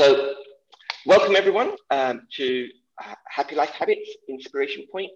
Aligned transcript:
So, 0.00 0.32
welcome 1.04 1.36
everyone 1.36 1.76
um, 1.90 2.22
to 2.36 2.68
uh, 3.04 3.14
Happy 3.28 3.54
Life 3.54 3.72
Habits 3.78 4.08
Inspiration 4.30 4.86
Point, 4.90 5.10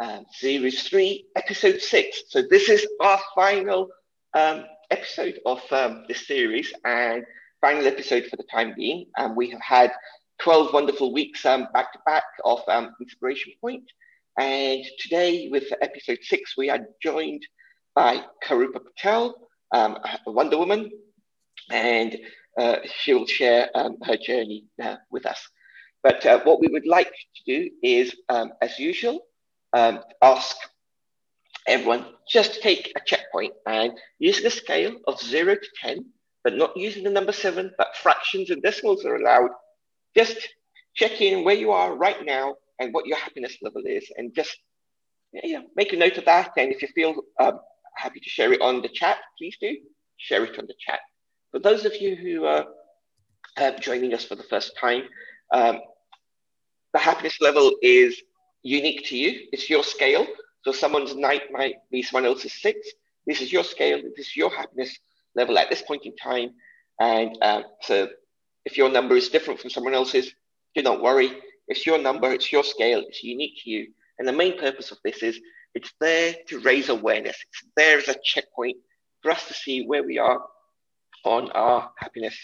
um, 0.00 0.26
Series 0.32 0.82
3, 0.88 1.26
Episode 1.36 1.80
6. 1.80 2.22
So, 2.30 2.42
this 2.50 2.68
is 2.68 2.84
our 3.00 3.20
final 3.36 3.88
um, 4.34 4.64
episode 4.90 5.38
of 5.46 5.60
um, 5.70 6.06
this 6.08 6.26
series 6.26 6.72
and 6.84 7.24
final 7.60 7.86
episode 7.86 8.26
for 8.26 8.34
the 8.34 8.42
time 8.50 8.74
being. 8.76 9.06
Um, 9.16 9.36
we 9.36 9.48
have 9.50 9.60
had 9.60 9.92
12 10.40 10.72
wonderful 10.72 11.12
weeks 11.12 11.46
um, 11.46 11.68
back 11.72 11.92
to 11.92 12.00
back 12.04 12.24
of 12.44 12.62
Inspiration 13.00 13.52
Point. 13.60 13.84
And 14.40 14.84
today, 14.98 15.48
with 15.52 15.72
episode 15.80 16.18
6, 16.22 16.56
we 16.58 16.68
are 16.68 16.80
joined 17.00 17.46
by 17.94 18.24
Karupa 18.44 18.80
Patel, 18.84 19.36
a 19.72 20.10
Wonder 20.26 20.58
Woman, 20.58 20.90
and 21.70 22.18
uh, 22.58 22.76
she 23.00 23.14
will 23.14 23.26
share 23.26 23.68
um, 23.74 23.96
her 24.02 24.16
journey 24.16 24.64
uh, 24.82 24.96
with 25.10 25.26
us. 25.26 25.48
But 26.02 26.24
uh, 26.24 26.40
what 26.44 26.60
we 26.60 26.68
would 26.68 26.86
like 26.86 27.10
to 27.10 27.42
do 27.46 27.70
is, 27.82 28.14
um, 28.28 28.52
as 28.62 28.78
usual, 28.78 29.20
um, 29.72 30.00
ask 30.22 30.56
everyone 31.66 32.06
just 32.30 32.62
take 32.62 32.92
a 32.96 33.00
checkpoint 33.04 33.52
and 33.66 33.92
using 34.18 34.46
a 34.46 34.50
scale 34.50 34.96
of 35.06 35.20
zero 35.20 35.54
to 35.54 35.68
10, 35.82 36.04
but 36.44 36.56
not 36.56 36.76
using 36.76 37.04
the 37.04 37.10
number 37.10 37.32
seven, 37.32 37.72
but 37.76 37.96
fractions 37.96 38.50
and 38.50 38.62
decimals 38.62 39.04
are 39.04 39.16
allowed. 39.16 39.50
Just 40.16 40.36
check 40.94 41.20
in 41.20 41.44
where 41.44 41.54
you 41.54 41.72
are 41.72 41.94
right 41.94 42.24
now 42.24 42.54
and 42.78 42.92
what 42.92 43.06
your 43.06 43.16
happiness 43.16 43.56
level 43.62 43.82
is, 43.84 44.10
and 44.16 44.34
just 44.34 44.56
make 45.74 45.92
a 45.92 45.96
note 45.96 46.18
of 46.18 46.24
that. 46.24 46.52
And 46.56 46.72
if 46.72 46.82
you 46.82 46.88
feel 46.94 47.14
um, 47.40 47.60
happy 47.96 48.20
to 48.20 48.28
share 48.28 48.52
it 48.52 48.60
on 48.60 48.82
the 48.82 48.88
chat, 48.88 49.18
please 49.38 49.56
do 49.60 49.76
share 50.16 50.44
it 50.44 50.58
on 50.58 50.66
the 50.66 50.74
chat. 50.78 51.00
For 51.52 51.58
those 51.58 51.84
of 51.84 51.96
you 52.00 52.16
who 52.16 52.44
are 52.44 52.66
uh, 53.56 53.72
joining 53.78 54.14
us 54.14 54.24
for 54.24 54.34
the 54.34 54.42
first 54.42 54.76
time, 54.78 55.04
um, 55.52 55.80
the 56.92 56.98
happiness 56.98 57.40
level 57.40 57.72
is 57.82 58.20
unique 58.62 59.06
to 59.06 59.16
you. 59.16 59.46
It's 59.52 59.70
your 59.70 59.84
scale. 59.84 60.26
So 60.64 60.72
someone's 60.72 61.14
night 61.14 61.52
might 61.52 61.76
be 61.90 62.02
someone 62.02 62.26
else's 62.26 62.60
six. 62.60 62.78
This 63.26 63.40
is 63.40 63.52
your 63.52 63.64
scale. 63.64 64.00
This 64.16 64.28
is 64.28 64.36
your 64.36 64.50
happiness 64.50 64.98
level 65.34 65.58
at 65.58 65.70
this 65.70 65.82
point 65.82 66.04
in 66.04 66.16
time. 66.16 66.50
And 67.00 67.36
uh, 67.42 67.62
so 67.82 68.08
if 68.64 68.76
your 68.76 68.90
number 68.90 69.16
is 69.16 69.28
different 69.28 69.60
from 69.60 69.70
someone 69.70 69.94
else's, 69.94 70.32
do 70.74 70.82
not 70.82 71.02
worry. 71.02 71.30
It's 71.68 71.86
your 71.86 71.98
number, 71.98 72.32
it's 72.32 72.52
your 72.52 72.64
scale, 72.64 73.02
it's 73.06 73.22
unique 73.22 73.58
to 73.64 73.70
you. 73.70 73.88
And 74.18 74.26
the 74.26 74.32
main 74.32 74.58
purpose 74.58 74.90
of 74.90 74.98
this 75.04 75.22
is 75.22 75.40
it's 75.74 75.92
there 76.00 76.34
to 76.48 76.60
raise 76.60 76.88
awareness. 76.88 77.36
It's 77.48 77.64
there 77.76 77.98
as 77.98 78.08
a 78.08 78.16
checkpoint 78.24 78.76
for 79.22 79.30
us 79.30 79.46
to 79.48 79.54
see 79.54 79.84
where 79.84 80.02
we 80.02 80.18
are 80.18 80.40
on 81.26 81.50
our 81.50 81.90
happiness 81.98 82.36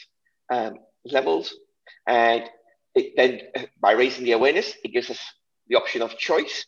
um, 0.50 0.74
levels. 1.04 1.54
And 2.06 2.44
it, 2.94 3.12
then 3.16 3.40
by 3.80 3.92
raising 3.92 4.24
the 4.24 4.32
awareness, 4.32 4.74
it 4.84 4.92
gives 4.92 5.10
us 5.10 5.20
the 5.68 5.76
option 5.76 6.02
of 6.02 6.18
choice. 6.18 6.66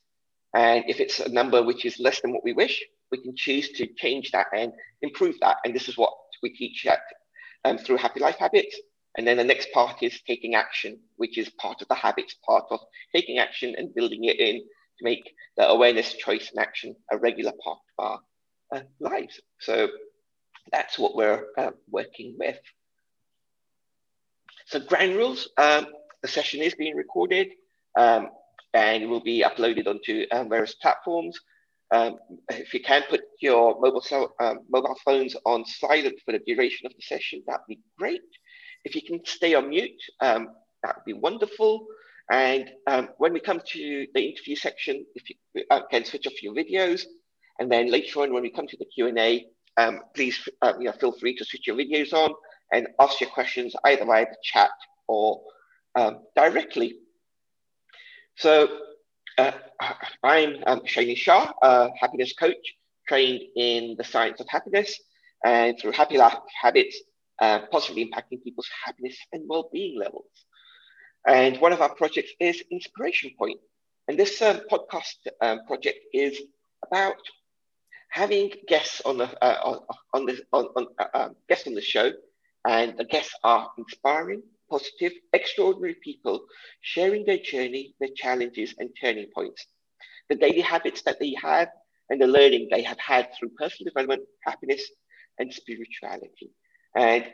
And 0.54 0.84
if 0.88 1.00
it's 1.00 1.20
a 1.20 1.28
number 1.28 1.62
which 1.62 1.84
is 1.84 1.98
less 1.98 2.20
than 2.20 2.32
what 2.32 2.44
we 2.44 2.52
wish, 2.52 2.82
we 3.10 3.18
can 3.18 3.34
choose 3.36 3.70
to 3.72 3.86
change 3.96 4.30
that 4.30 4.46
and 4.56 4.72
improve 5.02 5.36
that. 5.40 5.58
And 5.64 5.74
this 5.74 5.88
is 5.88 5.98
what 5.98 6.12
we 6.42 6.50
teach 6.50 6.86
at, 6.86 7.00
um, 7.64 7.78
through 7.78 7.96
Happy 7.98 8.20
Life 8.20 8.36
Habits. 8.38 8.78
And 9.16 9.26
then 9.26 9.36
the 9.36 9.44
next 9.44 9.68
part 9.72 10.02
is 10.02 10.20
taking 10.26 10.54
action, 10.54 10.98
which 11.16 11.38
is 11.38 11.48
part 11.50 11.82
of 11.82 11.88
the 11.88 11.94
habits, 11.94 12.34
part 12.46 12.64
of 12.70 12.80
taking 13.14 13.38
action 13.38 13.74
and 13.76 13.94
building 13.94 14.24
it 14.24 14.38
in 14.38 14.56
to 14.58 15.04
make 15.04 15.22
the 15.56 15.68
awareness, 15.68 16.14
choice, 16.14 16.50
and 16.50 16.58
action 16.60 16.96
a 17.10 17.18
regular 17.18 17.52
part 17.62 17.78
of 17.98 18.04
our 18.04 18.20
uh, 18.74 18.82
lives. 19.00 19.40
So 19.60 19.88
that's 20.70 20.98
what 20.98 21.14
we're 21.14 21.46
uh, 21.56 21.70
working 21.90 22.36
with. 22.38 22.58
So 24.66 24.80
ground 24.80 25.16
rules, 25.16 25.48
um, 25.58 25.86
the 26.22 26.28
session 26.28 26.60
is 26.60 26.74
being 26.74 26.96
recorded 26.96 27.48
um, 27.98 28.28
and 28.72 29.02
it 29.02 29.06
will 29.06 29.22
be 29.22 29.44
uploaded 29.44 29.86
onto 29.86 30.26
um, 30.32 30.48
various 30.48 30.74
platforms. 30.74 31.38
Um, 31.90 32.18
if 32.48 32.72
you 32.72 32.80
can 32.80 33.02
put 33.08 33.22
your 33.40 33.78
mobile, 33.80 34.00
cell, 34.00 34.34
um, 34.40 34.60
mobile 34.70 34.96
phones 35.04 35.36
on 35.44 35.64
silent 35.66 36.16
for 36.24 36.32
the 36.32 36.40
duration 36.46 36.86
of 36.86 36.92
the 36.92 37.02
session, 37.02 37.42
that'd 37.46 37.60
be 37.68 37.80
great. 37.98 38.22
If 38.84 38.94
you 38.94 39.02
can 39.02 39.24
stay 39.24 39.54
on 39.54 39.68
mute, 39.68 40.02
um, 40.20 40.48
that 40.82 40.96
would 40.96 41.04
be 41.04 41.12
wonderful. 41.12 41.86
And 42.30 42.70
when 43.18 43.34
we 43.34 43.40
come 43.40 43.60
to 43.64 44.06
the 44.14 44.28
interview 44.30 44.56
section, 44.56 45.04
if 45.14 45.28
you 45.28 45.64
uh, 45.70 45.82
can 45.90 46.04
switch 46.04 46.26
off 46.26 46.42
your 46.42 46.54
videos, 46.54 47.04
and 47.58 47.70
then 47.70 47.90
later 47.90 48.22
on 48.22 48.32
when 48.32 48.42
we 48.42 48.50
come 48.50 48.66
to 48.66 48.76
the 48.76 48.86
Q&A, 48.86 49.46
um, 49.76 50.00
please 50.14 50.48
uh, 50.62 50.74
you 50.78 50.86
know, 50.86 50.92
feel 50.92 51.12
free 51.12 51.36
to 51.36 51.44
switch 51.44 51.66
your 51.66 51.76
videos 51.76 52.12
on 52.12 52.34
and 52.72 52.88
ask 53.00 53.20
your 53.20 53.30
questions 53.30 53.74
either 53.84 54.04
via 54.04 54.24
the 54.26 54.36
chat 54.42 54.70
or 55.08 55.42
um, 55.94 56.20
directly. 56.36 56.96
So 58.36 58.68
uh, 59.38 59.52
I'm 60.22 60.56
um, 60.66 60.80
Shani 60.80 61.16
Shah, 61.16 61.52
a 61.62 61.90
happiness 61.98 62.32
coach 62.34 62.74
trained 63.08 63.42
in 63.56 63.96
the 63.98 64.04
science 64.04 64.40
of 64.40 64.46
happiness 64.48 64.98
and 65.44 65.78
through 65.78 65.92
happy 65.92 66.16
life 66.16 66.38
habits, 66.60 66.98
uh, 67.40 67.60
positively 67.70 68.10
impacting 68.10 68.42
people's 68.42 68.68
happiness 68.84 69.16
and 69.32 69.42
well-being 69.46 69.98
levels. 69.98 70.30
And 71.26 71.60
one 71.60 71.72
of 71.72 71.80
our 71.80 71.94
projects 71.94 72.32
is 72.40 72.62
Inspiration 72.70 73.32
Point. 73.38 73.58
And 74.08 74.18
this 74.18 74.40
um, 74.42 74.60
podcast 74.70 75.16
um, 75.40 75.60
project 75.66 75.98
is 76.12 76.38
about 76.86 77.16
having 78.14 78.52
guests 78.68 79.02
on 79.04 79.18
the 79.18 79.28
uh, 79.44 79.80
on, 80.14 80.24
the 80.24 80.40
on, 80.52 80.66
on 80.76 80.86
uh, 81.00 81.06
um, 81.14 81.36
guests 81.48 81.66
on 81.66 81.74
the 81.74 81.82
show, 81.82 82.12
and 82.64 82.96
the 82.96 83.04
guests 83.04 83.34
are 83.42 83.68
inspiring, 83.76 84.40
positive, 84.70 85.12
extraordinary 85.32 85.96
people 86.02 86.46
sharing 86.80 87.24
their 87.26 87.38
journey, 87.38 87.92
their 87.98 88.14
challenges, 88.14 88.72
and 88.78 88.90
turning 89.00 89.26
points, 89.34 89.66
the 90.28 90.36
daily 90.36 90.60
habits 90.60 91.02
that 91.02 91.18
they 91.18 91.34
have, 91.42 91.68
and 92.08 92.20
the 92.20 92.26
learning 92.28 92.68
they 92.70 92.82
have 92.82 93.00
had 93.00 93.28
through 93.34 93.48
personal 93.58 93.90
development, 93.90 94.22
happiness, 94.44 94.88
and 95.40 95.52
spirituality. 95.52 96.52
And 96.96 97.24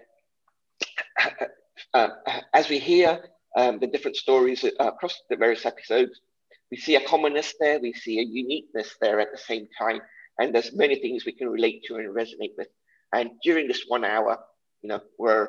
uh, 1.92 2.08
as 2.54 2.70
we 2.70 2.78
hear 2.78 3.22
um, 3.54 3.80
the 3.80 3.86
different 3.86 4.16
stories 4.16 4.64
uh, 4.64 4.70
across 4.78 5.20
the 5.28 5.36
various 5.36 5.66
episodes, 5.66 6.22
we 6.70 6.78
see 6.78 6.96
a 6.96 7.00
commonness 7.00 7.52
there, 7.60 7.80
we 7.80 7.92
see 7.92 8.18
a 8.18 8.22
uniqueness 8.22 8.96
there 9.02 9.20
at 9.20 9.30
the 9.30 9.38
same 9.38 9.68
time 9.78 10.00
and 10.40 10.54
there's 10.54 10.72
many 10.72 10.96
things 10.96 11.24
we 11.24 11.32
can 11.32 11.48
relate 11.48 11.84
to 11.84 11.96
and 11.96 12.08
resonate 12.14 12.56
with. 12.56 12.68
And 13.12 13.32
during 13.42 13.68
this 13.68 13.84
one 13.86 14.04
hour, 14.04 14.38
you 14.82 14.88
know, 14.88 15.00
we're 15.18 15.48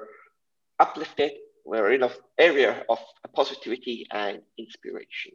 uplifted, 0.79 1.31
we're 1.65 1.93
in 1.93 2.03
an 2.03 2.11
area 2.37 2.83
of 2.89 2.99
positivity 3.33 4.05
and 4.11 4.41
inspiration. 4.57 5.31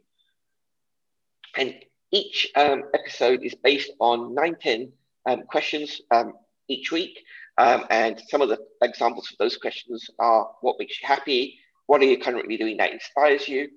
And 1.57 1.73
each 2.11 2.51
um, 2.55 2.83
episode 2.93 3.43
is 3.43 3.55
based 3.55 3.91
on 3.99 4.35
nine, 4.35 4.55
10 4.61 4.91
um, 5.25 5.41
questions 5.49 6.01
um, 6.11 6.33
each 6.67 6.91
week. 6.91 7.19
Um, 7.57 7.85
and 7.89 8.21
some 8.29 8.41
of 8.41 8.49
the 8.49 8.59
examples 8.83 9.31
of 9.31 9.37
those 9.39 9.57
questions 9.57 10.07
are 10.19 10.51
what 10.61 10.75
makes 10.77 11.01
you 11.01 11.07
happy? 11.07 11.59
What 11.87 12.01
are 12.01 12.05
you 12.05 12.19
currently 12.19 12.57
doing 12.57 12.77
that 12.77 12.93
inspires 12.93 13.47
you? 13.47 13.69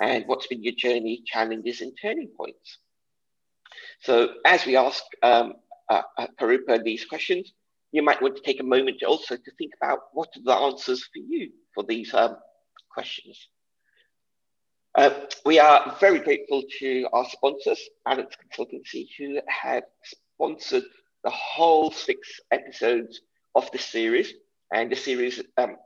And 0.00 0.24
what's 0.26 0.46
been 0.46 0.62
your 0.62 0.74
journey, 0.74 1.22
challenges, 1.26 1.82
and 1.82 1.92
turning 2.00 2.30
points? 2.36 2.78
So 4.00 4.34
as 4.44 4.66
we 4.66 4.76
ask 4.76 5.02
um, 5.22 5.54
uh, 5.88 6.02
uh, 6.18 6.26
Karupa 6.40 6.82
these 6.82 7.04
questions, 7.04 7.52
you 7.92 8.02
might 8.02 8.20
want 8.20 8.36
to 8.36 8.42
take 8.42 8.60
a 8.60 8.64
moment 8.64 9.02
also 9.02 9.36
to 9.36 9.50
think 9.58 9.72
about 9.80 10.00
what 10.12 10.28
are 10.36 10.42
the 10.42 10.52
answers 10.52 11.02
for 11.04 11.18
you 11.18 11.50
for 11.74 11.84
these 11.84 12.12
um, 12.14 12.36
questions. 12.92 13.48
Uh, 14.96 15.10
we 15.44 15.58
are 15.58 15.94
very 16.00 16.18
grateful 16.18 16.62
to 16.78 17.06
our 17.12 17.26
sponsors, 17.28 17.78
Balance 18.04 18.34
Consultancy, 18.42 19.08
who 19.18 19.40
have 19.46 19.84
sponsored 20.02 20.84
the 21.22 21.30
whole 21.30 21.90
six 21.90 22.40
episodes 22.50 23.20
of 23.54 23.70
this 23.72 23.84
series. 23.84 24.32
And 24.72 24.90
the 24.90 24.96
series 24.96 25.42
um, 25.58 25.76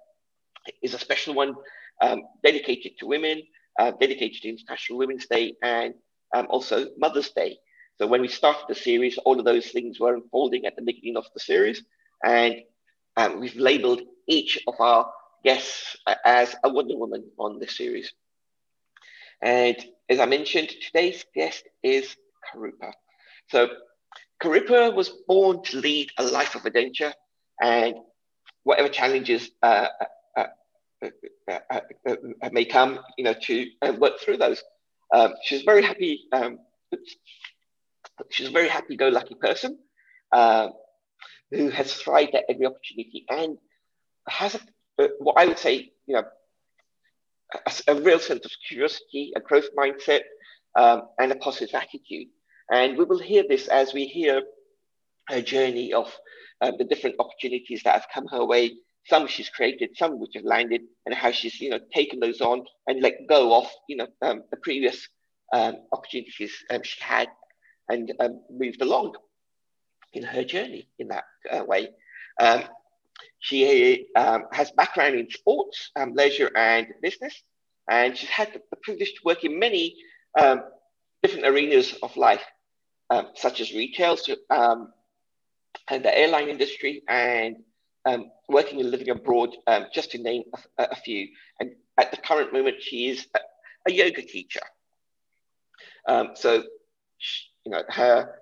is 0.83 0.95
a 0.95 0.99
special 0.99 1.35
one 1.35 1.55
um, 2.01 2.23
dedicated 2.45 2.93
to 2.99 3.07
women, 3.07 3.43
uh, 3.79 3.93
dedicated 4.01 4.43
to 4.43 4.49
International 4.49 4.99
Women's 4.99 5.27
Day, 5.27 5.55
and 5.63 5.95
um, 6.35 6.47
also 6.49 6.87
Mother's 6.97 7.31
Day. 7.31 7.59
So 8.01 8.07
when 8.07 8.23
we 8.23 8.29
started 8.29 8.65
the 8.67 8.75
series, 8.75 9.19
all 9.19 9.39
of 9.39 9.45
those 9.45 9.67
things 9.67 10.01
were 10.01 10.15
unfolding 10.15 10.65
at 10.65 10.75
the 10.75 10.81
beginning 10.81 11.19
of 11.19 11.27
the 11.35 11.41
series. 11.41 11.85
And 12.25 12.63
um, 13.19 13.41
we've 13.41 13.57
labeled 13.57 14.01
each 14.27 14.59
of 14.67 14.81
our 14.81 15.13
guests 15.45 15.99
as 16.25 16.57
a 16.65 16.71
Wonder 16.71 16.97
Woman 16.97 17.31
on 17.39 17.59
this 17.59 17.77
series. 17.77 18.11
And 19.43 19.77
as 20.09 20.19
I 20.19 20.25
mentioned, 20.25 20.71
today's 20.71 21.27
guest 21.35 21.63
is 21.83 22.17
Karupa. 22.43 22.93
So 23.51 23.69
Karupa 24.43 24.95
was 24.95 25.11
born 25.29 25.63
to 25.65 25.77
lead 25.77 26.09
a 26.17 26.25
life 26.25 26.55
of 26.55 26.65
adventure 26.65 27.13
and 27.61 27.97
whatever 28.63 28.89
challenges 28.89 29.51
uh, 29.63 29.89
uh, 30.39 30.47
uh, 31.51 31.81
may 32.51 32.65
come, 32.65 33.01
you 33.19 33.25
know, 33.25 33.35
to 33.43 33.71
work 33.99 34.21
through 34.21 34.39
those. 34.39 34.65
Um, 35.13 35.35
she's 35.45 35.65
very 35.65 35.83
happy. 35.83 36.23
Um, 36.33 36.61
She's 38.29 38.49
a 38.49 38.53
very 38.53 38.69
happy-go-lucky 38.69 39.37
person 39.37 39.79
uh, 40.33 40.69
who 41.51 41.71
has 41.71 41.95
thrived 41.95 42.35
at 42.35 42.45
every 42.49 42.67
opportunity 42.67 43.25
and 43.29 43.59
has 44.29 44.55
a, 44.55 44.61
uh, 45.03 45.09
what 45.19 45.37
I 45.39 45.47
would 45.47 45.59
say, 45.59 45.93
you 46.07 46.17
know, 46.17 46.25
a, 47.67 47.73
a, 47.89 48.01
real 48.01 48.19
sense 48.19 48.45
of 48.45 48.53
curiosity, 48.69 49.33
a 49.35 49.41
growth 49.41 49.69
mindset, 49.77 50.21
um, 50.77 51.03
and 51.19 51.33
a 51.33 51.37
positive 51.37 51.75
attitude. 51.75 52.29
And 52.71 52.97
we 52.97 53.05
will 53.05 53.19
hear 53.19 53.45
this 53.49 53.67
as 53.67 53.93
we 53.93 54.05
hear 54.05 54.43
her 55.29 55.43
journey 55.43 55.93
of 55.93 56.13
um, 56.61 56.75
the 56.79 56.85
different 56.85 57.17
opportunities 57.19 57.83
that 57.85 57.95
have 57.95 58.07
come 58.13 58.27
her 58.29 58.45
way. 58.45 58.73
Some 59.07 59.27
she's 59.27 59.49
created, 59.49 59.97
some 59.97 60.21
which 60.21 60.33
have 60.35 60.45
landed, 60.45 60.83
and 61.07 61.15
how 61.15 61.33
she's 61.33 61.61
you 61.61 61.71
know 61.71 61.81
taken 61.93 62.21
those 62.21 62.41
on 62.41 62.65
and 62.87 63.01
let 63.01 63.27
go 63.29 63.57
of 63.57 63.69
you 63.89 63.97
know 63.97 64.07
um, 64.23 64.45
the 64.51 64.59
previous 64.59 65.09
um, 65.53 65.77
opportunities 65.93 66.53
um, 66.71 66.83
she 66.83 67.01
had 67.01 67.29
and 67.91 68.13
um, 68.21 68.41
moved 68.51 68.81
along 68.81 69.15
in 70.13 70.23
her 70.23 70.45
journey 70.45 70.89
in 70.99 71.09
that 71.09 71.25
uh, 71.51 71.65
way. 71.65 71.89
Um, 72.41 72.63
she 73.39 74.07
um, 74.17 74.45
has 74.53 74.71
background 74.71 75.17
in 75.17 75.29
sports, 75.31 75.91
um, 75.97 76.15
leisure, 76.15 76.51
and 76.57 76.87
business, 77.03 77.35
and 77.89 78.17
she's 78.17 78.29
had 78.29 78.53
the, 78.53 78.61
privilege 78.83 79.13
to 79.15 79.21
work 79.25 79.45
in 79.45 79.59
many 79.59 79.97
um, 80.39 80.63
different 81.23 81.47
arenas 81.47 81.95
of 82.03 82.17
life, 82.17 82.45
um, 83.11 83.29
such 83.35 83.61
as 83.61 83.73
retail, 83.73 84.17
and 85.89 86.05
the 86.05 86.19
airline 86.19 86.49
industry, 86.49 87.03
and 87.09 87.57
working 88.49 88.81
and 88.81 88.91
living 88.91 89.11
abroad, 89.11 89.51
just 89.93 90.13
to 90.13 90.19
name 90.19 90.45
a, 90.79 90.85
a, 90.85 90.97
few. 90.97 91.29
And 91.59 91.73
at 91.99 92.11
the 92.11 92.17
current 92.17 92.53
moment, 92.53 92.77
she 92.81 93.09
is 93.09 93.27
a, 93.35 93.41
a 93.89 93.93
yoga 93.93 94.23
teacher. 94.23 94.61
so, 96.35 96.63
she, 97.19 97.50
you 97.65 97.73
know, 97.73 97.83
her 97.89 98.35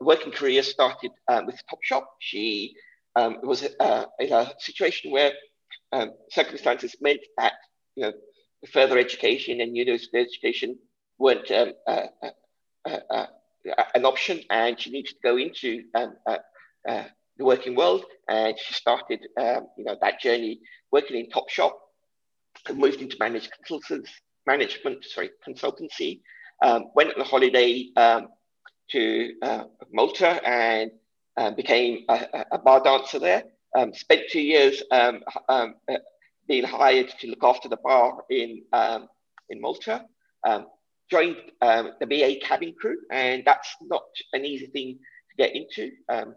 working 0.00 0.32
career 0.32 0.62
started 0.62 1.10
with 1.46 1.60
Topshop. 1.70 2.04
She 2.20 2.74
um, 3.16 3.38
was 3.42 3.66
uh, 3.80 4.04
in 4.20 4.32
a 4.32 4.52
situation 4.58 5.10
where 5.10 5.32
um, 5.92 6.12
circumstances 6.30 6.94
meant 7.00 7.20
that 7.38 7.54
you 7.94 8.04
know 8.04 8.12
further 8.72 8.98
education 8.98 9.60
and 9.60 9.76
university 9.76 10.18
education 10.18 10.78
weren't 11.18 11.50
um, 11.50 11.72
uh, 11.86 12.06
uh, 12.22 12.30
uh, 12.84 12.98
uh 13.10 13.26
an 13.94 14.04
option, 14.04 14.40
and 14.50 14.78
she 14.78 14.90
needed 14.90 15.08
to 15.08 15.16
go 15.22 15.36
into 15.36 15.82
um, 15.94 16.14
uh, 16.26 17.04
the 17.38 17.44
working 17.44 17.74
world. 17.74 18.04
And 18.28 18.54
she 18.58 18.74
started 18.74 19.20
um, 19.38 19.68
you 19.78 19.84
know 19.84 19.96
that 20.00 20.20
journey 20.20 20.60
working 20.92 21.16
in 21.16 21.30
Topshop, 21.30 21.72
and 22.68 22.78
moved 22.78 23.00
into 23.00 23.16
managed 23.18 23.50
consultants, 23.52 24.10
management, 24.46 25.04
sorry, 25.04 25.30
consultancy. 25.46 26.20
Um, 26.62 26.86
went 26.94 27.14
on 27.14 27.20
a 27.20 27.24
holiday 27.24 27.90
um, 28.94 29.70
to 29.80 29.86
Malta 29.92 30.40
and 30.46 30.90
um, 31.36 31.54
became 31.54 32.04
a, 32.08 32.44
a, 32.52 32.58
bar 32.58 32.82
dancer 32.82 33.18
there. 33.18 33.44
Um, 33.76 33.92
spent 33.92 34.22
two 34.30 34.40
years 34.40 34.82
um, 34.90 35.22
um 35.48 35.74
uh, 35.90 35.96
being 36.48 36.64
hired 36.64 37.12
to 37.20 37.28
look 37.28 37.42
after 37.42 37.68
the 37.68 37.76
bar 37.76 38.22
in 38.30 38.62
um, 38.72 39.08
in 39.50 39.60
Malta. 39.60 40.04
Um, 40.46 40.66
joined 41.10 41.36
the 41.60 42.06
BA 42.08 42.36
cabin 42.44 42.74
crew, 42.80 42.96
and 43.10 43.42
that's 43.44 43.76
not 43.82 44.02
an 44.32 44.44
easy 44.44 44.66
thing 44.66 44.98
to 45.30 45.36
get 45.36 45.54
into 45.54 45.90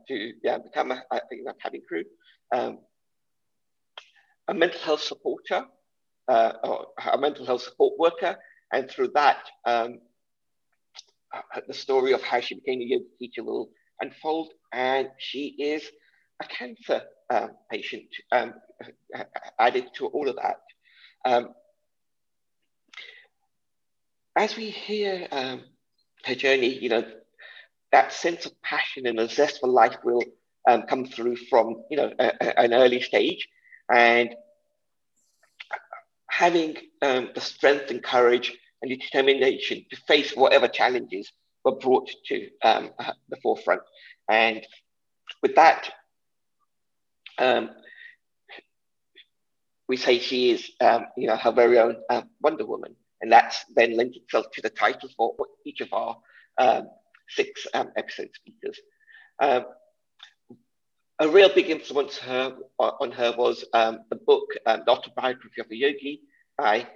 to 0.08 0.34
yeah, 0.44 0.60
become 0.60 0.92
a, 0.92 1.02
a, 1.12 1.18
a, 1.18 1.54
cabin 1.56 1.82
crew. 1.88 2.04
a 2.52 2.78
mental 4.54 4.80
health 4.82 5.02
supporter, 5.02 5.66
uh, 6.28 6.54
or 6.64 6.88
a 7.12 7.18
mental 7.18 7.46
health 7.46 7.64
support 7.64 7.98
worker, 7.98 8.38
and 8.72 8.90
through 8.90 9.10
that, 9.16 9.38
uh, 9.66 9.88
the 11.68 11.74
story 11.74 12.14
of 12.14 12.22
how 12.22 12.40
she 12.40 12.56
became 12.56 12.82
a 12.82 12.86
yoga 12.86 13.06
teacher 13.20 13.44
will 13.44 13.70
unfold, 14.02 14.52
and 14.72 15.10
she 15.18 15.56
is 15.60 15.84
a 16.42 16.46
cancer 16.46 17.02
um, 17.30 17.52
patient 17.70 18.08
um, 18.32 18.54
added 19.60 19.86
to 19.96 20.08
all 20.08 20.30
of 20.30 20.36
that. 20.38 20.62
Um, 21.26 21.54
as 24.36 24.56
we 24.56 24.70
hear 24.70 25.28
um, 25.32 25.64
her 26.26 26.36
journey, 26.36 26.78
you 26.80 26.90
know, 26.90 27.04
that 27.92 28.14
sense 28.14 28.46
of 28.46 28.62
passion 28.62 29.06
and 29.06 29.20
a 29.20 29.28
zest 29.28 29.60
for 29.60 29.68
life 29.68 29.98
will 30.04 30.24
um, 30.68 30.84
come 30.84 31.06
through 31.06 31.36
from, 31.36 31.84
you 31.90 31.98
know, 31.98 32.12
a, 32.20 32.26
a, 32.42 32.60
an 32.60 32.74
early 32.74 33.02
stage. 33.02 33.48
And 33.92 34.36
having 36.30 36.78
the 37.02 37.42
strength 37.42 37.92
and 37.92 38.02
courage 38.02 38.56
and 38.82 38.90
determination 38.90 39.86
to 39.90 39.98
face 40.08 40.36
whatever 40.36 40.68
challenges 40.68 41.32
were 41.64 41.76
brought 41.76 42.10
to 42.28 42.50
um, 42.64 42.92
the 43.30 43.38
forefront. 43.38 43.82
And 44.30 44.66
with 45.42 45.56
that, 45.56 45.90
um, 47.38 47.70
we 49.88 49.98
say 49.98 50.20
she 50.20 50.52
is, 50.52 50.72
um, 50.82 51.08
you 51.18 51.28
know, 51.28 51.36
her 51.36 51.52
very 51.52 51.80
own 51.80 51.98
um, 52.10 52.30
Wonder 52.42 52.66
Woman, 52.66 52.96
and 53.22 53.32
that's 53.32 53.66
then 53.76 53.98
lent 53.98 54.16
itself 54.16 54.46
to 54.54 54.62
the 54.62 54.70
title 54.70 55.10
for 55.18 55.36
each 55.66 55.82
of 55.82 55.92
our 55.92 56.18
um, 56.58 56.90
six 57.28 57.66
um, 57.74 57.92
episode 57.98 58.30
speakers. 58.34 58.80
Um, 59.40 59.66
a 61.22 61.28
real 61.28 61.54
big 61.54 61.70
influence 61.70 62.18
her, 62.20 62.56
on 62.78 63.12
her 63.12 63.34
was 63.38 63.66
the 63.74 64.20
book, 64.26 64.48
The 64.66 64.90
Autobiography 64.90 65.60
of 65.60 65.68
a 65.70 65.76
Yogi 65.76 66.22
by 66.58 66.88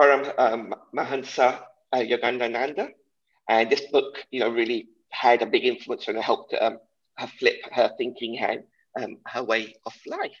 Param 0.00 0.72
Mahansa 0.94 1.62
uh, 1.92 1.98
Yogananda. 1.98 2.90
And 3.48 3.70
this 3.70 3.82
book, 3.90 4.24
you 4.30 4.40
know, 4.40 4.50
really 4.50 4.88
had 5.10 5.42
a 5.42 5.46
big 5.46 5.64
influence 5.64 6.08
and 6.08 6.18
helped 6.18 6.54
um, 6.60 6.78
her 7.16 7.26
flip 7.26 7.56
her 7.72 7.90
thinking 7.98 8.38
and 8.38 8.62
um, 8.98 9.18
her 9.26 9.42
way 9.42 9.74
of 9.86 9.94
life. 10.06 10.36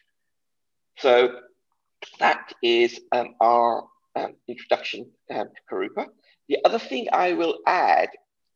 So 0.98 1.40
that 2.18 2.52
is 2.62 3.00
um, 3.12 3.34
our 3.40 3.88
um, 4.14 4.34
introduction 4.46 5.10
um, 5.30 5.48
to 5.48 5.74
Karupa. 5.74 6.06
The 6.48 6.58
other 6.64 6.78
thing 6.78 7.08
I 7.12 7.32
will 7.32 7.58
add 7.66 8.10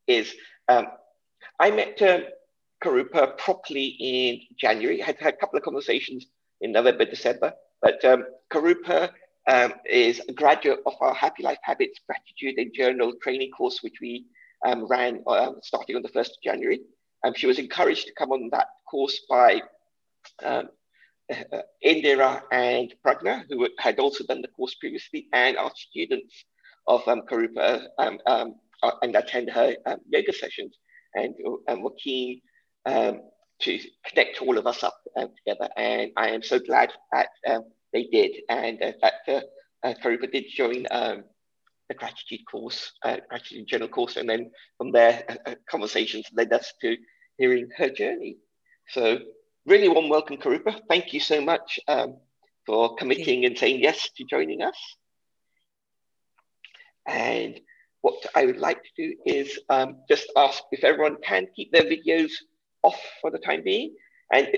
is 0.07 0.35
um, 0.69 0.87
I 1.59 1.71
met 1.71 1.99
Karupa 2.83 3.39
properly 3.39 3.97
in 3.99 4.41
January. 4.59 5.03
I 5.03 5.07
had 5.07 5.19
had 5.19 5.35
a 5.35 5.37
couple 5.37 5.59
of 5.59 5.65
conversations 5.65 6.27
in 6.61 6.73
November, 6.73 7.05
December, 7.05 7.55
but 7.81 8.03
Karupa 8.51 9.11
um, 9.49 9.73
is 9.89 10.21
a 10.29 10.33
graduate 10.33 10.81
of 10.87 10.95
our 11.01 11.15
Happy 11.15 11.43
Life 11.43 11.59
Habits 11.63 12.01
Gratitude 12.07 12.59
and 12.59 12.73
Journal 12.73 13.13
training 13.23 13.51
course, 13.51 13.83
which 13.83 13.97
we 14.01 14.27
um, 14.65 14.87
ran 14.87 15.23
um, 15.27 15.57
starting 15.63 15.97
on 15.97 16.03
the 16.03 16.09
1st 16.09 16.31
of 16.31 16.43
January. 16.45 16.81
Um, 17.25 17.35
she 17.35 17.47
was 17.47 17.59
encouraged 17.59 18.07
to 18.07 18.15
come 18.15 18.31
on 18.31 18.49
that 18.53 18.69
course 18.89 19.21
by 19.29 19.63
um, 20.43 20.69
uh, 21.31 21.63
Indira 21.85 22.43
and 22.53 22.95
Pragna, 23.05 23.45
who 23.49 23.69
had 23.79 23.99
also 23.99 24.25
done 24.25 24.43
the 24.43 24.49
course 24.49 24.75
previously, 24.75 25.27
and 25.33 25.57
our 25.57 25.73
students 25.75 26.45
of 26.87 27.07
um, 27.09 27.23
Karupa 27.23 27.87
uh, 27.99 28.91
and 29.03 29.17
attend 29.17 29.51
her 29.51 29.77
yoga 30.09 30.33
sessions. 30.33 30.77
And, 31.15 31.35
and 31.69 31.83
were 31.83 31.93
keen 32.03 32.41
to 32.87 33.79
connect 34.07 34.41
all 34.41 34.57
of 34.57 34.67
us 34.67 34.83
up 34.83 34.97
together. 35.15 35.69
And 35.77 36.11
I 36.17 36.31
am 36.31 36.43
so 36.43 36.59
glad 36.59 36.91
that 37.13 37.29
they 37.93 38.05
did, 38.05 38.33
and 38.49 38.83
uh, 38.83 38.93
that 39.03 39.15
uh, 39.29 39.41
uh, 39.87 39.95
Karupa 40.03 40.31
did 40.31 40.45
join 40.49 40.87
um, 40.91 41.25
the 41.89 41.95
gratitude 41.95 42.41
course, 42.51 42.93
uh, 43.03 43.19
gratitude 43.29 43.67
journal 43.67 43.89
course, 43.89 44.17
and 44.17 44.29
then 44.29 44.51
from 44.79 44.93
there, 44.93 45.25
uh, 45.29 45.51
uh, 45.51 45.55
conversations 45.71 46.27
led 46.33 46.53
us 46.53 46.73
to 46.81 46.97
hearing 47.39 47.69
her 47.77 47.91
journey. 47.91 48.37
So, 48.89 49.19
really 49.67 49.89
warm 49.89 50.09
welcome, 50.09 50.37
Karupa. 50.37 50.81
Thank 50.89 51.13
you 51.13 51.21
so 51.21 51.41
much 51.41 51.79
um, 51.89 52.17
for 52.67 52.97
committing 52.97 53.45
and 53.45 53.57
saying 53.57 53.81
yes 53.81 54.09
to 54.17 54.25
joining 54.25 54.63
us. 54.63 54.77
And 57.07 57.61
what 58.01 58.25
I 58.35 58.47
would 58.47 58.59
like 58.59 58.83
to 58.83 58.91
do 58.97 59.17
is 59.27 59.59
um, 59.69 59.99
just 60.09 60.31
ask 60.37 60.63
if 60.73 60.85
everyone 60.85 61.17
can 61.23 61.47
keep 61.55 61.73
their 61.73 61.83
videos 61.83 62.31
off 62.83 63.01
for 63.21 63.31
the 63.31 63.39
time 63.39 63.63
being. 63.65 63.95
And 64.33 64.49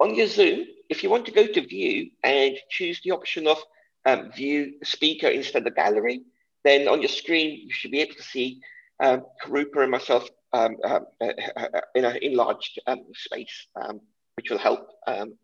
on 0.00 0.14
your 0.14 0.26
Zoom, 0.26 0.66
if 0.88 1.02
you 1.02 1.10
want 1.10 1.26
to 1.26 1.32
go 1.32 1.46
to 1.46 1.66
view 1.66 2.10
and 2.22 2.56
choose 2.70 3.00
the 3.02 3.10
option 3.10 3.46
of 3.46 3.58
um, 4.06 4.32
view 4.32 4.74
speaker 4.82 5.28
instead 5.28 5.66
of 5.66 5.76
gallery, 5.76 6.22
then 6.64 6.88
on 6.88 7.00
your 7.00 7.08
screen, 7.08 7.60
you 7.66 7.72
should 7.72 7.90
be 7.90 8.00
able 8.00 8.14
to 8.14 8.22
see 8.22 8.60
um, 9.00 9.24
Karupa 9.42 9.82
and 9.82 9.90
myself 9.90 10.28
um, 10.52 10.76
uh, 10.82 11.00
uh, 11.20 11.32
uh, 11.56 11.80
in 11.94 12.04
an 12.04 12.16
enlarged 12.22 12.80
um, 12.86 13.04
space, 13.14 13.66
um, 13.80 14.00
which 14.36 14.50
will 14.50 14.58
help 14.58 14.88
um, 15.06 15.34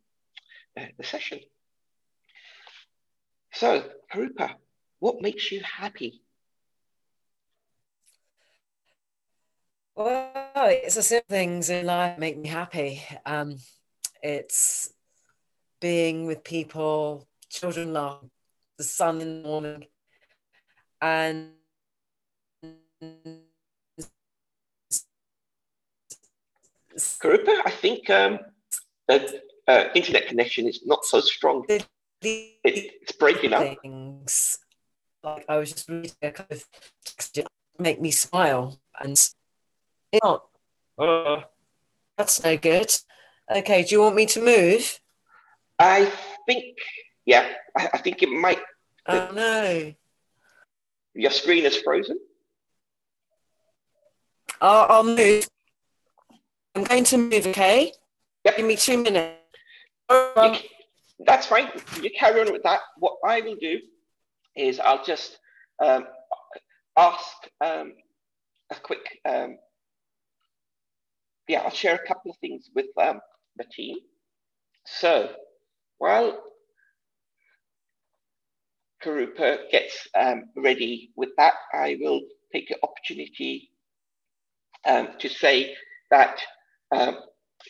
the 0.76 1.04
session. 1.04 1.40
So, 3.52 3.84
Karupa, 4.12 4.54
what 4.98 5.20
makes 5.20 5.52
you 5.52 5.60
happy? 5.60 6.22
Well, 9.94 10.32
it's 10.56 10.96
the 10.96 11.02
simple 11.02 11.36
things 11.36 11.70
in 11.70 11.86
life 11.86 12.18
make 12.18 12.36
me 12.36 12.48
happy. 12.48 13.02
Um, 13.24 13.58
it's 14.22 14.92
being 15.84 16.24
with 16.24 16.42
people, 16.42 17.28
children 17.50 17.92
love, 17.92 18.24
the 18.78 18.84
sun 18.84 19.20
in 19.20 19.42
the 19.42 19.46
morning, 19.46 19.84
and 21.02 21.50
Karupa, 26.96 27.60
I 27.66 27.70
think 27.70 28.08
um, 28.08 28.38
the 29.08 29.42
uh, 29.68 29.84
internet 29.94 30.26
connection 30.26 30.66
is 30.66 30.80
not 30.86 31.04
so 31.04 31.20
strong. 31.20 31.66
It, 31.68 31.86
it's 32.22 33.12
breaking 33.12 33.52
up. 33.52 33.78
Things 33.82 34.58
like 35.22 35.44
I 35.50 35.58
was 35.58 35.70
just 35.70 35.86
reading 35.90 36.12
a 36.22 36.30
kind 36.30 36.50
of 36.50 36.64
make 37.78 38.00
me 38.00 38.10
smile 38.10 38.80
and 38.98 39.10
it's 39.10 39.34
not. 40.22 40.46
Uh, 40.96 41.42
that's 42.16 42.42
no 42.42 42.56
good. 42.56 42.90
Okay, 43.54 43.82
do 43.82 43.94
you 43.94 44.00
want 44.00 44.16
me 44.16 44.24
to 44.24 44.40
move? 44.40 45.00
I 45.78 46.12
think, 46.47 46.76
yeah, 47.25 47.49
I, 47.76 47.90
I 47.95 47.99
think 47.99 48.23
it 48.23 48.28
might. 48.28 48.61
Oh 49.07 49.31
no. 49.35 49.93
Your 51.14 51.31
screen 51.31 51.64
is 51.64 51.76
frozen. 51.76 52.19
I'll, 54.61 54.87
I'll 54.88 55.04
move. 55.04 55.49
I'm 56.75 56.85
going 56.85 57.04
to 57.04 57.19
move, 57.19 57.47
okay? 57.49 57.93
Yep. 58.45 58.57
Give 58.57 58.66
me 58.66 58.76
two 58.76 59.02
minutes. 59.02 59.37
Um, 60.09 60.57
that's 61.21 61.47
fine. 61.47 61.71
You 62.00 62.11
carry 62.19 62.40
on 62.40 62.52
with 62.52 62.62
that. 62.64 62.81
What 62.99 63.14
I 63.25 63.40
will 63.40 63.57
do 63.57 63.78
is 64.57 64.81
I'll 64.81 65.04
just 65.04 65.38
um, 65.81 66.07
ask 66.97 67.28
um, 67.61 67.93
a 68.71 68.75
quick, 68.76 69.21
um, 69.25 69.59
yeah, 71.49 71.61
I'll 71.61 71.71
share 71.71 71.95
a 71.95 72.07
couple 72.07 72.31
of 72.31 72.37
things 72.38 72.71
with 72.75 72.87
um, 73.00 73.21
the 73.57 73.64
team. 73.64 73.97
So 74.85 75.31
while 76.04 76.38
Karupa 79.02 79.70
gets 79.73 80.06
um, 80.14 80.44
ready 80.54 81.11
with 81.16 81.30
that, 81.38 81.54
I 81.73 81.96
will 81.99 82.20
take 82.52 82.68
the 82.68 82.76
opportunity 82.82 83.70
um, 84.87 85.08
to 85.18 85.30
say 85.30 85.75
that 86.11 86.38
um, 86.92 87.16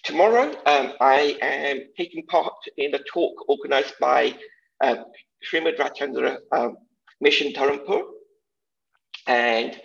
tomorrow 0.02 0.50
um, 0.66 0.94
I 1.00 1.38
am 1.42 1.82
taking 1.96 2.26
part 2.26 2.54
in 2.76 2.92
a 2.96 2.98
talk 3.04 3.34
organized 3.48 3.94
by 4.00 4.34
um, 4.82 5.04
Srimad 5.48 5.78
um, 6.50 6.76
Mission 7.20 7.52
Dharampur. 7.52 8.02
And 9.28 9.80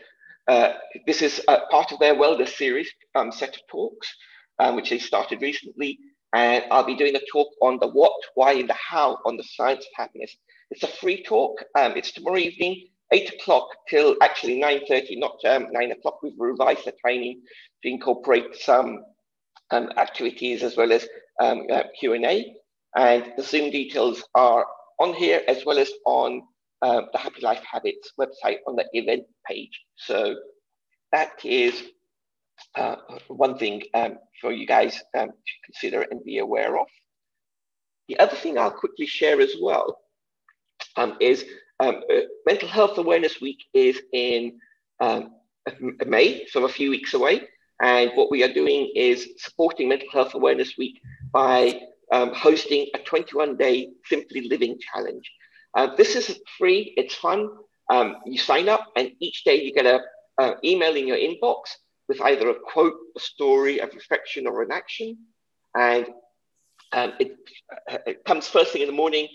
uh, 0.47 0.73
this 1.05 1.21
is 1.21 1.39
part 1.69 1.91
of 1.91 1.99
their 1.99 2.15
wellness 2.15 2.49
series 2.49 2.89
set 3.29 3.55
of 3.57 3.61
talks, 3.69 4.07
which 4.73 4.89
they 4.89 4.97
started 4.97 5.39
recently. 5.43 5.99
And 6.33 6.63
I'll 6.71 6.85
be 6.85 6.95
doing 6.95 7.15
a 7.15 7.21
talk 7.31 7.49
on 7.61 7.79
the 7.79 7.87
what, 7.87 8.13
why, 8.35 8.53
and 8.53 8.69
the 8.69 8.75
how 8.75 9.17
on 9.25 9.37
the 9.37 9.43
science 9.43 9.85
of 9.85 9.91
happiness. 9.95 10.35
It's 10.69 10.83
a 10.83 10.87
free 10.87 11.23
talk. 11.23 11.63
Um, 11.75 11.93
it's 11.95 12.11
tomorrow 12.11 12.37
evening, 12.37 12.87
8 13.11 13.33
o'clock 13.33 13.69
till 13.89 14.15
actually 14.21 14.61
9.30, 14.61 15.17
not 15.17 15.37
um, 15.45 15.67
9 15.71 15.91
o'clock. 15.91 16.21
We've 16.21 16.33
revised 16.37 16.85
the 16.85 16.93
timing 17.03 17.41
to 17.83 17.89
incorporate 17.89 18.55
some 18.55 19.03
um, 19.71 19.89
activities 19.97 20.61
as 20.61 20.77
well 20.77 20.91
as 20.91 21.07
um, 21.41 21.63
uh, 21.71 21.83
Q&A. 21.99 22.55
And 22.95 23.33
the 23.35 23.43
Zoom 23.43 23.71
details 23.71 24.23
are 24.35 24.65
on 24.99 25.13
here 25.13 25.41
as 25.47 25.65
well 25.65 25.79
as 25.79 25.89
on 26.05 26.43
uh, 26.81 27.01
the 27.11 27.17
Happy 27.17 27.41
Life 27.41 27.63
Habits 27.69 28.13
website 28.19 28.57
on 28.67 28.75
the 28.75 28.85
event 28.93 29.23
page. 29.47 29.81
So 29.95 30.35
that 31.11 31.43
is 31.43 31.83
uh, 32.75 32.95
one 33.27 33.57
thing 33.57 33.83
um, 33.93 34.17
for 34.41 34.51
you 34.51 34.65
guys 34.65 35.01
um, 35.17 35.29
to 35.29 35.53
consider 35.65 36.01
and 36.01 36.23
be 36.23 36.39
aware 36.39 36.79
of. 36.79 36.87
The 38.07 38.19
other 38.19 38.35
thing 38.35 38.57
I'll 38.57 38.71
quickly 38.71 39.05
share 39.05 39.39
as 39.39 39.55
well 39.61 39.99
um, 40.95 41.17
is 41.19 41.45
um, 41.79 42.01
uh, 42.11 42.21
Mental 42.45 42.67
Health 42.67 42.97
Awareness 42.97 43.39
Week 43.41 43.59
is 43.73 43.99
in 44.13 44.59
um, 44.99 45.31
May, 46.05 46.45
so 46.47 46.65
a 46.65 46.69
few 46.69 46.89
weeks 46.89 47.13
away. 47.13 47.41
And 47.81 48.11
what 48.15 48.31
we 48.31 48.43
are 48.43 48.53
doing 48.53 48.91
is 48.95 49.29
supporting 49.37 49.87
Mental 49.87 50.09
Health 50.11 50.33
Awareness 50.33 50.77
Week 50.77 50.99
by 51.31 51.79
um, 52.11 52.33
hosting 52.33 52.87
a 52.93 52.99
21 52.99 53.55
day 53.57 53.89
Simply 54.05 54.47
Living 54.49 54.77
Challenge. 54.79 55.31
Uh, 55.75 55.95
this 55.95 56.15
is 56.15 56.39
free, 56.57 56.93
it's 56.97 57.15
fun. 57.15 57.49
You 58.25 58.37
sign 58.37 58.69
up, 58.69 58.87
and 58.95 59.11
each 59.19 59.43
day 59.43 59.63
you 59.63 59.71
get 59.73 59.85
an 60.39 60.55
email 60.63 60.95
in 60.95 61.07
your 61.07 61.17
inbox 61.17 61.69
with 62.09 62.19
either 62.21 62.49
a 62.49 62.55
quote, 62.55 62.95
a 63.15 63.19
story, 63.19 63.77
a 63.79 63.85
reflection, 63.85 64.47
or 64.47 64.63
an 64.63 64.71
action. 64.71 65.17
And 65.75 66.07
um, 66.91 67.13
it, 67.19 67.37
it 68.07 68.25
comes 68.25 68.47
first 68.47 68.73
thing 68.73 68.81
in 68.81 68.87
the 68.87 68.93
morning. 68.93 69.27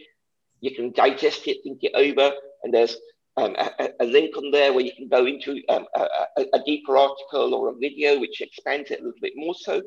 You 0.61 0.75
can 0.75 0.93
digest 0.93 1.47
it, 1.47 1.59
think 1.63 1.79
it 1.83 1.93
over, 1.95 2.33
and 2.65 2.75
there's 2.75 2.97
um, 3.37 3.55
a, 3.57 3.91
a, 4.01 4.05
link 4.05 4.37
on 4.37 4.51
there 4.51 4.73
where 4.73 4.85
you 4.85 4.93
can 4.97 5.09
go 5.09 5.27
into 5.27 5.63
um, 5.69 5.87
a, 5.97 6.07
a, 6.53 6.63
deeper 6.65 6.97
article 6.97 7.53
or 7.55 7.69
a 7.69 7.75
video 7.75 8.21
which 8.21 8.41
expands 8.41 8.93
it 8.93 9.01
a 9.01 9.03
little 9.03 9.21
bit 9.21 9.33
more 9.35 9.57
so 9.57 9.83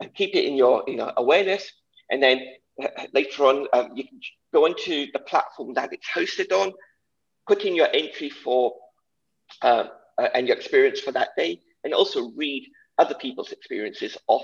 and 0.00 0.12
keep 0.14 0.34
it 0.34 0.44
in 0.44 0.56
your 0.56 0.82
you 0.88 0.96
know, 0.96 1.12
awareness. 1.16 1.70
And 2.10 2.20
then 2.20 2.40
uh, 2.82 2.88
later 3.12 3.44
on, 3.44 3.68
um, 3.72 3.90
you 3.94 4.04
can 4.04 4.20
go 4.52 4.64
onto 4.66 5.06
the 5.12 5.20
platform 5.20 5.74
that 5.74 5.92
it's 5.92 6.08
hosted 6.14 6.52
on, 6.52 6.72
put 7.46 7.64
in 7.64 7.76
your 7.76 7.88
entry 7.94 8.28
for 8.28 8.74
uh, 9.62 9.84
and 10.34 10.48
your 10.48 10.56
experience 10.56 11.00
for 11.00 11.12
that 11.12 11.30
day, 11.36 11.60
and 11.84 11.94
also 11.94 12.30
read 12.36 12.66
other 12.98 13.14
people's 13.14 13.52
experiences 13.52 14.16
of 14.28 14.42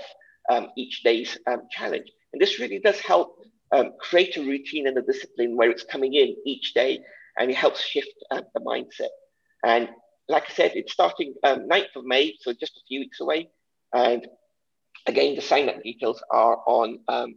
um, 0.49 0.69
each 0.77 1.03
day's 1.03 1.37
um, 1.47 1.61
challenge. 1.71 2.09
And 2.33 2.41
this 2.41 2.59
really 2.59 2.79
does 2.79 2.99
help 2.99 3.37
um, 3.71 3.93
create 3.99 4.37
a 4.37 4.41
routine 4.41 4.87
and 4.87 4.97
a 4.97 5.01
discipline 5.01 5.55
where 5.55 5.69
it's 5.69 5.83
coming 5.83 6.13
in 6.13 6.35
each 6.45 6.73
day 6.73 6.99
and 7.37 7.49
it 7.49 7.55
helps 7.55 7.81
shift 7.83 8.13
uh, 8.31 8.41
the 8.53 8.59
mindset. 8.61 9.09
And 9.63 9.89
like 10.27 10.43
I 10.49 10.53
said, 10.53 10.71
it's 10.75 10.93
starting 10.93 11.33
um, 11.43 11.67
9th 11.69 11.95
of 11.95 12.05
May, 12.05 12.35
so 12.39 12.53
just 12.53 12.77
a 12.77 12.81
few 12.87 13.01
weeks 13.01 13.19
away. 13.19 13.49
And 13.93 14.27
again, 15.07 15.35
the 15.35 15.41
sign 15.41 15.69
up 15.69 15.81
details 15.83 16.21
are 16.31 16.57
on 16.65 16.99
um, 17.07 17.35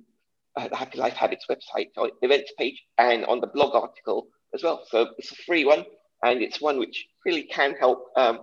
the 0.56 0.76
Happy 0.76 0.98
Life 0.98 1.14
Habits 1.14 1.46
website, 1.50 1.88
events 2.22 2.52
page, 2.58 2.82
and 2.98 3.24
on 3.24 3.40
the 3.40 3.48
blog 3.48 3.74
article 3.74 4.28
as 4.54 4.62
well. 4.62 4.84
So 4.88 5.08
it's 5.18 5.32
a 5.32 5.36
free 5.46 5.64
one, 5.64 5.84
and 6.22 6.42
it's 6.42 6.60
one 6.60 6.78
which 6.78 7.06
really 7.26 7.44
can 7.44 7.74
help 7.74 8.06
um, 8.16 8.40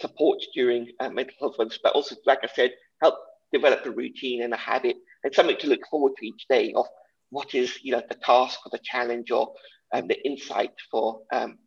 support 0.00 0.38
during 0.54 0.88
uh, 1.00 1.08
mental 1.10 1.34
health 1.40 1.56
months, 1.58 1.78
but 1.82 1.94
also, 1.94 2.16
like 2.26 2.40
I 2.42 2.48
said, 2.54 2.72
help 3.02 3.14
develop 3.52 3.86
a 3.86 3.90
routine 3.90 4.42
and 4.42 4.52
a 4.52 4.56
habit 4.56 4.96
and 5.22 5.34
something 5.34 5.56
to 5.58 5.68
look 5.68 5.86
forward 5.90 6.12
to 6.18 6.26
each 6.26 6.46
day 6.48 6.72
of 6.74 6.86
what 7.30 7.54
is 7.54 7.78
you 7.82 7.92
know 7.92 8.02
the 8.08 8.14
task 8.16 8.60
or 8.64 8.70
the 8.70 8.82
challenge 8.82 9.30
or 9.30 9.52
um, 9.92 10.06
the 10.08 10.26
insight 10.26 10.72
for 10.90 11.20
um, 11.32 11.58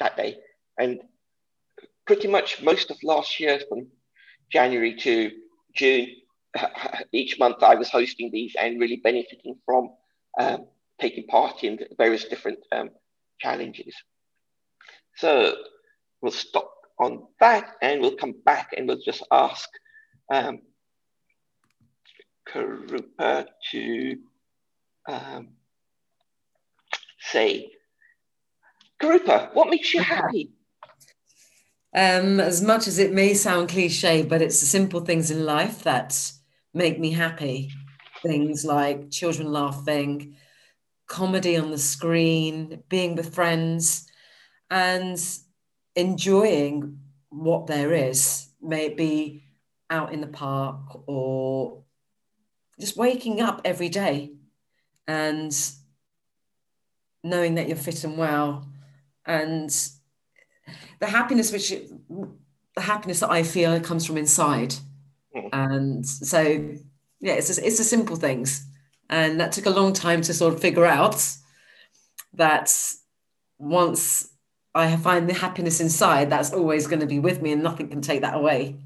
that 0.00 0.16
day. 0.16 0.38
And 0.78 1.00
pretty 2.06 2.28
much 2.28 2.62
most 2.62 2.90
of 2.90 2.96
last 3.02 3.38
year, 3.38 3.60
from 3.68 3.88
January 4.50 4.96
to 4.96 5.30
June, 5.74 6.08
each 7.12 7.38
month 7.38 7.62
I 7.62 7.76
was 7.76 7.90
hosting 7.90 8.30
these 8.32 8.54
and 8.58 8.80
really 8.80 9.00
benefiting 9.02 9.56
from 9.64 9.90
um, 10.38 10.66
taking 11.00 11.26
part 11.26 11.64
in 11.64 11.78
various 11.96 12.24
different 12.24 12.58
um, 12.72 12.90
challenges. 13.40 13.94
So 15.16 15.54
we'll 16.20 16.32
stop 16.32 16.70
on 17.00 17.26
that 17.40 17.76
and 17.80 18.00
we'll 18.00 18.16
come 18.16 18.34
back 18.44 18.70
and 18.76 18.86
we'll 18.86 19.00
just 19.04 19.22
ask 19.32 19.68
um, 20.30 20.60
Karupa 22.48 23.46
to 23.70 24.16
um, 25.08 25.48
say, 27.20 27.70
Karupa, 29.02 29.54
what 29.54 29.70
makes 29.70 29.94
you 29.94 30.02
happy? 30.02 30.50
Um, 31.96 32.38
as 32.38 32.62
much 32.62 32.86
as 32.86 32.98
it 32.98 33.12
may 33.12 33.34
sound 33.34 33.70
cliche, 33.70 34.22
but 34.22 34.42
it's 34.42 34.60
the 34.60 34.66
simple 34.66 35.00
things 35.00 35.30
in 35.30 35.44
life 35.44 35.82
that 35.84 36.32
make 36.74 37.00
me 37.00 37.10
happy. 37.10 37.70
Things 38.22 38.64
like 38.64 39.10
children 39.10 39.50
laughing, 39.50 40.36
comedy 41.08 41.56
on 41.56 41.70
the 41.70 41.78
screen, 41.78 42.82
being 42.88 43.16
with 43.16 43.34
friends, 43.34 44.06
and 44.70 45.18
enjoying 45.94 46.98
what 47.30 47.66
there 47.66 47.92
is, 47.92 48.48
may 48.60 48.86
it 48.86 48.96
be 48.96 49.44
out 49.88 50.12
in 50.12 50.20
the 50.20 50.26
park 50.26 51.02
or 51.06 51.82
just 52.78 52.96
waking 52.96 53.40
up 53.40 53.60
every 53.64 53.88
day 53.88 54.32
and 55.06 55.54
knowing 57.22 57.56
that 57.56 57.68
you're 57.68 57.76
fit 57.76 58.04
and 58.04 58.16
well 58.16 58.66
and 59.26 59.90
the 61.00 61.06
happiness 61.06 61.52
which 61.52 61.70
the 61.70 62.80
happiness 62.80 63.20
that 63.20 63.30
I 63.30 63.42
feel 63.42 63.78
comes 63.80 64.06
from 64.06 64.16
inside 64.16 64.74
mm. 65.36 65.48
and 65.52 66.06
so 66.06 66.40
yeah 67.20 67.34
it's 67.34 67.58
a, 67.58 67.66
it's 67.66 67.78
the 67.78 67.84
simple 67.84 68.16
things 68.16 68.64
and 69.10 69.40
that 69.40 69.52
took 69.52 69.66
a 69.66 69.70
long 69.70 69.92
time 69.92 70.22
to 70.22 70.32
sort 70.32 70.54
of 70.54 70.60
figure 70.60 70.86
out 70.86 71.26
that 72.34 72.72
once 73.58 74.30
I 74.74 74.96
find 74.96 75.28
the 75.28 75.34
happiness 75.34 75.80
inside 75.80 76.30
that's 76.30 76.52
always 76.52 76.86
going 76.86 77.00
to 77.00 77.06
be 77.06 77.18
with 77.18 77.42
me 77.42 77.52
and 77.52 77.62
nothing 77.62 77.88
can 77.88 78.00
take 78.00 78.20
that 78.22 78.36
away 78.36 78.76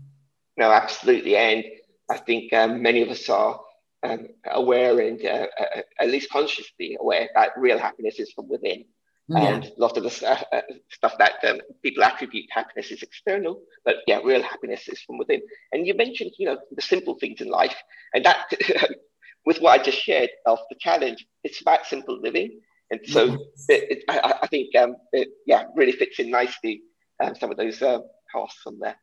no 0.57 0.71
absolutely 0.71 1.37
and 1.37 1.65
I 2.11 2.19
think 2.19 2.53
um, 2.53 2.83
many 2.83 3.03
of 3.03 3.09
us 3.09 3.29
are 3.29 3.61
um, 4.03 4.29
aware 4.51 5.01
and 5.01 5.25
uh, 5.25 5.47
uh, 5.59 5.81
at 6.01 6.09
least 6.09 6.31
consciously 6.31 6.97
aware 7.01 7.29
that 7.35 7.53
real 7.57 7.79
happiness 7.79 8.19
is 8.19 8.33
from 8.33 8.49
within. 8.49 8.85
Yeah. 9.29 9.39
And 9.39 9.65
a 9.65 9.71
lot 9.79 9.97
of 9.97 10.03
the 10.03 10.29
uh, 10.29 10.43
uh, 10.55 10.61
stuff 10.91 11.17
that 11.19 11.43
um, 11.49 11.61
people 11.83 12.05
attribute 12.05 12.45
happiness 12.51 12.91
is 12.91 13.03
external, 13.03 13.63
but 13.83 13.97
yeah, 14.07 14.21
real 14.23 14.43
happiness 14.43 14.87
is 14.87 15.01
from 15.01 15.17
within. 15.17 15.41
And 15.73 15.87
you 15.87 15.95
mentioned, 15.95 16.33
you 16.39 16.47
know, 16.47 16.59
the 16.71 16.83
simple 16.83 17.15
things 17.15 17.41
in 17.41 17.49
life, 17.49 17.75
and 18.13 18.23
that, 18.27 18.53
with 19.47 19.63
what 19.63 19.81
I 19.81 19.83
just 19.83 19.97
shared 19.97 20.29
of 20.45 20.59
the 20.69 20.77
challenge, 20.79 21.27
it's 21.43 21.63
about 21.63 21.87
simple 21.87 22.21
living. 22.21 22.61
And 22.91 23.01
so 23.07 23.35
it, 23.69 23.91
it, 23.91 24.05
I, 24.09 24.35
I, 24.43 24.47
think, 24.47 24.75
um, 24.77 24.97
it, 25.13 25.29
yeah, 25.47 25.65
really 25.75 25.93
fits 25.93 26.19
in 26.19 26.31
nicely 26.31 26.83
um, 27.23 27.35
some 27.35 27.51
of 27.51 27.57
those 27.57 27.81
uh, 27.83 28.01
paths 28.33 28.61
on 28.67 28.79
there. 28.79 28.97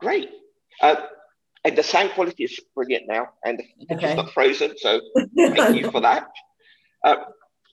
Great. 0.00 0.30
Uh, 0.80 0.96
and 1.64 1.76
the 1.76 1.82
sound 1.82 2.10
quality 2.10 2.44
is 2.44 2.58
brilliant 2.74 3.06
now, 3.06 3.28
and 3.44 3.62
okay. 3.90 4.08
it's 4.08 4.16
not 4.16 4.32
frozen. 4.32 4.72
So 4.76 5.00
thank 5.36 5.76
you 5.76 5.90
for 5.90 6.00
that. 6.00 6.28
Uh, 7.04 7.16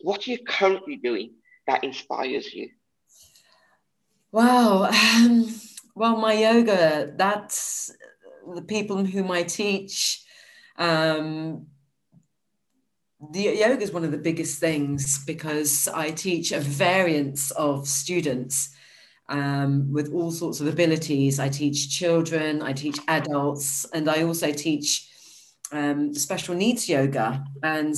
what 0.01 0.27
are 0.27 0.31
you 0.31 0.37
currently 0.47 0.97
doing 0.97 1.33
that 1.67 1.83
inspires 1.83 2.53
you? 2.53 2.69
Wow. 4.31 4.83
Um, 4.85 5.53
well, 5.95 6.17
my 6.17 6.33
yoga, 6.33 7.13
that's 7.15 7.91
the 8.53 8.61
people 8.61 9.03
whom 9.03 9.31
I 9.31 9.43
teach. 9.43 10.23
Um, 10.77 11.67
the 13.31 13.41
yoga 13.41 13.81
is 13.81 13.91
one 13.91 14.05
of 14.05 14.11
the 14.11 14.17
biggest 14.17 14.59
things 14.59 15.23
because 15.25 15.87
I 15.89 16.11
teach 16.11 16.51
a 16.51 16.59
variance 16.59 17.51
of 17.51 17.87
students 17.87 18.73
um, 19.27 19.91
with 19.91 20.13
all 20.13 20.31
sorts 20.31 20.61
of 20.61 20.67
abilities. 20.67 21.39
I 21.39 21.49
teach 21.49 21.89
children, 21.89 22.61
I 22.61 22.73
teach 22.73 22.97
adults, 23.07 23.85
and 23.93 24.09
I 24.09 24.23
also 24.23 24.53
teach 24.53 25.07
um, 25.71 26.13
special 26.13 26.55
needs 26.55 26.87
yoga. 26.87 27.43
And 27.61 27.95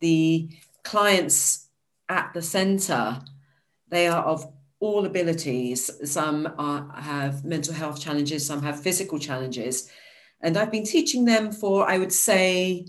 the 0.00 0.48
clients 0.84 1.68
at 2.08 2.32
the 2.32 2.42
center, 2.42 3.20
they 3.88 4.06
are 4.06 4.24
of 4.24 4.46
all 4.78 5.06
abilities. 5.06 5.90
Some 6.10 6.54
are, 6.56 6.88
have 6.94 7.44
mental 7.44 7.74
health 7.74 8.00
challenges, 8.00 8.46
some 8.46 8.62
have 8.62 8.80
physical 8.80 9.18
challenges. 9.18 9.90
And 10.40 10.56
I've 10.56 10.70
been 10.70 10.84
teaching 10.84 11.24
them 11.24 11.50
for, 11.50 11.88
I 11.88 11.98
would 11.98 12.12
say, 12.12 12.86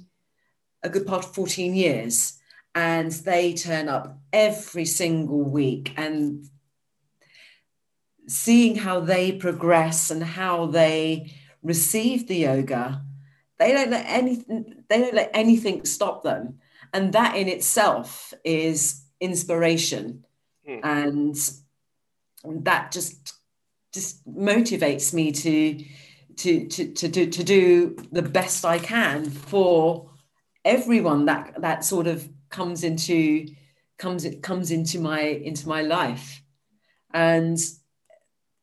a 0.83 0.89
good 0.89 1.05
part 1.05 1.25
of 1.25 1.33
14 1.33 1.75
years. 1.75 2.39
And 2.75 3.11
they 3.11 3.53
turn 3.53 3.89
up 3.89 4.19
every 4.31 4.85
single 4.85 5.43
week. 5.43 5.93
And 5.97 6.47
seeing 8.27 8.75
how 8.75 8.99
they 8.99 9.31
progress 9.31 10.11
and 10.11 10.23
how 10.23 10.67
they 10.67 11.33
receive 11.63 12.27
the 12.27 12.35
yoga, 12.35 13.01
they 13.57 13.71
don't 13.71 13.89
let 13.89 14.05
anything, 14.07 14.83
they 14.89 14.99
don't 14.99 15.15
let 15.15 15.31
anything 15.33 15.85
stop 15.85 16.23
them. 16.23 16.59
And 16.93 17.13
that 17.13 17.35
in 17.35 17.47
itself 17.47 18.33
is 18.43 19.03
inspiration. 19.19 20.23
Hmm. 20.65 20.79
And 20.83 21.51
that 22.43 22.91
just 22.91 23.33
just 23.93 24.27
motivates 24.27 25.13
me 25.13 25.31
to 25.31 25.83
to 26.37 26.67
to 26.67 26.93
to 26.93 27.07
do 27.07 27.29
to 27.29 27.43
do 27.43 27.95
the 28.11 28.21
best 28.21 28.63
I 28.65 28.79
can 28.79 29.29
for 29.29 30.11
everyone 30.67 31.25
that 31.25 31.61
that 31.61 31.83
sort 31.83 32.07
of 32.07 32.27
comes 32.49 32.83
into 32.83 33.47
comes 33.97 34.25
it 34.25 34.43
comes 34.43 34.69
into 34.71 34.99
my 34.99 35.21
into 35.21 35.67
my 35.67 35.81
life. 35.81 36.43
And 37.13 37.57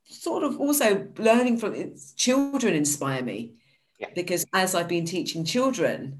sort 0.04 0.44
of 0.44 0.60
also 0.60 1.08
learning 1.18 1.56
from 1.58 1.74
it, 1.74 1.98
children 2.16 2.74
inspire 2.74 3.22
me. 3.22 3.54
Yeah. 4.00 4.08
because 4.14 4.44
as 4.52 4.74
I've 4.74 4.88
been 4.88 5.04
teaching 5.04 5.44
children 5.44 6.18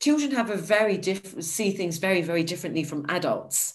children 0.00 0.30
have 0.30 0.48
a 0.48 0.56
very 0.56 0.96
different 0.96 1.44
see 1.44 1.72
things 1.72 1.98
very 1.98 2.22
very 2.22 2.42
differently 2.42 2.84
from 2.84 3.06
adults. 3.08 3.74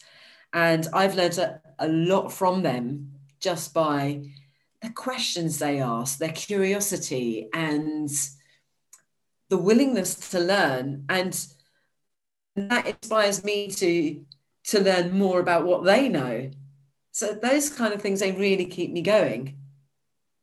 And 0.53 0.87
I've 0.93 1.15
learned 1.15 1.37
a, 1.37 1.61
a 1.79 1.87
lot 1.87 2.31
from 2.31 2.63
them 2.63 3.11
just 3.39 3.73
by 3.73 4.23
the 4.81 4.89
questions 4.89 5.59
they 5.59 5.79
ask, 5.79 6.17
their 6.17 6.31
curiosity, 6.31 7.49
and 7.53 8.09
the 9.49 9.57
willingness 9.57 10.15
to 10.31 10.39
learn. 10.39 11.05
And 11.09 11.47
that 12.55 12.87
inspires 12.87 13.43
me 13.43 13.69
to, 13.69 14.25
to 14.65 14.79
learn 14.79 15.17
more 15.17 15.39
about 15.39 15.65
what 15.65 15.83
they 15.83 16.09
know. 16.09 16.49
So 17.11 17.33
those 17.33 17.69
kind 17.69 17.93
of 17.93 18.01
things, 18.01 18.19
they 18.19 18.31
really 18.31 18.65
keep 18.65 18.91
me 18.91 19.01
going. 19.01 19.57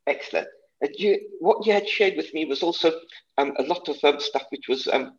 Excellent. 0.06 0.48
You, 0.96 1.18
what 1.40 1.66
you 1.66 1.72
had 1.72 1.88
shared 1.88 2.16
with 2.16 2.32
me 2.34 2.44
was 2.44 2.62
also 2.62 2.92
um, 3.38 3.54
a 3.58 3.62
lot 3.62 3.88
of 3.88 3.96
um, 4.04 4.20
stuff 4.20 4.44
which 4.50 4.68
was 4.68 4.86
um, 4.88 5.16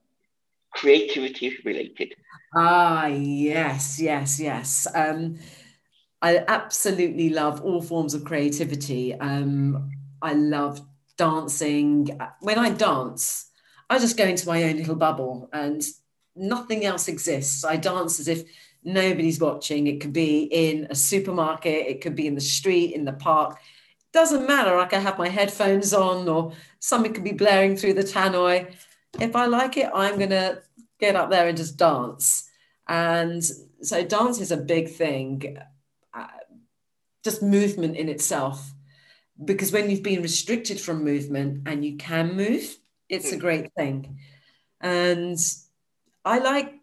creativity 0.72 1.58
related. 1.66 2.14
Ah, 2.56 3.08
yes, 3.08 4.00
yes, 4.00 4.40
yes. 4.40 4.88
Um, 4.94 5.40
I 6.22 6.44
absolutely 6.48 7.30
love 7.30 7.62
all 7.62 7.82
forms 7.82 8.14
of 8.14 8.26
creativity. 8.26 9.14
Um, 9.16 9.92
I 10.22 10.34
love 10.34 10.82
dancing. 11.18 12.20
When 12.42 12.60
I 12.60 12.70
dance, 12.70 13.52
I 13.90 14.00
just 14.00 14.18
go 14.18 14.26
into 14.26 14.48
my 14.48 14.64
own 14.64 14.78
little 14.78 14.96
bubble 14.96 15.50
and 15.54 15.84
nothing 16.36 16.86
else 16.86 17.08
exists. 17.08 17.64
I 17.64 17.78
dance 17.78 18.20
as 18.20 18.28
if 18.28 18.44
nobody's 18.84 19.40
watching. 19.40 19.88
It 19.88 20.02
could 20.02 20.14
be 20.14 20.44
in 20.44 20.88
a 20.90 20.96
supermarket, 20.96 21.88
it 21.88 22.02
could 22.02 22.16
be 22.16 22.28
in 22.28 22.36
the 22.36 22.42
street, 22.42 22.94
in 22.94 23.06
the 23.06 23.14
park. 23.14 23.60
Doesn't 24.14 24.48
matter. 24.48 24.78
I 24.78 24.86
can 24.86 25.02
have 25.02 25.18
my 25.18 25.30
headphones 25.30 25.94
on 25.94 26.28
or 26.28 26.54
something 26.80 27.14
could 27.14 27.24
be 27.24 27.34
blaring 27.34 27.76
through 27.76 27.94
the 27.94 28.04
tannoy 28.04 28.74
if 29.20 29.36
I 29.36 29.46
like 29.46 29.78
it, 29.78 29.90
I'm 29.94 30.18
going 30.18 30.30
to 30.32 30.62
get 31.00 31.16
up 31.16 31.30
there 31.30 31.48
and 31.48 31.58
just 31.58 31.78
dance. 31.78 32.50
And 32.88 33.44
so 33.82 34.04
dance 34.04 34.40
is 34.40 34.52
a 34.52 34.58
big 34.58 34.90
thing, 34.90 35.58
uh, 36.14 36.28
just 37.24 37.42
movement 37.42 37.96
in 37.96 38.10
itself. 38.10 38.74
Because 39.44 39.72
when 39.72 39.90
you've 39.90 40.04
been 40.04 40.22
restricted 40.22 40.80
from 40.80 41.04
movement 41.04 41.68
and 41.68 41.84
you 41.84 41.98
can 41.98 42.36
move, 42.36 42.78
it's 43.10 43.32
a 43.32 43.36
hmm. 43.36 43.42
great 43.42 43.74
thing. 43.74 44.20
And 44.82 45.38
I 46.24 46.40
like, 46.40 46.74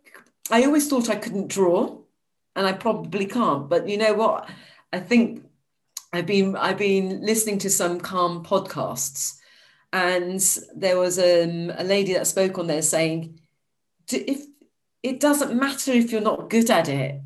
I 0.50 0.64
always 0.64 0.88
thought 0.88 1.10
I 1.10 1.16
couldn't 1.16 1.48
draw, 1.48 1.98
and 2.56 2.66
I 2.66 2.72
probably 2.72 3.26
can't. 3.26 3.68
But 3.68 3.88
you 3.88 3.96
know 3.96 4.14
what? 4.14 4.48
I 4.92 5.00
think 5.00 5.44
I've 6.12 6.26
been 6.26 6.56
I've 6.56 6.78
been 6.78 7.24
listening 7.24 7.58
to 7.58 7.70
some 7.70 7.98
calm 7.98 8.44
podcasts 8.44 9.38
and 9.92 10.40
there 10.74 10.98
was 10.98 11.18
um, 11.18 11.72
a 11.76 11.84
lady 11.84 12.12
that 12.14 12.26
spoke 12.26 12.58
on 12.58 12.66
there 12.66 12.82
saying 12.82 13.40
if 14.10 14.44
it 15.02 15.20
doesn't 15.20 15.58
matter 15.58 15.92
if 15.92 16.12
you're 16.12 16.20
not 16.20 16.50
good 16.50 16.70
at 16.70 16.88
it 16.88 17.20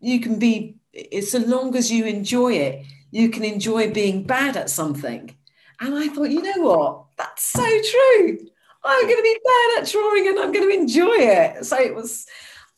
you 0.00 0.20
can 0.20 0.38
be 0.38 0.76
it's 0.92 1.32
so 1.32 1.38
long 1.38 1.76
as 1.76 1.92
you 1.92 2.06
enjoy 2.06 2.52
it 2.52 2.86
you 3.10 3.28
can 3.28 3.44
enjoy 3.44 3.90
being 3.90 4.22
bad 4.22 4.56
at 4.56 4.70
something 4.70 5.34
and 5.80 5.94
i 5.94 6.08
thought 6.08 6.30
you 6.30 6.42
know 6.42 6.62
what? 6.62 7.04
That's 7.16 7.42
so 7.42 7.62
true. 7.62 8.38
I'm 8.84 9.02
going 9.02 9.16
to 9.16 9.22
be 9.22 9.38
bad 9.44 9.82
at 9.82 9.90
drawing 9.90 10.28
and 10.28 10.38
i'm 10.38 10.52
going 10.52 10.68
to 10.68 10.76
enjoy 10.76 11.16
it. 11.16 11.64
So 11.64 11.78
it 11.78 11.94
was 11.94 12.26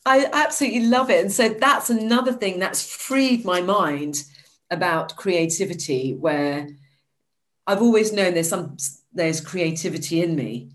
i 0.06 0.26
absolutely 0.32 0.86
love 0.86 1.10
it. 1.10 1.22
And 1.22 1.32
so 1.32 1.48
that's 1.48 1.90
another 1.90 2.32
thing 2.32 2.58
that's 2.58 2.90
freed 2.90 3.44
my 3.44 3.60
mind 3.60 4.24
about 4.70 5.16
creativity 5.16 6.14
where 6.14 6.68
I've 7.66 7.82
always 7.82 8.12
known 8.12 8.34
there's 8.34 8.48
some 8.48 8.76
there's 9.12 9.40
creativity 9.40 10.22
in 10.22 10.36
me, 10.36 10.70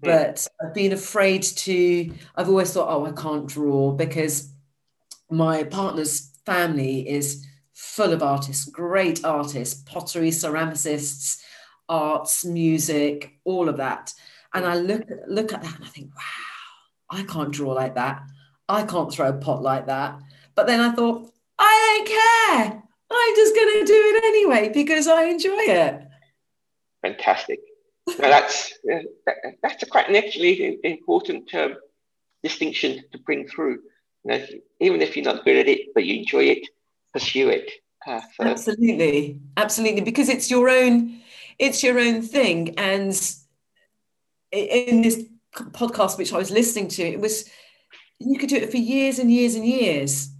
but 0.00 0.46
I've 0.62 0.74
been 0.74 0.92
afraid 0.92 1.42
to. 1.42 2.12
I've 2.34 2.48
always 2.48 2.72
thought, 2.72 2.88
oh, 2.88 3.06
I 3.06 3.12
can't 3.12 3.46
draw 3.46 3.92
because 3.92 4.52
my 5.30 5.64
partner's 5.64 6.32
family 6.44 7.08
is 7.08 7.46
full 7.72 8.12
of 8.12 8.22
artists, 8.22 8.68
great 8.68 9.24
artists, 9.24 9.82
pottery, 9.82 10.30
ceramicists, 10.30 11.42
arts, 11.88 12.44
music, 12.44 13.38
all 13.44 13.68
of 13.68 13.76
that. 13.78 14.12
And 14.54 14.64
I 14.64 14.76
look 14.76 15.02
look 15.26 15.52
at 15.52 15.62
that 15.62 15.76
and 15.76 15.84
I 15.84 15.88
think, 15.88 16.14
wow, 16.14 17.18
I 17.18 17.22
can't 17.24 17.52
draw 17.52 17.72
like 17.72 17.94
that. 17.94 18.22
I 18.68 18.84
can't 18.84 19.12
throw 19.12 19.28
a 19.28 19.32
pot 19.32 19.62
like 19.62 19.86
that. 19.86 20.18
But 20.54 20.66
then 20.66 20.80
I 20.80 20.92
thought, 20.92 21.30
I 21.58 22.04
don't 22.04 22.08
care. 22.08 22.82
I'm 23.10 23.36
just 23.36 23.54
going 23.54 23.80
to 23.80 23.84
do 23.84 23.94
it 23.94 24.24
anyway 24.24 24.70
because 24.72 25.06
I 25.06 25.24
enjoy 25.24 25.58
it 25.58 26.06
fantastic. 27.06 27.60
now 28.18 28.28
that's 28.28 28.78
that's 29.62 29.82
a 29.82 29.86
quite 29.86 30.08
an 30.08 30.16
actually 30.16 30.78
important 30.84 31.52
um, 31.54 31.76
distinction 32.42 33.02
to 33.12 33.18
bring 33.18 33.46
through. 33.48 33.80
You 34.24 34.32
know, 34.32 34.46
even 34.80 35.00
if 35.02 35.16
you're 35.16 35.24
not 35.24 35.44
good 35.44 35.56
at 35.56 35.68
it, 35.68 35.94
but 35.94 36.04
you 36.04 36.18
enjoy 36.18 36.44
it, 36.44 36.66
pursue 37.12 37.48
it. 37.48 37.70
Uh, 38.06 38.20
so. 38.36 38.44
Absolutely, 38.44 39.40
absolutely, 39.56 40.02
because 40.02 40.28
it's 40.28 40.50
your 40.50 40.68
own, 40.68 41.20
it's 41.58 41.82
your 41.82 41.98
own 41.98 42.22
thing. 42.22 42.74
And 42.78 43.18
in 44.52 45.02
this 45.02 45.24
podcast, 45.56 46.18
which 46.18 46.32
I 46.32 46.38
was 46.38 46.50
listening 46.50 46.88
to, 46.88 47.02
it 47.02 47.20
was 47.20 47.48
you 48.18 48.38
could 48.38 48.48
do 48.48 48.56
it 48.56 48.70
for 48.70 48.78
years 48.78 49.18
and 49.18 49.30
years 49.30 49.54
and 49.54 49.66
years, 49.66 50.30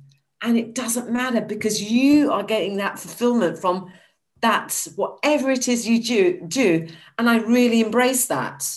and 0.43 0.57
it 0.57 0.75
doesn't 0.75 1.11
matter 1.11 1.41
because 1.41 1.83
you 1.83 2.33
are 2.33 2.43
getting 2.43 2.77
that 2.77 2.99
fulfillment 2.99 3.59
from 3.59 3.93
that's 4.41 4.87
whatever 4.97 5.51
it 5.51 5.67
is 5.67 5.89
you 5.89 6.03
do, 6.03 6.41
do. 6.47 6.89
And 7.19 7.29
I 7.29 7.39
really 7.39 7.81
embrace 7.81 8.27
that. 8.27 8.69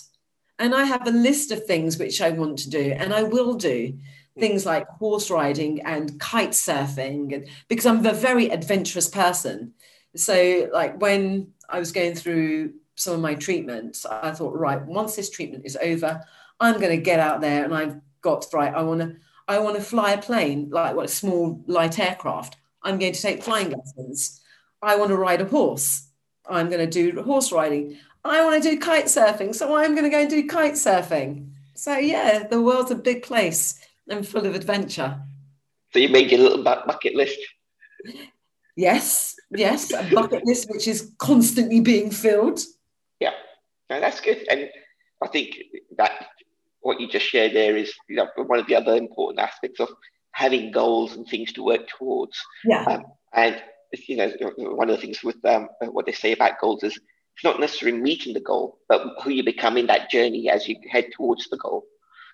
And 0.58 0.74
I 0.74 0.86
have 0.86 1.08
a 1.08 1.12
list 1.12 1.52
of 1.52 1.66
things 1.66 1.98
which 1.98 2.22
I 2.22 2.32
want 2.32 2.60
to 2.60 2.70
do, 2.70 2.94
and 2.98 3.14
I 3.14 3.24
will 3.24 3.54
do 3.54 3.98
things 4.38 4.66
like 4.66 4.88
horse 4.88 5.30
riding 5.30 5.82
and 5.82 6.20
kite 6.20 6.52
surfing, 6.52 7.34
and, 7.34 7.48
because 7.68 7.86
I'm 7.86 8.06
a 8.06 8.14
very 8.14 8.50
adventurous 8.50 9.08
person. 9.08 9.74
So, 10.16 10.70
like 10.74 11.00
when 11.02 11.54
I 11.70 11.80
was 11.80 11.92
going 11.92 12.16
through 12.16 12.74
some 12.96 13.14
of 13.14 13.22
my 13.22 13.36
treatments, 13.36 14.06
I 14.06 14.32
thought, 14.32 14.58
right, 14.58 14.86
once 14.86 15.16
this 15.16 15.30
treatment 15.30 15.66
is 15.66 15.78
over, 15.82 16.22
I'm 16.60 16.80
going 16.80 16.96
to 16.96 17.02
get 17.02 17.20
out 17.20 17.40
there 17.40 17.64
and 17.64 17.74
I've 17.74 17.96
got 18.22 18.46
right. 18.54 18.74
I 18.74 18.82
want 18.82 19.02
to, 19.02 19.16
I 19.48 19.60
want 19.60 19.78
to 19.78 19.82
fly 19.82 20.12
a 20.12 20.22
plane, 20.22 20.70
like 20.70 20.96
what 20.96 21.06
a 21.06 21.10
small 21.10 21.64
light 21.68 21.98
aircraft. 21.98 22.58
I'm 22.84 23.00
going 23.00 23.14
to 23.14 23.22
take 23.22 23.44
flying 23.44 23.70
lessons. 23.70 24.42
I 24.82 24.98
want 24.98 25.10
to 25.10 25.16
ride 25.16 25.42
a 25.42 25.46
horse. 25.46 26.08
I'm 26.50 26.70
going 26.70 26.88
to 26.88 27.12
do 27.12 27.22
horse 27.22 27.52
riding. 27.52 27.98
I 28.26 28.44
want 28.44 28.62
to 28.62 28.70
do 28.70 28.80
kite 28.80 29.06
surfing. 29.06 29.56
So 29.56 29.76
I'm 29.76 29.92
going 29.92 30.04
to 30.04 30.10
go 30.10 30.20
and 30.20 30.30
do 30.30 30.46
kite 30.48 30.74
surfing. 30.74 31.52
So 31.76 31.98
yeah, 31.98 32.44
the 32.44 32.62
world's 32.62 32.92
a 32.92 32.96
big 32.96 33.24
place 33.24 33.80
and 34.10 34.28
full 34.28 34.46
of 34.46 34.56
adventure. 34.56 35.22
So 35.94 36.00
you 36.00 36.10
made 36.10 36.32
your 36.32 36.42
little 36.42 36.64
bucket 36.64 37.16
list. 37.16 37.40
Yes, 38.76 39.36
yes, 39.52 39.92
a 39.94 40.04
bucket 40.14 40.46
list 40.46 40.70
which 40.70 40.88
is 40.88 41.12
constantly 41.18 41.80
being 41.80 42.12
filled. 42.12 42.60
Yeah, 43.20 43.34
no, 43.90 44.00
that's 44.00 44.22
good. 44.22 44.46
And 44.50 44.70
I 45.22 45.28
think 45.28 45.58
that 45.98 46.28
what 46.82 47.00
you 47.00 47.08
just 47.08 47.26
shared 47.26 47.54
there 47.54 47.76
is 47.76 47.94
you 48.08 48.16
know, 48.16 48.28
one 48.36 48.60
of 48.60 48.68
the 48.68 48.76
other 48.76 48.96
important 48.96 49.40
aspects 49.40 49.80
of 49.80 49.90
having 50.32 50.72
goals 50.72 51.16
and 51.16 51.28
things 51.28 51.52
to 51.54 51.64
work 51.64 51.88
towards. 51.88 52.40
Yeah. 52.64 52.84
Um, 52.84 53.04
and 53.34 53.62
you 54.08 54.18
know, 54.18 54.32
one 54.58 54.90
of 54.90 54.96
the 54.96 55.02
things 55.02 55.24
with 55.24 55.44
um, 55.46 55.70
what 55.82 56.06
they 56.06 56.12
say 56.12 56.32
about 56.32 56.60
goals 56.60 56.84
is 56.84 56.94
it's 56.94 57.44
not 57.44 57.60
necessarily 57.60 57.98
meeting 57.98 58.34
the 58.34 58.40
goal, 58.40 58.80
but 58.88 59.02
who 59.24 59.32
you 59.32 59.44
become 59.44 59.78
in 59.78 59.88
that 59.88 60.10
journey 60.10 60.50
as 60.50 60.68
you 60.68 60.76
head 60.90 61.08
towards 61.16 61.50
the 61.50 61.58
goal 61.58 61.86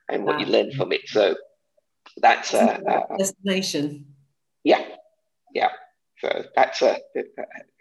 and 0.10 0.24
what 0.24 0.40
you 0.40 0.46
learn 0.46 0.72
from 0.74 0.92
it. 0.92 1.08
So 1.08 1.36
that's 2.18 2.54
uh, 2.54 2.80
uh, 2.88 3.18
destination. 3.18 4.06
Yeah, 4.64 4.84
yeah. 5.54 5.70
That's 6.56 6.82
uh, 6.82 6.98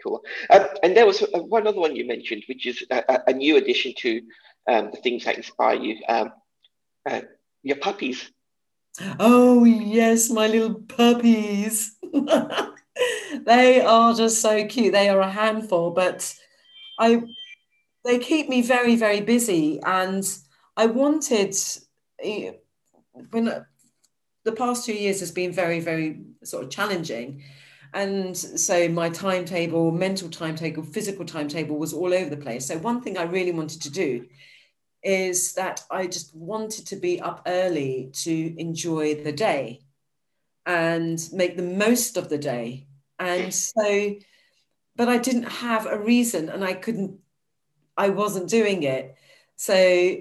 cool. 0.02 0.22
Um, 0.50 0.66
and 0.82 0.96
there 0.96 1.06
was 1.06 1.20
one 1.32 1.66
other 1.66 1.80
one 1.80 1.96
you 1.96 2.06
mentioned, 2.06 2.44
which 2.48 2.66
is 2.66 2.84
a, 2.90 3.20
a 3.26 3.32
new 3.32 3.56
addition 3.56 3.94
to 3.98 4.20
um, 4.68 4.90
the 4.90 4.98
things 4.98 5.24
that 5.24 5.36
inspire 5.36 5.76
you. 5.76 5.96
Um, 6.08 6.32
uh, 7.06 7.20
your 7.62 7.76
puppies. 7.76 8.30
Oh 9.18 9.64
yes, 9.64 10.30
my 10.30 10.46
little 10.46 10.74
puppies. 10.74 11.96
they 13.44 13.80
are 13.80 14.14
just 14.14 14.40
so 14.40 14.64
cute. 14.66 14.92
They 14.92 15.08
are 15.08 15.20
a 15.20 15.30
handful, 15.30 15.90
but 15.90 16.34
I 16.98 17.22
they 18.04 18.18
keep 18.18 18.48
me 18.48 18.62
very 18.62 18.96
very 18.96 19.20
busy, 19.20 19.80
and 19.84 20.24
I 20.76 20.86
wanted 20.86 21.56
when 23.30 23.64
the 24.44 24.52
past 24.52 24.86
two 24.86 24.94
years 24.94 25.20
has 25.20 25.32
been 25.32 25.52
very 25.52 25.80
very 25.80 26.20
sort 26.44 26.64
of 26.64 26.70
challenging 26.70 27.42
and 27.94 28.36
so 28.36 28.88
my 28.88 29.08
timetable 29.08 29.92
mental 29.92 30.28
timetable 30.28 30.82
physical 30.82 31.24
timetable 31.24 31.78
was 31.78 31.92
all 31.92 32.12
over 32.12 32.28
the 32.28 32.36
place. 32.36 32.66
So 32.66 32.76
one 32.78 33.00
thing 33.00 33.16
i 33.16 33.22
really 33.22 33.52
wanted 33.52 33.80
to 33.82 33.90
do 33.90 34.26
is 35.02 35.52
that 35.54 35.84
i 35.90 36.06
just 36.06 36.34
wanted 36.34 36.86
to 36.86 36.96
be 36.96 37.20
up 37.20 37.42
early 37.46 38.10
to 38.12 38.54
enjoy 38.58 39.22
the 39.22 39.32
day 39.32 39.80
and 40.66 41.28
make 41.32 41.56
the 41.56 41.62
most 41.62 42.16
of 42.16 42.28
the 42.28 42.38
day. 42.38 42.88
And 43.18 43.54
so 43.70 44.16
but 44.96 45.08
i 45.08 45.16
didn't 45.16 45.44
have 45.44 45.86
a 45.86 45.98
reason 45.98 46.48
and 46.48 46.64
i 46.64 46.72
couldn't 46.72 47.18
i 47.96 48.08
wasn't 48.08 48.50
doing 48.50 48.82
it. 48.82 49.14
So 49.54 50.16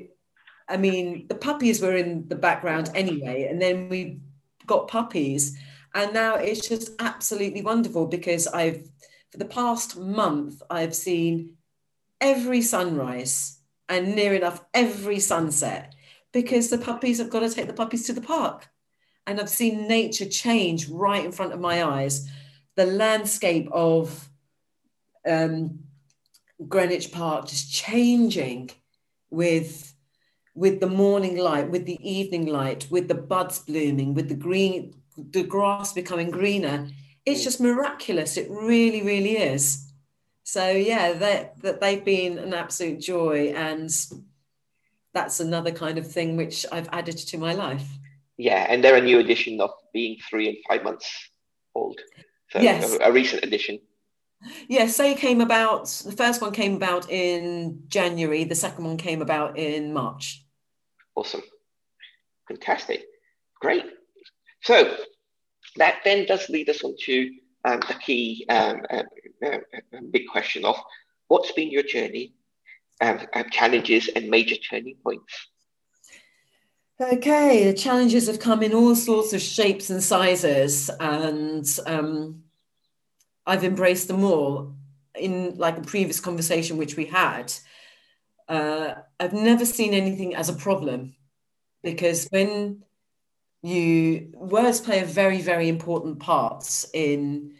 i 0.70 0.78
mean 0.78 1.26
the 1.28 1.36
puppies 1.36 1.82
were 1.82 1.96
in 1.96 2.28
the 2.28 2.36
background 2.36 2.92
anyway. 2.94 3.48
And 3.50 3.60
then 3.60 3.90
we 3.90 4.22
got 4.68 4.88
puppies 4.88 5.58
and 5.94 6.14
now 6.14 6.36
it's 6.36 6.68
just 6.68 6.92
absolutely 7.00 7.62
wonderful 7.62 8.06
because 8.06 8.48
i've 8.48 8.88
for 9.32 9.38
the 9.38 9.46
past 9.46 9.98
month 9.98 10.62
i've 10.70 10.96
seen 10.96 11.54
every 12.22 12.62
sunrise 12.62 13.60
and 13.90 14.16
near 14.16 14.34
enough 14.34 14.64
every 14.74 15.20
sunset 15.20 15.94
because 16.32 16.70
the 16.70 16.78
puppies 16.78 17.20
have 17.20 17.30
got 17.30 17.42
to 17.42 17.50
take 17.50 17.68
the 17.68 17.74
puppies 17.74 18.06
to 18.08 18.14
the 18.14 18.22
park. 18.22 18.68
And 19.26 19.40
i've 19.40 19.50
seen 19.50 19.88
nature 19.88 20.26
change 20.26 20.90
right 20.90 21.24
in 21.24 21.32
front 21.32 21.54
of 21.54 21.60
my 21.60 21.84
eyes. 21.84 22.30
The 22.76 22.86
landscape 22.86 23.70
of 23.72 24.30
um, 25.30 25.80
greenwich 26.68 27.12
park 27.12 27.48
just 27.48 27.72
changing 27.72 28.72
with 29.30 29.94
with 30.56 30.80
the 30.80 30.88
morning 30.88 31.38
light 31.38 31.70
with 31.70 31.86
the 31.86 32.00
evening 32.08 32.46
light 32.46 32.88
with 32.92 33.08
the 33.08 33.16
buds 33.16 33.60
blooming 33.60 34.14
with 34.14 34.30
the 34.30 34.36
green 34.36 34.94
the 35.18 35.44
grass 35.44 35.94
becoming 35.94 36.32
greener 36.32 36.88
it's 37.26 37.42
mm. 37.42 37.44
just 37.44 37.62
miraculous. 37.62 38.38
It 38.38 38.50
really 38.50 39.02
really 39.02 39.38
is. 39.38 39.92
So 40.44 40.72
yeah 40.72 41.14
that 41.14 41.62
that 41.62 41.80
they've 41.80 42.04
been 42.04 42.38
an 42.38 42.54
absolute 42.54 43.00
joy 43.00 43.54
and 43.56 43.90
that's 45.14 45.40
another 45.40 45.72
kind 45.72 46.00
of 46.00 46.12
thing 46.12 46.36
which 46.36 46.66
i've 46.72 46.90
added 46.92 47.18
to 47.18 47.38
my 47.38 47.54
life. 47.54 47.88
Yeah 48.38 48.66
and 48.70 48.84
they're 48.84 48.98
a 48.98 49.02
new 49.02 49.20
addition 49.20 49.62
of 49.62 49.72
being 49.94 50.18
three 50.30 50.50
and 50.50 50.58
five 50.68 50.84
months 50.84 51.08
old. 51.76 52.00
So 52.50 52.60
yes. 52.60 52.94
a, 52.94 53.10
a 53.10 53.12
recent 53.12 53.44
addition. 53.44 53.80
Yes 54.68 54.98
they 54.98 55.16
came 55.16 55.40
about 55.40 55.86
the 56.06 56.12
first 56.12 56.42
one 56.42 56.52
came 56.52 56.76
about 56.76 57.10
in 57.10 57.84
january 57.88 58.44
the 58.44 58.56
second 58.56 58.84
one 58.84 58.98
came 58.98 59.22
about 59.22 59.58
in 59.58 59.94
march. 59.94 60.46
Awesome. 61.16 61.44
Fantastic. 62.50 63.06
Great 63.62 63.86
so 64.64 64.96
that 65.76 66.00
then 66.04 66.26
does 66.26 66.50
lead 66.50 66.70
us 66.70 66.84
on 66.84 66.96
to 67.06 67.32
um, 67.66 67.80
the 67.88 67.96
key 67.96 68.46
um, 68.50 68.82
uh, 68.90 69.04
big 70.12 70.28
question 70.28 70.66
of 70.66 70.76
what's 71.28 71.52
been 71.54 71.72
your 71.72 71.84
journey, 71.84 72.34
um, 73.02 73.20
challenges 73.52 74.10
and 74.16 74.30
major 74.30 74.56
turning 74.56 74.96
points? 75.04 75.48
Okay, 77.02 77.66
the 77.66 77.74
challenges 77.74 78.28
have 78.28 78.40
come 78.40 78.62
in 78.62 78.74
all 78.74 78.96
sorts 78.96 79.34
of 79.34 79.42
shapes 79.42 79.90
and 79.90 80.04
sizes, 80.04 80.90
and 81.00 81.68
um, 81.86 82.44
I've 83.46 83.64
embraced 83.64 84.08
them 84.08 84.24
all. 84.24 84.76
In 85.16 85.58
like 85.58 85.78
a 85.78 85.82
previous 85.82 86.20
conversation 86.20 86.78
which 86.78 86.96
we 86.96 87.06
had, 87.06 87.54
uh, 88.50 88.96
I've 89.20 89.34
never 89.34 89.64
seen 89.64 89.94
anything 89.94 90.34
as 90.34 90.50
a 90.50 90.54
problem 90.54 91.16
because 91.84 92.28
when 92.32 92.84
you 93.64 94.30
words 94.36 94.80
play 94.82 95.00
a 95.00 95.06
very 95.06 95.42
very 95.42 95.70
important 95.70 96.20
part 96.20 96.86
in 96.94 97.54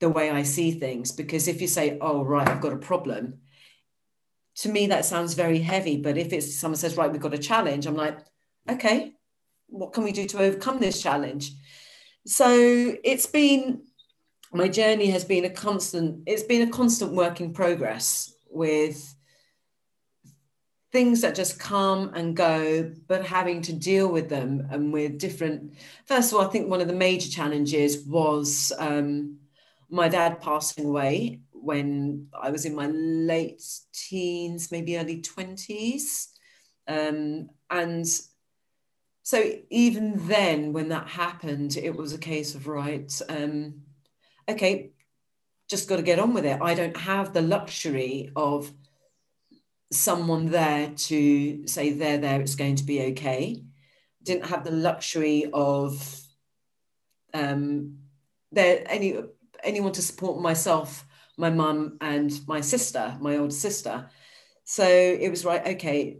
the 0.00 0.08
way 0.08 0.30
i 0.30 0.42
see 0.42 0.72
things 0.72 1.12
because 1.12 1.46
if 1.46 1.60
you 1.60 1.68
say 1.68 1.98
oh 2.00 2.24
right 2.24 2.48
i've 2.48 2.60
got 2.60 2.72
a 2.72 2.78
problem 2.78 3.34
to 4.54 4.68
me 4.68 4.88
that 4.88 5.06
sounds 5.06 5.32
very 5.32 5.60
heavy. 5.60 5.96
But 5.96 6.18
if 6.18 6.30
it's 6.30 6.54
someone 6.54 6.76
says 6.76 6.96
right 6.96 7.10
we've 7.10 7.20
got 7.20 7.34
a 7.34 7.38
challenge 7.38 7.86
i'm 7.86 7.96
like 7.96 8.18
okay 8.68 9.14
what 9.72 9.92
can 9.92 10.04
we 10.04 10.12
do 10.12 10.26
to 10.26 10.38
overcome 10.38 10.78
this 10.78 11.02
challenge? 11.02 11.52
So 12.26 12.94
it's 13.02 13.26
been 13.26 13.82
my 14.52 14.68
journey 14.68 15.06
has 15.06 15.24
been 15.24 15.46
a 15.46 15.50
constant 15.50 16.22
it's 16.26 16.42
been 16.42 16.68
a 16.68 16.70
constant 16.70 17.12
work 17.14 17.40
in 17.40 17.52
progress 17.52 18.34
with 18.50 19.14
things 20.92 21.22
that 21.22 21.34
just 21.34 21.58
come 21.58 22.12
and 22.14 22.36
go, 22.36 22.92
but 23.08 23.24
having 23.24 23.62
to 23.62 23.72
deal 23.72 24.08
with 24.08 24.28
them 24.28 24.68
and 24.70 24.92
with 24.92 25.18
different. 25.18 25.74
First 26.06 26.32
of 26.32 26.38
all, 26.38 26.46
I 26.46 26.50
think 26.50 26.68
one 26.68 26.82
of 26.82 26.88
the 26.88 26.94
major 26.94 27.30
challenges 27.30 28.04
was 28.04 28.72
um, 28.78 29.38
my 29.88 30.08
dad 30.08 30.42
passing 30.42 30.84
away 30.84 31.40
when 31.50 32.28
I 32.38 32.50
was 32.50 32.66
in 32.66 32.74
my 32.74 32.88
late 32.88 33.62
teens, 33.94 34.70
maybe 34.70 34.98
early 34.98 35.22
20s. 35.22 36.28
Um, 36.86 37.48
and 37.70 38.06
so 39.22 39.52
even 39.70 40.26
then, 40.26 40.74
when 40.74 40.90
that 40.90 41.08
happened, 41.08 41.78
it 41.78 41.96
was 41.96 42.12
a 42.12 42.18
case 42.18 42.54
of, 42.54 42.66
right, 42.66 43.10
um, 43.30 43.82
okay, 44.46 44.90
just 45.68 45.88
got 45.88 45.96
to 45.96 46.02
get 46.02 46.18
on 46.18 46.34
with 46.34 46.44
it. 46.44 46.60
I 46.60 46.74
don't 46.74 46.96
have 46.96 47.32
the 47.32 47.40
luxury 47.40 48.30
of 48.36 48.70
someone 49.92 50.46
there 50.46 50.90
to 50.96 51.66
say 51.66 51.90
they're 51.90 52.18
there 52.18 52.40
it's 52.40 52.54
going 52.54 52.76
to 52.76 52.84
be 52.84 53.02
okay. 53.06 53.62
Didn't 54.22 54.46
have 54.46 54.64
the 54.64 54.70
luxury 54.70 55.50
of 55.52 56.20
um 57.34 57.98
there 58.50 58.84
any 58.86 59.18
anyone 59.62 59.92
to 59.92 60.02
support 60.02 60.40
myself 60.40 61.06
my 61.36 61.48
mum 61.48 61.96
and 62.00 62.32
my 62.46 62.60
sister 62.60 63.16
my 63.20 63.36
older 63.36 63.54
sister. 63.54 64.08
So 64.64 64.84
it 64.86 65.28
was 65.28 65.44
right 65.44 65.66
okay 65.66 66.18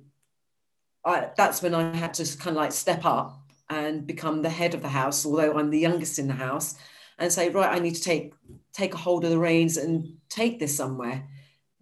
I, 1.05 1.31
that's 1.37 1.63
when 1.63 1.75
i 1.75 1.97
had 1.97 2.15
to 2.15 2.39
kind 2.39 2.57
of 2.57 2.63
like 2.63 2.71
step 2.71 3.05
up 3.05 3.41
and 3.69 4.07
become 4.07 4.43
the 4.43 4.49
head 4.49 4.75
of 4.75 4.83
the 4.83 4.89
house 4.89 5.27
although 5.27 5.59
i'm 5.59 5.71
the 5.71 5.79
youngest 5.79 6.21
in 6.21 6.29
the 6.29 6.35
house 6.35 6.77
and 7.19 7.33
say 7.33 7.49
right 7.49 7.75
i 7.75 7.81
need 7.81 7.97
to 7.97 8.03
take 8.03 8.33
take 8.73 8.95
a 8.95 8.99
hold 8.99 9.25
of 9.25 9.31
the 9.31 9.39
reins 9.39 9.77
and 9.77 10.17
take 10.29 10.59
this 10.59 10.77
somewhere. 10.77 11.29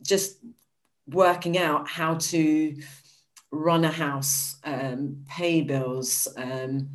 Just 0.03 0.39
working 1.11 1.59
out 1.59 1.89
how 1.89 2.15
to 2.15 2.77
run 3.53 3.85
a 3.85 3.91
house, 3.91 4.57
um, 4.65 5.25
pay 5.29 5.61
bills, 5.61 6.29
um, 6.37 6.89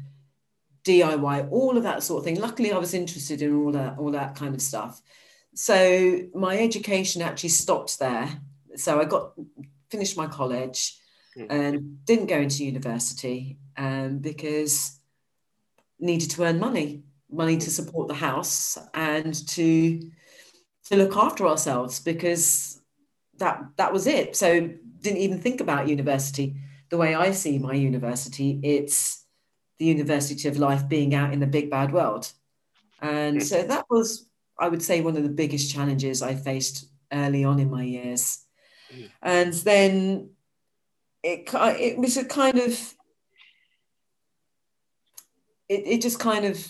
DIY, 0.83 1.51
all 1.51 1.77
of 1.77 1.83
that 1.83 2.03
sort 2.03 2.19
of 2.19 2.25
thing. 2.25 2.39
Luckily, 2.39 2.71
I 2.71 2.77
was 2.77 2.93
interested 2.93 3.41
in 3.41 3.55
all 3.55 3.71
that, 3.71 3.97
all 3.97 4.11
that 4.11 4.35
kind 4.35 4.53
of 4.53 4.61
stuff. 4.61 5.01
So 5.53 6.19
my 6.33 6.57
education 6.57 7.21
actually 7.21 7.49
stopped 7.49 7.99
there. 7.99 8.29
So 8.75 8.99
I 8.99 9.05
got 9.05 9.33
finished 9.89 10.17
my 10.17 10.27
college 10.27 10.97
hmm. 11.33 11.45
and 11.49 12.05
didn't 12.05 12.27
go 12.27 12.37
into 12.37 12.65
university 12.65 13.57
um, 13.77 14.19
because 14.19 14.99
needed 15.99 16.29
to 16.31 16.43
earn 16.43 16.59
money, 16.59 17.03
money 17.31 17.57
to 17.57 17.69
support 17.69 18.07
the 18.07 18.13
house 18.13 18.77
and 18.93 19.47
to 19.49 20.11
to 20.85 20.95
look 20.95 21.15
after 21.15 21.47
ourselves 21.47 21.99
because 21.99 22.74
that 23.37 23.63
that 23.77 23.93
was 23.93 24.07
it. 24.07 24.35
So 24.35 24.69
didn't 25.01 25.19
even 25.19 25.39
think 25.39 25.61
about 25.61 25.87
university 25.87 26.55
the 26.89 26.97
way 26.97 27.15
I 27.15 27.31
see 27.31 27.57
my 27.57 27.73
university. 27.73 28.59
It's 28.63 29.25
the 29.77 29.85
university 29.85 30.47
of 30.47 30.57
life 30.57 30.87
being 30.87 31.13
out 31.13 31.33
in 31.33 31.39
the 31.39 31.47
big 31.47 31.69
bad 31.69 31.91
world. 31.91 32.31
And 33.01 33.43
so 33.43 33.61
that 33.63 33.85
was, 33.89 34.27
I 34.57 34.69
would 34.69 34.81
say, 34.81 35.01
one 35.01 35.17
of 35.17 35.23
the 35.23 35.29
biggest 35.29 35.73
challenges 35.73 36.21
I 36.21 36.35
faced 36.35 36.85
early 37.11 37.43
on 37.43 37.59
in 37.59 37.69
my 37.69 37.83
years. 37.83 38.45
Mm. 38.93 39.09
And 39.21 39.53
then 39.53 40.29
it, 41.21 41.49
it 41.53 41.97
was 41.97 42.17
a 42.17 42.25
kind 42.25 42.57
of, 42.57 42.71
it, 45.67 45.87
it 45.87 46.01
just 46.01 46.19
kind 46.19 46.45
of, 46.45 46.67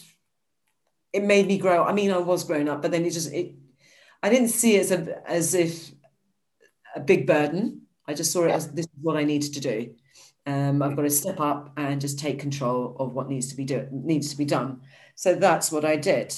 it 1.14 1.24
made 1.24 1.48
me 1.48 1.58
grow. 1.58 1.84
I 1.84 1.94
mean, 1.94 2.12
I 2.12 2.18
was 2.18 2.44
grown 2.44 2.68
up, 2.68 2.82
but 2.82 2.92
then 2.92 3.06
it 3.06 3.12
just, 3.12 3.32
it, 3.32 3.54
I 4.24 4.30
didn't 4.30 4.50
see 4.50 4.76
it 4.76 4.80
as, 4.80 4.92
a, 4.92 5.30
as 5.30 5.54
if 5.54 5.92
a 6.96 7.00
big 7.00 7.28
burden. 7.28 7.82
I 8.08 8.14
just 8.14 8.32
saw 8.32 8.46
it 8.46 8.52
as 8.52 8.72
this 8.72 8.86
is 8.86 8.92
what 9.02 9.18
I 9.18 9.24
needed 9.24 9.54
to 9.54 9.60
do. 9.60 9.96
Um, 10.48 10.82
I've 10.82 10.96
got 10.96 11.04
to 11.04 11.10
step 11.10 11.40
up 11.40 11.74
and 11.76 12.00
just 12.00 12.20
take 12.20 12.40
control 12.40 12.96
of 13.00 13.14
what 13.14 13.30
needs 13.30 13.48
to 13.50 13.56
be 13.56 13.66
do- 13.66 13.88
needs 13.92 14.30
to 14.30 14.38
be 14.38 14.46
done. 14.46 14.82
So 15.16 15.36
that's 15.36 15.72
what 15.72 15.86
I 15.86 15.96
did. 15.96 16.36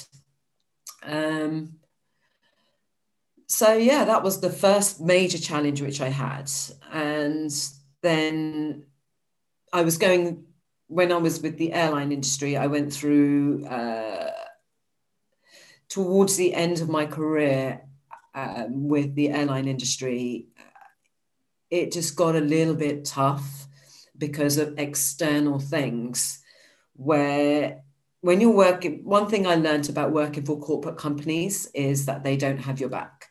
Um, 1.04 1.74
so 3.48 3.74
yeah, 3.74 4.06
that 4.06 4.24
was 4.24 4.40
the 4.40 4.50
first 4.50 5.02
major 5.02 5.38
challenge 5.38 5.82
which 5.82 6.02
I 6.02 6.10
had, 6.10 6.50
and 6.92 7.52
then 8.02 8.86
I 9.72 9.82
was 9.82 9.98
going 9.98 10.46
when 10.88 11.12
I 11.12 11.18
was 11.18 11.42
with 11.42 11.58
the 11.58 11.74
airline 11.74 12.12
industry. 12.12 12.56
I 12.56 12.68
went 12.68 12.94
through 12.94 13.66
uh, 13.66 14.32
towards 15.90 16.38
the 16.38 16.54
end 16.54 16.80
of 16.80 16.90
my 16.90 17.06
career 17.06 17.82
um, 18.38 18.88
with 18.88 19.16
the 19.16 19.30
airline 19.30 19.68
industry. 19.68 20.46
It 21.72 21.92
just 21.92 22.16
got 22.16 22.36
a 22.36 22.40
little 22.40 22.76
bit 22.76 23.04
tough 23.04 23.68
because 24.18 24.58
of 24.58 24.76
external 24.78 25.60
things 25.60 26.44
where 26.94 27.82
when 28.22 28.42
you're 28.42 28.50
working 28.52 29.04
one 29.04 29.30
thing 29.30 29.46
i 29.46 29.54
learned 29.54 29.90
about 29.90 30.12
working 30.12 30.44
for 30.44 30.60
corporate 30.60 30.98
companies 30.98 31.68
is 31.76 32.08
that 32.08 32.24
they 32.24 32.36
don't 32.36 32.58
have 32.58 32.80
your 32.80 32.90
back. 32.90 33.28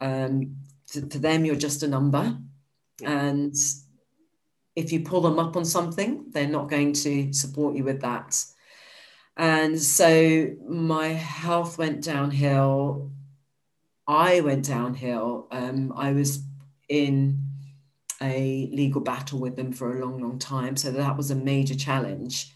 Um, 0.00 0.56
to, 0.92 1.06
to 1.06 1.18
them 1.18 1.44
you're 1.44 1.56
just 1.56 1.82
a 1.82 1.88
number. 1.88 2.36
And 3.04 3.54
if 4.74 4.92
you 4.92 5.00
pull 5.00 5.20
them 5.20 5.38
up 5.38 5.56
on 5.56 5.64
something 5.64 6.26
they're 6.30 6.48
not 6.48 6.70
going 6.70 6.92
to 6.94 7.32
support 7.32 7.76
you 7.76 7.84
with 7.84 8.00
that. 8.00 8.44
And 9.36 9.80
so 9.80 10.50
my 10.68 11.08
health 11.08 11.78
went 11.78 12.02
downhill 12.02 13.12
i 14.08 14.40
went 14.40 14.64
downhill 14.64 15.46
um, 15.52 15.92
i 15.96 16.10
was 16.12 16.42
in 16.88 17.38
a 18.20 18.68
legal 18.72 19.00
battle 19.00 19.38
with 19.38 19.56
them 19.56 19.72
for 19.72 19.96
a 19.96 20.04
long, 20.04 20.20
long 20.20 20.38
time. 20.38 20.76
So 20.76 20.90
that 20.90 21.16
was 21.16 21.30
a 21.30 21.36
major 21.36 21.74
challenge. 21.74 22.52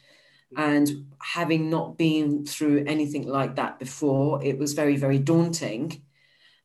And 0.56 1.06
having 1.20 1.70
not 1.70 1.96
been 1.96 2.44
through 2.44 2.84
anything 2.86 3.26
like 3.26 3.56
that 3.56 3.78
before, 3.78 4.42
it 4.44 4.58
was 4.58 4.74
very, 4.74 4.96
very 4.96 5.18
daunting. 5.18 6.02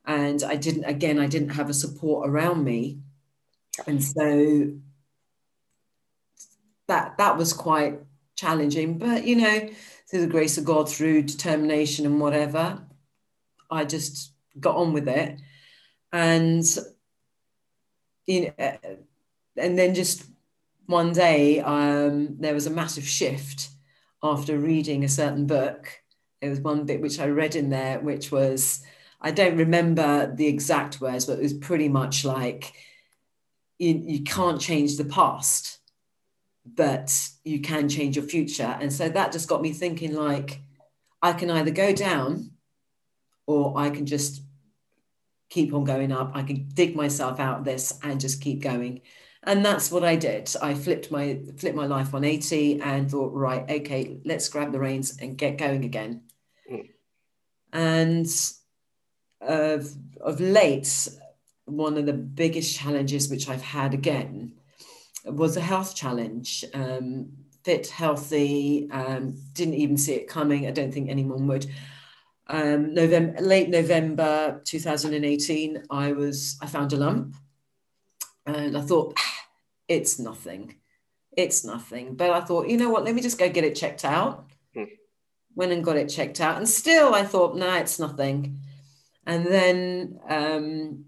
And 0.06 0.44
I 0.44 0.56
didn't, 0.56 0.86
again, 0.86 1.20
I 1.20 1.28
didn't 1.28 1.50
have 1.50 1.70
a 1.70 1.74
support 1.74 2.30
around 2.30 2.64
me. 2.64 3.00
And 3.86 4.04
so 4.04 4.74
that 6.88 7.18
that 7.18 7.38
was 7.38 7.54
quite 7.54 8.00
challenging. 8.36 8.98
But 8.98 9.26
you 9.26 9.36
know, 9.36 9.70
through 10.10 10.22
the 10.22 10.28
grace 10.28 10.58
of 10.58 10.66
God, 10.66 10.90
through 10.90 11.24
determination 11.24 12.06
and 12.06 12.20
whatever, 12.20 12.82
I 13.70 13.86
just 13.86 14.32
got 14.60 14.76
on 14.76 14.94
with 14.94 15.08
it. 15.08 15.40
And 16.12 16.64
you 18.26 18.54
know, 18.58 18.78
and 19.58 19.78
then 19.78 19.96
just 19.96 20.26
one 20.86 21.14
day 21.14 21.60
um, 21.62 22.38
there 22.40 22.54
was 22.54 22.68
a 22.68 22.72
massive 22.72 23.08
shift 23.08 23.70
after 24.24 24.58
reading 24.58 25.04
a 25.04 25.10
certain 25.10 25.48
book. 25.48 26.02
There 26.42 26.50
was 26.50 26.60
one 26.60 26.86
bit 26.86 27.02
which 27.02 27.20
I 27.20 27.28
read 27.28 27.56
in 27.56 27.70
there, 27.70 28.00
which 28.00 28.32
was 28.32 28.84
I 29.20 29.32
don't 29.32 29.58
remember 29.58 30.34
the 30.34 30.48
exact 30.48 31.02
words, 31.02 31.26
but 31.26 31.40
it 31.40 31.44
was 31.44 31.54
pretty 31.54 31.90
much 31.90 32.24
like 32.24 32.74
you, 33.80 34.02
you 34.06 34.24
can't 34.24 34.62
change 34.62 34.98
the 34.98 35.06
past, 35.06 35.80
but 36.66 37.30
you 37.44 37.62
can 37.62 37.90
change 37.90 38.16
your 38.16 38.26
future. 38.26 38.78
And 38.80 38.92
so 38.92 39.10
that 39.10 39.32
just 39.32 39.50
got 39.50 39.62
me 39.62 39.74
thinking 39.74 40.14
like 40.14 40.62
I 41.22 41.34
can 41.34 41.50
either 41.50 41.72
go 41.72 41.94
down 41.94 42.52
or 43.48 43.78
I 43.78 43.90
can 43.90 44.06
just 44.06 44.42
keep 45.50 45.74
on 45.74 45.84
going 45.84 46.12
up. 46.12 46.32
I 46.34 46.44
can 46.44 46.68
dig 46.74 46.96
myself 46.96 47.40
out 47.40 47.60
of 47.60 47.66
this 47.66 47.98
and 48.04 48.20
just 48.20 48.42
keep 48.42 48.62
going. 48.62 49.02
And 49.44 49.64
that's 49.64 49.92
what 49.92 50.04
I 50.04 50.16
did. 50.16 50.54
I 50.62 50.74
flipped 50.74 51.10
my 51.10 51.40
flipped 51.58 51.76
my 51.76 51.86
life 51.86 52.12
180 52.12 52.82
and 52.82 53.10
thought, 53.10 53.34
right, 53.34 53.70
okay, 53.70 54.20
let's 54.26 54.50
grab 54.50 54.72
the 54.72 54.80
reins 54.80 55.18
and 55.22 55.38
get 55.38 55.58
going 55.58 55.86
again. 55.86 56.24
Mm. 56.70 56.90
And 57.72 58.28
of, 59.40 59.90
of 60.20 60.42
late, 60.42 61.08
one 61.66 61.98
of 61.98 62.06
the 62.06 62.14
biggest 62.14 62.76
challenges 62.76 63.30
which 63.30 63.48
I've 63.48 63.62
had 63.62 63.94
again 63.94 64.54
was 65.26 65.56
a 65.56 65.62
health 65.62 65.96
challenge. 65.96 66.66
Um, 66.74 67.30
fit, 67.64 67.88
healthy, 67.88 68.90
um, 68.92 69.36
didn't 69.54 69.76
even 69.76 69.98
see 69.98 70.14
it 70.14 70.28
coming. 70.28 70.68
I 70.68 70.72
don't 70.72 70.94
think 70.94 71.10
anyone 71.10 71.48
would 71.48 71.68
um, 72.50 72.94
November, 72.94 73.42
late 73.42 73.70
November 73.70 74.62
2018, 74.64 75.84
I 75.90 76.14
was 76.14 76.58
I 76.62 76.66
found 76.68 76.94
a 76.94 76.98
lump, 76.98 77.36
and 78.46 78.78
I 78.78 78.82
thought 78.82 79.14
ah, 79.18 79.46
it's 79.88 80.20
nothing, 80.20 80.76
it's 81.36 81.66
nothing. 81.66 82.16
But 82.16 82.32
I 82.32 82.42
thought, 82.42 82.70
you 82.70 82.78
know 82.78 82.90
what? 82.90 83.04
Let 83.04 83.16
me 83.16 83.22
just 83.22 83.40
go 83.40 83.50
get 83.50 83.66
it 83.66 83.76
checked 83.76 84.06
out. 84.06 84.46
Hmm. 84.74 84.84
Went 85.56 85.72
and 85.72 85.84
got 85.84 85.98
it 85.98 86.08
checked 86.10 86.40
out, 86.40 86.58
and 86.58 86.68
still 86.68 87.14
I 87.14 87.24
thought, 87.24 87.58
nah, 87.58 87.78
it's 87.78 88.00
nothing. 88.00 88.60
And 89.26 89.46
then 89.46 90.20
um, 90.30 91.06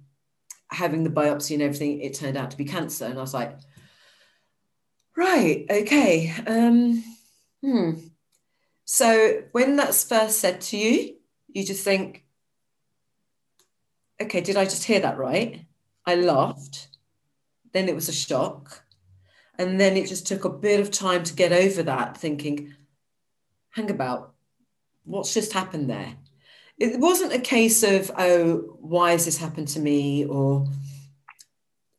having 0.70 1.04
the 1.04 1.10
biopsy 1.10 1.54
and 1.54 1.64
everything, 1.64 2.02
it 2.02 2.16
turned 2.16 2.36
out 2.36 2.52
to 2.52 2.58
be 2.58 2.66
cancer, 2.66 3.06
and 3.06 3.18
I 3.18 3.22
was 3.22 3.34
like, 3.34 3.58
right, 5.16 5.66
okay. 5.70 6.34
Um, 6.46 7.04
hmm. 7.62 7.92
So 8.84 9.44
when 9.54 9.76
that's 9.76 10.04
first 10.04 10.40
said 10.40 10.62
to 10.62 10.78
you, 10.78 11.19
you 11.54 11.66
just 11.66 11.84
think, 11.84 12.26
okay, 14.22 14.42
did 14.42 14.58
I 14.58 14.66
just 14.66 14.84
hear 14.84 15.00
that 15.00 15.18
right? 15.18 15.66
I 16.06 16.16
laughed. 16.16 16.88
Then 17.74 17.88
it 17.88 17.96
was 17.96 18.10
a 18.10 18.14
shock. 18.14 18.84
And 19.58 19.80
then 19.80 19.98
it 19.98 20.08
just 20.08 20.28
took 20.28 20.46
a 20.46 20.50
bit 20.50 20.80
of 20.80 20.92
time 20.92 21.24
to 21.24 21.34
get 21.34 21.52
over 21.52 21.84
that, 21.84 22.18
thinking, 22.18 22.74
hang 23.72 23.92
about, 23.92 24.34
what's 25.04 25.34
just 25.34 25.54
happened 25.54 25.90
there? 25.90 26.16
It 26.78 27.00
wasn't 27.00 27.34
a 27.34 27.40
case 27.40 27.84
of, 27.84 28.10
oh, 28.18 28.78
why 28.80 29.12
has 29.12 29.26
this 29.26 29.38
happened 29.38 29.68
to 29.70 29.80
me? 29.80 30.26
Or 30.26 30.66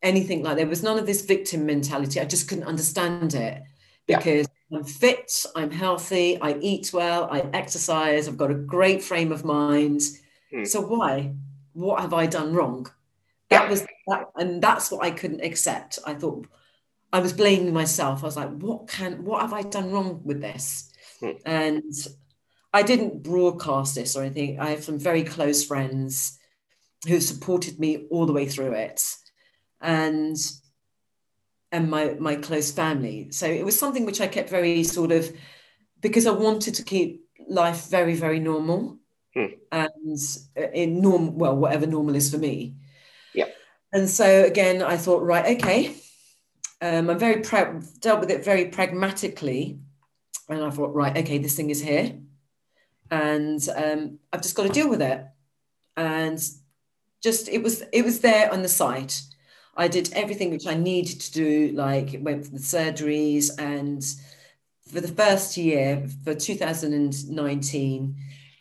anything 0.02 0.42
like 0.42 0.52
that. 0.52 0.62
There 0.62 0.66
was 0.66 0.82
none 0.82 0.98
of 0.98 1.06
this 1.06 1.24
victim 1.24 1.66
mentality. 1.66 2.20
I 2.20 2.24
just 2.24 2.48
couldn't 2.48 2.64
understand 2.64 3.34
it 3.34 3.62
because 4.06 4.48
I'm 4.72 4.84
fit, 4.84 5.44
I'm 5.56 5.70
healthy, 5.70 6.40
I 6.40 6.56
eat 6.60 6.92
well, 6.92 7.28
I 7.30 7.40
exercise, 7.52 8.28
I've 8.28 8.36
got 8.36 8.50
a 8.50 8.54
great 8.54 9.02
frame 9.02 9.32
of 9.32 9.44
mind. 9.44 10.02
Hmm. 10.52 10.64
So 10.64 10.80
why? 10.80 11.34
What 11.72 12.00
have 12.00 12.14
I 12.14 12.26
done 12.26 12.52
wrong? 12.52 12.88
That 13.50 13.68
was 13.68 13.84
that, 14.06 14.26
and 14.36 14.62
that's 14.62 14.92
what 14.92 15.04
I 15.04 15.10
couldn't 15.10 15.42
accept. 15.42 15.98
I 16.06 16.14
thought 16.14 16.46
I 17.12 17.18
was 17.18 17.32
blaming 17.32 17.74
myself. 17.74 18.22
I 18.22 18.26
was 18.26 18.36
like, 18.36 18.50
what 18.50 18.86
can 18.86 19.24
what 19.24 19.42
have 19.42 19.52
I 19.52 19.62
done 19.62 19.90
wrong 19.90 20.20
with 20.24 20.40
this? 20.40 20.92
Hmm. 21.20 21.30
And 21.44 21.94
I 22.72 22.82
didn't 22.82 23.24
broadcast 23.24 23.96
this 23.96 24.16
or 24.16 24.22
anything. 24.22 24.60
I 24.60 24.70
have 24.70 24.84
some 24.84 24.98
very 24.98 25.24
close 25.24 25.64
friends 25.64 26.38
who 27.08 27.20
supported 27.20 27.80
me 27.80 28.06
all 28.10 28.26
the 28.26 28.32
way 28.32 28.46
through 28.46 28.72
it. 28.72 29.02
And 29.80 30.36
and 31.72 31.90
my 31.90 32.16
my 32.18 32.36
close 32.36 32.70
family. 32.70 33.30
So 33.30 33.46
it 33.46 33.64
was 33.64 33.78
something 33.78 34.04
which 34.04 34.20
I 34.20 34.26
kept 34.26 34.50
very 34.50 34.82
sort 34.84 35.12
of 35.12 35.30
because 36.00 36.26
I 36.26 36.32
wanted 36.32 36.74
to 36.74 36.82
keep 36.82 37.24
life 37.48 37.88
very 37.88 38.14
very 38.14 38.40
normal 38.40 38.98
hmm. 39.34 39.46
and 39.72 40.18
uh, 40.56 40.70
in 40.72 41.00
norm 41.00 41.36
well 41.36 41.56
whatever 41.56 41.86
normal 41.86 42.16
is 42.16 42.30
for 42.30 42.38
me. 42.38 42.74
Yeah. 43.34 43.46
And 43.92 44.08
so 44.08 44.44
again, 44.44 44.82
I 44.82 44.96
thought 44.96 45.22
right, 45.22 45.56
okay. 45.56 45.94
Um, 46.82 47.10
I'm 47.10 47.18
very 47.18 47.42
proud 47.42 47.84
dealt 48.00 48.20
with 48.20 48.30
it 48.30 48.44
very 48.44 48.66
pragmatically, 48.66 49.78
and 50.48 50.64
I 50.64 50.70
thought 50.70 50.94
right, 50.94 51.16
okay, 51.18 51.38
this 51.38 51.54
thing 51.54 51.68
is 51.68 51.82
here, 51.82 52.18
and 53.10 53.68
um, 53.76 54.18
I've 54.32 54.40
just 54.42 54.56
got 54.56 54.62
to 54.62 54.72
deal 54.72 54.88
with 54.88 55.02
it, 55.02 55.26
and 55.98 56.42
just 57.22 57.48
it 57.50 57.62
was 57.62 57.82
it 57.92 58.02
was 58.02 58.20
there 58.20 58.50
on 58.50 58.62
the 58.62 58.68
site 58.68 59.20
I 59.80 59.88
did 59.88 60.12
everything 60.12 60.50
which 60.50 60.66
I 60.66 60.74
needed 60.74 61.20
to 61.22 61.32
do, 61.32 61.72
like 61.74 62.14
went 62.20 62.44
for 62.44 62.50
the 62.50 62.58
surgeries 62.58 63.50
and 63.58 64.04
for 64.86 65.00
the 65.00 65.08
first 65.08 65.56
year, 65.56 66.06
for 66.22 66.34
2019, 66.34 68.16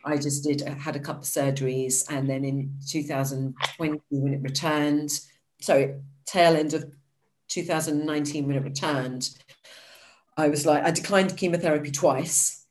I 0.06 0.16
just 0.16 0.46
did 0.46 0.62
had 0.62 0.96
a 0.96 1.00
couple 1.00 1.24
of 1.24 1.28
surgeries, 1.28 2.10
and 2.10 2.30
then 2.30 2.46
in 2.46 2.74
2020 2.88 4.02
when 4.12 4.34
it 4.34 4.42
returned, 4.42 5.20
sorry, 5.60 5.96
tail 6.26 6.56
end 6.56 6.74
of 6.74 6.90
2019 7.50 8.48
when 8.48 8.56
it 8.56 8.64
returned, 8.64 9.30
I 10.38 10.48
was 10.48 10.66
like 10.66 10.86
I 10.86 10.92
declined 10.92 11.36
chemotherapy 11.36 11.92
twice 11.92 12.66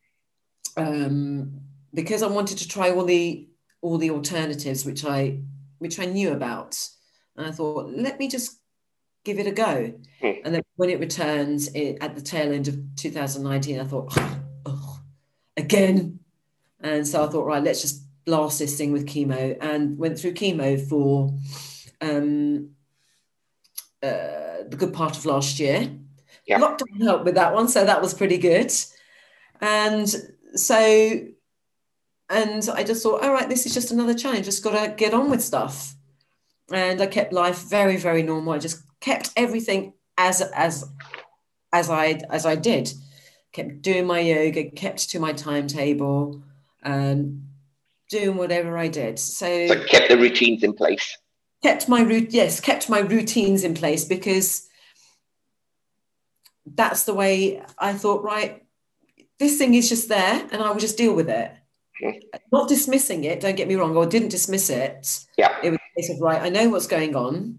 um, 0.78 1.60
because 1.92 2.22
I 2.22 2.28
wanted 2.28 2.56
to 2.58 2.68
try 2.68 2.92
all 2.92 3.04
the 3.04 3.46
all 3.82 3.98
the 3.98 4.10
alternatives 4.10 4.86
which 4.86 5.04
I 5.04 5.40
which 5.80 6.00
I 6.00 6.06
knew 6.06 6.32
about, 6.32 6.78
and 7.38 7.46
I 7.46 7.50
thought 7.50 7.90
let 7.90 8.18
me 8.18 8.28
just 8.28 8.58
give 9.24 9.38
it 9.38 9.46
a 9.46 9.52
go. 9.52 9.94
Mm. 10.22 10.40
And 10.44 10.54
then 10.54 10.62
when 10.76 10.90
it 10.90 11.00
returns 11.00 11.68
it, 11.68 11.98
at 12.00 12.14
the 12.14 12.22
tail 12.22 12.52
end 12.52 12.68
of 12.68 12.78
2019, 12.96 13.80
I 13.80 13.84
thought, 13.84 14.12
oh, 14.16 14.40
oh, 14.66 15.00
again. 15.56 16.20
And 16.80 17.06
so 17.06 17.24
I 17.24 17.28
thought, 17.28 17.44
right, 17.44 17.62
let's 17.62 17.82
just 17.82 18.02
blast 18.24 18.58
this 18.58 18.76
thing 18.76 18.92
with 18.92 19.06
chemo 19.06 19.56
and 19.60 19.98
went 19.98 20.18
through 20.18 20.34
chemo 20.34 20.80
for 20.88 21.34
um, 22.00 22.70
uh, 24.02 24.64
the 24.68 24.76
good 24.76 24.92
part 24.92 25.16
of 25.16 25.26
last 25.26 25.58
year. 25.58 25.90
Yeah. 26.46 26.60
Lockdown 26.60 27.02
helped 27.02 27.24
with 27.24 27.34
that 27.34 27.52
one, 27.52 27.68
so 27.68 27.84
that 27.84 28.00
was 28.00 28.14
pretty 28.14 28.38
good. 28.38 28.72
And 29.60 30.08
so, 30.54 31.20
and 32.30 32.68
I 32.72 32.84
just 32.84 33.02
thought, 33.02 33.22
all 33.22 33.32
right, 33.32 33.48
this 33.48 33.66
is 33.66 33.74
just 33.74 33.90
another 33.90 34.14
challenge. 34.14 34.46
Just 34.46 34.64
got 34.64 34.82
to 34.82 34.94
get 34.94 35.12
on 35.12 35.28
with 35.30 35.42
stuff. 35.42 35.94
And 36.72 37.00
I 37.00 37.06
kept 37.06 37.32
life 37.32 37.62
very, 37.68 37.96
very 37.96 38.22
normal. 38.22 38.52
I 38.52 38.58
just 38.58 38.82
kept 39.00 39.30
everything 39.36 39.94
as 40.16 40.42
as 40.54 40.84
as 41.72 41.88
I 41.90 42.20
as 42.30 42.44
I 42.44 42.56
did. 42.56 42.92
Kept 43.52 43.82
doing 43.82 44.06
my 44.06 44.20
yoga, 44.20 44.70
kept 44.70 45.08
to 45.10 45.18
my 45.18 45.32
timetable, 45.32 46.42
and 46.82 47.48
doing 48.10 48.36
whatever 48.36 48.76
I 48.76 48.88
did. 48.88 49.18
So, 49.18 49.68
so 49.68 49.84
kept 49.84 50.08
the 50.08 50.18
routines 50.18 50.62
in 50.62 50.74
place. 50.74 51.16
Kept 51.62 51.88
my 51.88 52.02
route, 52.02 52.32
yes, 52.32 52.60
kept 52.60 52.88
my 52.88 53.00
routines 53.00 53.64
in 53.64 53.74
place 53.74 54.04
because 54.04 54.68
that's 56.66 57.04
the 57.04 57.14
way 57.14 57.62
I 57.78 57.94
thought. 57.94 58.22
Right, 58.22 58.64
this 59.38 59.58
thing 59.58 59.74
is 59.74 59.88
just 59.88 60.08
there, 60.08 60.46
and 60.52 60.62
I 60.62 60.70
will 60.70 60.80
just 60.80 60.98
deal 60.98 61.14
with 61.14 61.28
it. 61.28 61.50
Mm-hmm. 62.02 62.18
Not 62.52 62.68
dismissing 62.68 63.24
it. 63.24 63.40
Don't 63.40 63.56
get 63.56 63.68
me 63.68 63.74
wrong. 63.74 63.96
I 63.96 64.04
didn't 64.06 64.28
dismiss 64.28 64.70
it. 64.70 65.26
Yeah, 65.36 65.56
it 65.62 65.70
was 65.70 65.78
case 65.98 66.10
of 66.10 66.20
right. 66.20 66.40
I 66.40 66.48
know 66.48 66.68
what's 66.70 66.86
going 66.86 67.16
on 67.16 67.58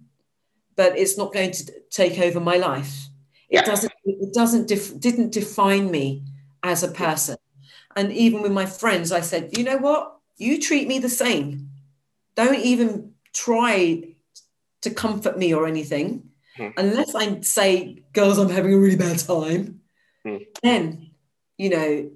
but 0.79 0.97
it's 0.97 1.17
not 1.17 1.33
going 1.33 1.51
to 1.51 1.73
take 1.89 2.17
over 2.19 2.39
my 2.39 2.55
life. 2.55 3.09
It 3.49 3.55
yeah. 3.55 3.63
doesn't. 3.63 3.91
It 4.05 4.33
doesn't. 4.33 4.69
Def, 4.69 4.97
didn't 4.97 5.33
define 5.33 5.91
me 5.91 6.23
as 6.63 6.83
a 6.83 6.87
person. 6.87 7.35
And 7.97 8.13
even 8.13 8.41
with 8.41 8.53
my 8.53 8.65
friends, 8.65 9.11
I 9.11 9.19
said, 9.19 9.57
you 9.57 9.65
know 9.65 9.75
what? 9.75 10.15
You 10.37 10.57
treat 10.57 10.87
me 10.87 10.99
the 10.99 11.09
same. 11.09 11.71
Don't 12.35 12.63
even 12.63 13.11
try 13.33 14.15
to 14.79 14.89
comfort 14.89 15.37
me 15.37 15.53
or 15.53 15.67
anything, 15.67 16.29
hmm. 16.55 16.69
unless 16.77 17.13
I 17.13 17.41
say, 17.41 18.01
girls, 18.13 18.37
I'm 18.37 18.47
having 18.47 18.73
a 18.73 18.79
really 18.79 18.95
bad 18.95 19.19
time. 19.19 19.81
Hmm. 20.23 20.37
Then, 20.63 21.11
you 21.57 21.71
know, 21.71 22.09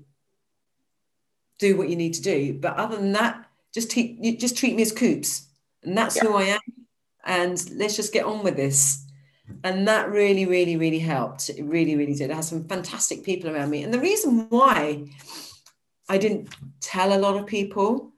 do 1.60 1.76
what 1.76 1.90
you 1.90 1.98
need 1.98 2.14
to 2.14 2.22
do. 2.22 2.54
But 2.54 2.78
other 2.78 2.96
than 2.96 3.12
that, 3.12 3.46
just 3.74 3.92
treat 3.92 4.40
just 4.40 4.58
treat 4.58 4.74
me 4.74 4.84
as 4.84 4.94
coops, 4.94 5.50
and 5.84 5.98
that's 5.98 6.16
yeah. 6.16 6.24
who 6.24 6.36
I 6.36 6.44
am 6.44 6.60
and 7.26 7.72
let's 7.76 7.96
just 7.96 8.14
get 8.14 8.26
on 8.26 8.44
with 8.44 8.56
this. 8.56 9.06
And 9.64 9.88
that 9.88 10.10
really, 10.10 10.46
really, 10.46 10.78
really 10.78 11.00
helped. 11.00 11.50
It 11.50 11.64
really, 11.64 11.96
really 11.96 12.16
did. 12.16 12.32
I 12.32 12.36
had 12.36 12.46
some 12.46 12.68
fantastic 12.68 13.24
people 13.24 13.50
around 13.50 13.70
me. 13.70 13.84
And 13.84 13.94
the 13.94 14.00
reason 14.00 14.48
why 14.50 15.06
I 16.10 16.18
didn't 16.18 16.50
tell 16.82 17.16
a 17.16 17.20
lot 17.20 17.38
of 17.38 17.46
people 17.46 18.14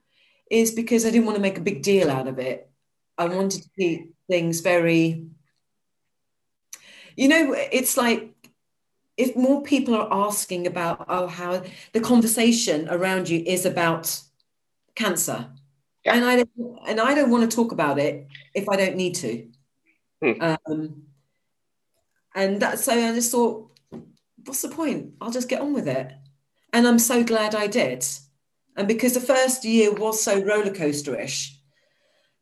is 0.50 0.70
because 0.72 1.04
I 1.04 1.10
didn't 1.10 1.26
want 1.26 1.36
to 1.36 1.42
make 1.42 1.58
a 1.58 1.62
big 1.62 1.82
deal 1.82 2.10
out 2.10 2.28
of 2.28 2.38
it. 2.38 2.70
I 3.18 3.26
wanted 3.26 3.62
to 3.62 3.68
keep 3.78 4.14
things 4.28 4.60
very, 4.60 5.26
you 7.16 7.28
know, 7.28 7.54
it's 7.72 7.96
like 7.96 8.32
if 9.16 9.34
more 9.34 9.62
people 9.62 9.94
are 9.94 10.28
asking 10.28 10.66
about 10.66 11.06
oh 11.08 11.26
how 11.26 11.62
the 11.92 12.00
conversation 12.00 12.88
around 12.90 13.28
you 13.28 13.42
is 13.46 13.64
about 13.64 14.20
cancer 14.94 15.48
yeah. 16.06 16.14
and 16.14 16.24
I 16.24 16.36
don't, 16.36 16.78
and 16.86 17.00
I 17.00 17.14
don't 17.14 17.30
want 17.30 17.50
to 17.50 17.54
talk 17.54 17.72
about 17.72 17.98
it 17.98 18.28
if 18.54 18.68
I 18.68 18.76
don't 18.76 18.96
need 18.96 19.16
to. 19.16 19.48
Hmm. 20.22 20.32
Um, 20.40 21.02
and 22.34 22.62
that 22.62 22.78
so 22.78 22.92
I 22.92 23.12
just 23.14 23.32
thought, 23.32 23.70
what's 24.44 24.62
the 24.62 24.68
point? 24.68 25.14
I'll 25.20 25.32
just 25.32 25.48
get 25.48 25.60
on 25.60 25.72
with 25.72 25.88
it. 25.88 26.12
And 26.72 26.86
I'm 26.86 26.98
so 26.98 27.24
glad 27.24 27.54
I 27.54 27.66
did. 27.66 28.06
And 28.76 28.86
because 28.86 29.14
the 29.14 29.20
first 29.20 29.64
year 29.64 29.92
was 29.92 30.22
so 30.22 30.40
roller 30.42 30.70
coasterish, 30.70 31.52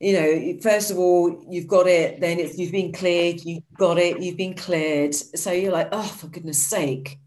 you 0.00 0.12
know, 0.12 0.61
first 0.61 0.90
of 0.90 0.98
all, 0.98 1.46
you've 1.48 1.68
got 1.68 1.87
it, 1.87 2.20
then 2.20 2.38
it's 2.38 2.59
you've 2.59 2.72
been 2.72 2.92
cleared, 2.92 3.44
you've 3.44 3.62
got 3.79 3.98
it, 3.98 4.20
you've 4.20 4.37
been 4.37 4.55
cleared. 4.55 5.14
So 5.14 5.53
you're 5.53 5.72
like, 5.72 5.88
oh, 5.92 6.03
for 6.03 6.27
goodness 6.27 6.66
sake. 6.66 7.18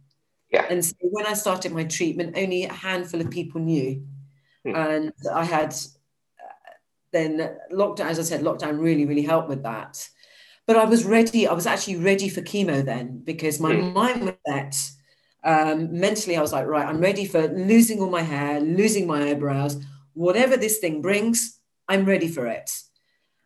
Yeah. 0.52 0.66
And 0.70 0.86
so 0.86 0.96
when 1.02 1.26
I 1.26 1.34
started 1.34 1.72
my 1.72 1.86
treatment, 1.86 2.38
only 2.38 2.66
a 2.66 2.74
handful 2.74 3.22
of 3.22 3.32
people 3.32 3.62
knew. 3.62 4.06
Hmm. 4.66 4.76
And 4.76 5.14
I 5.34 5.46
had 5.46 5.74
then 7.12 7.58
lockdown, 7.72 8.08
as 8.08 8.20
I 8.20 8.24
said, 8.24 8.42
lockdown 8.42 8.80
really, 8.80 9.06
really 9.06 9.24
helped 9.24 9.50
with 9.50 9.64
that. 9.64 10.08
But 10.66 10.76
I 10.76 10.86
was 10.86 11.06
ready, 11.06 11.48
I 11.48 11.54
was 11.54 11.66
actually 11.66 11.98
ready 11.98 12.28
for 12.28 12.42
chemo 12.42 12.84
then 12.84 13.22
because 13.24 13.60
my 13.60 13.74
mm. 13.74 13.94
mind 13.94 14.26
was 14.26 14.36
set. 14.46 14.92
Um, 15.44 15.98
mentally, 15.98 16.36
I 16.36 16.42
was 16.42 16.52
like, 16.52 16.68
right, 16.68 16.86
I'm 16.86 17.00
ready 17.00 17.26
for 17.26 17.48
losing 17.48 18.02
all 18.02 18.10
my 18.10 18.22
hair, 18.22 18.60
losing 18.60 19.08
my 19.08 19.30
eyebrows, 19.30 19.82
whatever 20.14 20.58
this 20.58 20.80
thing 20.80 21.02
brings, 21.02 21.60
I'm 21.88 22.04
ready 22.04 22.28
for 22.28 22.48
it. 22.48 22.70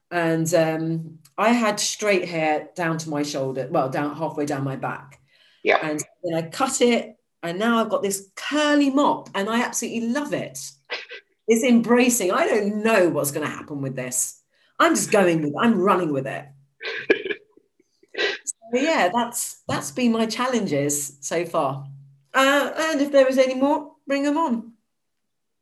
And 0.10 0.52
um, 0.56 1.20
I 1.38 1.52
had 1.52 1.80
straight 1.80 2.28
hair 2.28 2.70
down 2.76 2.98
to 3.00 3.10
my 3.10 3.24
shoulder, 3.24 3.68
well, 3.70 3.90
down 3.90 4.16
halfway 4.16 4.46
down 4.46 4.64
my 4.64 4.76
back. 4.76 5.20
Yeah. 5.64 5.78
And 5.84 6.02
then 6.24 6.34
I 6.34 6.50
cut 6.50 6.82
it, 6.82 7.16
and 7.44 7.60
now 7.60 7.78
I've 7.78 7.90
got 7.90 8.02
this 8.02 8.30
curly 8.36 8.90
mop, 8.90 9.30
and 9.36 9.48
I 9.48 9.62
absolutely 9.62 10.10
love 10.10 10.34
it. 10.34 10.58
It's 11.52 11.66
embracing. 11.66 12.32
I 12.32 12.48
don't 12.48 12.82
know 12.82 13.10
what's 13.10 13.32
going 13.32 13.46
to 13.46 13.54
happen 13.54 13.82
with 13.82 13.94
this. 13.94 14.42
I'm 14.80 14.96
just 14.96 15.12
going 15.12 15.42
with 15.42 15.52
it. 15.52 15.60
I'm 15.60 15.78
running 15.78 16.14
with 16.14 16.26
it. 16.26 16.46
so 18.46 18.56
yeah, 18.72 19.10
that's 19.14 19.62
that's 19.68 19.92
been 19.92 20.14
my 20.14 20.28
challenges 20.28 21.18
so 21.20 21.46
far. 21.46 21.86
Uh, 22.34 22.72
and 22.78 23.02
if 23.02 23.12
there 23.12 23.28
is 23.28 23.38
any 23.38 23.56
more, 23.56 23.92
bring 24.08 24.24
them 24.24 24.38
on. 24.38 24.72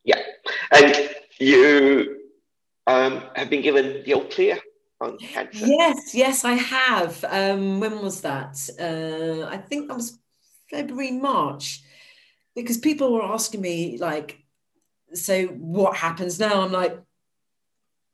Yeah, 0.03 0.21
and 0.71 1.09
you 1.39 2.17
um, 2.85 3.23
have 3.35 3.49
been 3.49 3.63
given 3.63 4.03
the 4.05 4.13
all 4.13 4.25
clear 4.25 4.59
on 5.01 5.17
cancer. 5.17 5.65
Yes, 5.65 6.13
yes, 6.13 6.45
I 6.45 6.53
have. 6.53 7.25
Um, 7.27 7.79
when 7.79 7.99
was 7.99 8.21
that? 8.21 8.59
Uh, 8.79 9.47
I 9.47 9.57
think 9.57 9.87
that 9.87 9.97
was 9.97 10.19
February, 10.69 11.13
March, 11.13 11.81
because 12.55 12.77
people 12.77 13.11
were 13.11 13.23
asking 13.23 13.61
me 13.61 13.97
like, 13.97 14.37
so 15.13 15.47
what 15.47 15.95
happens 15.95 16.39
now? 16.39 16.61
I'm 16.61 16.71
like, 16.71 16.99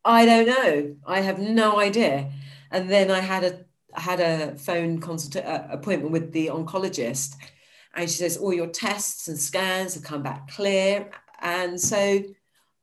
I 0.04 0.26
don't 0.26 0.48
know. 0.48 0.96
I 1.06 1.22
have 1.22 1.40
no 1.40 1.80
idea. 1.80 2.32
And 2.72 2.90
then 2.90 3.10
I 3.10 3.20
had 3.20 3.44
a 3.44 3.66
I 3.94 4.02
had 4.02 4.20
a 4.20 4.58
phone 4.58 5.00
consult 5.00 5.44
uh, 5.44 5.68
appointment 5.70 6.12
with 6.12 6.34
the 6.34 6.48
oncologist, 6.48 7.36
and 7.96 8.10
she 8.10 8.18
says 8.18 8.36
all 8.36 8.54
your 8.54 8.68
tests 8.68 9.30
and 9.30 9.40
scans 9.40 9.94
have 9.94 10.04
come 10.04 10.22
back 10.22 10.50
clear, 10.50 11.10
and 11.42 11.80
so 11.80 12.22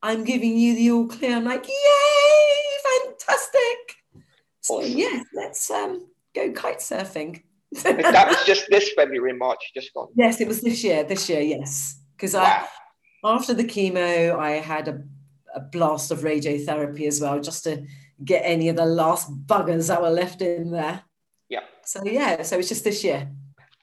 I'm 0.02 0.24
giving 0.24 0.56
you 0.56 0.74
the 0.74 0.90
all 0.90 1.06
clear. 1.06 1.36
I'm 1.36 1.44
like, 1.44 1.68
yay, 1.68 3.04
fantastic! 3.04 4.24
So 4.62 4.80
yeah, 4.80 5.22
let's 5.34 5.70
um, 5.70 6.08
go 6.34 6.50
kite 6.52 6.78
surfing. 6.78 7.42
that 7.82 8.28
was 8.28 8.42
just 8.46 8.70
this 8.70 8.90
February, 8.96 9.36
March, 9.36 9.72
just 9.74 9.92
gone. 9.92 10.08
Yes, 10.16 10.40
it 10.40 10.48
was 10.48 10.62
this 10.62 10.82
year. 10.82 11.04
This 11.04 11.28
year, 11.28 11.40
yes, 11.42 12.00
because 12.16 12.32
wow. 12.32 12.44
I 12.44 12.66
after 13.24 13.54
the 13.54 13.64
chemo, 13.64 14.38
I 14.38 14.52
had 14.52 14.88
a, 14.88 15.02
a 15.54 15.60
blast 15.60 16.10
of 16.10 16.20
radiotherapy 16.20 17.06
as 17.06 17.20
well, 17.20 17.40
just 17.40 17.64
to 17.64 17.86
get 18.24 18.42
any 18.44 18.68
of 18.68 18.76
the 18.76 18.86
last 18.86 19.30
buggers 19.46 19.88
that 19.88 20.02
were 20.02 20.10
left 20.10 20.42
in 20.42 20.70
there. 20.70 21.02
Yeah. 21.48 21.60
So 21.84 22.04
yeah, 22.04 22.42
so 22.42 22.58
it's 22.58 22.68
just 22.68 22.84
this 22.84 23.04
year. 23.04 23.30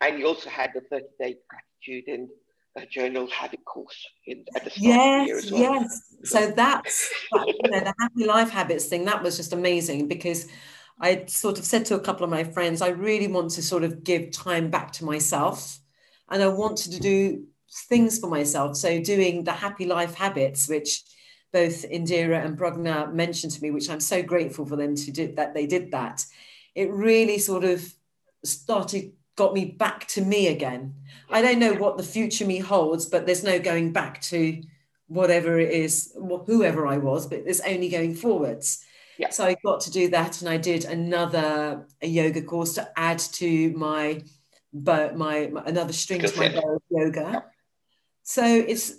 And 0.01 0.19
you 0.19 0.27
also 0.27 0.49
had 0.49 0.71
the 0.73 0.81
30 0.81 1.05
day 1.19 1.37
gratitude 1.49 2.07
and 2.07 2.29
a 2.77 2.85
journal 2.85 3.27
habit 3.27 3.63
course 3.65 4.07
in, 4.25 4.45
at 4.55 4.63
the 4.63 4.69
start 4.69 4.83
yes, 4.83 4.97
of 4.99 5.21
the 5.21 5.27
year 5.27 5.37
as 5.37 5.51
well. 5.51 5.61
Yes, 5.61 6.15
so 6.23 6.51
that's 6.51 7.09
that, 7.31 7.47
you 7.47 7.71
know, 7.71 7.79
the 7.79 7.93
happy 7.99 8.25
life 8.25 8.49
habits 8.49 8.85
thing. 8.85 9.05
That 9.05 9.23
was 9.23 9.37
just 9.37 9.53
amazing 9.53 10.07
because 10.07 10.47
I 11.01 11.25
sort 11.27 11.59
of 11.59 11.65
said 11.65 11.85
to 11.85 11.95
a 11.95 11.99
couple 11.99 12.23
of 12.23 12.29
my 12.29 12.43
friends, 12.43 12.81
I 12.81 12.89
really 12.89 13.27
want 13.27 13.51
to 13.51 13.63
sort 13.63 13.83
of 13.83 14.03
give 14.03 14.31
time 14.31 14.69
back 14.69 14.91
to 14.93 15.05
myself, 15.05 15.79
and 16.29 16.41
I 16.43 16.47
wanted 16.47 16.93
to 16.93 16.99
do 16.99 17.45
things 17.71 18.19
for 18.19 18.27
myself. 18.27 18.75
So 18.75 19.01
doing 19.01 19.43
the 19.43 19.51
happy 19.51 19.85
life 19.85 20.15
habits, 20.15 20.67
which 20.67 21.03
both 21.51 21.89
Indira 21.89 22.43
and 22.45 22.57
Brugna 22.57 23.11
mentioned 23.13 23.53
to 23.53 23.61
me, 23.61 23.71
which 23.71 23.89
I'm 23.89 23.99
so 23.99 24.21
grateful 24.21 24.65
for 24.65 24.75
them 24.75 24.95
to 24.95 25.11
do 25.11 25.33
that 25.35 25.53
they 25.53 25.65
did 25.65 25.91
that. 25.91 26.25
It 26.75 26.91
really 26.91 27.39
sort 27.39 27.63
of 27.63 27.91
started 28.43 29.13
got 29.35 29.53
me 29.53 29.63
back 29.63 30.05
to 30.05 30.21
me 30.21 30.47
again. 30.47 30.93
I 31.29 31.41
don't 31.41 31.59
know 31.59 31.73
what 31.73 31.95
the 31.95 32.03
future 32.03 32.45
me 32.45 32.59
holds, 32.59 33.05
but 33.05 33.25
there's 33.25 33.43
no 33.43 33.57
going 33.57 33.93
back 33.93 34.21
to 34.23 34.61
whatever 35.07 35.57
it 35.59 35.71
is, 35.71 36.13
whoever 36.45 36.85
I 36.85 36.97
was, 36.97 37.25
but 37.25 37.45
there's 37.45 37.61
only 37.61 37.87
going 37.87 38.15
forwards. 38.15 38.83
Yeah. 39.17 39.29
So 39.29 39.45
I 39.45 39.55
got 39.63 39.79
to 39.81 39.91
do 39.91 40.09
that, 40.09 40.41
and 40.41 40.49
I 40.49 40.57
did 40.57 40.83
another 40.85 41.87
a 42.01 42.07
yoga 42.07 42.41
course 42.41 42.73
to 42.75 42.89
add 42.97 43.19
to 43.39 43.71
my, 43.71 44.23
but 44.73 45.17
my, 45.17 45.47
my 45.47 45.63
another 45.65 45.93
string 45.93 46.21
to 46.21 46.37
my 46.37 46.49
bow 46.49 46.75
of 46.75 46.81
yoga. 46.89 47.29
Yeah. 47.33 47.41
So 48.29 48.43
it's, 48.45 48.93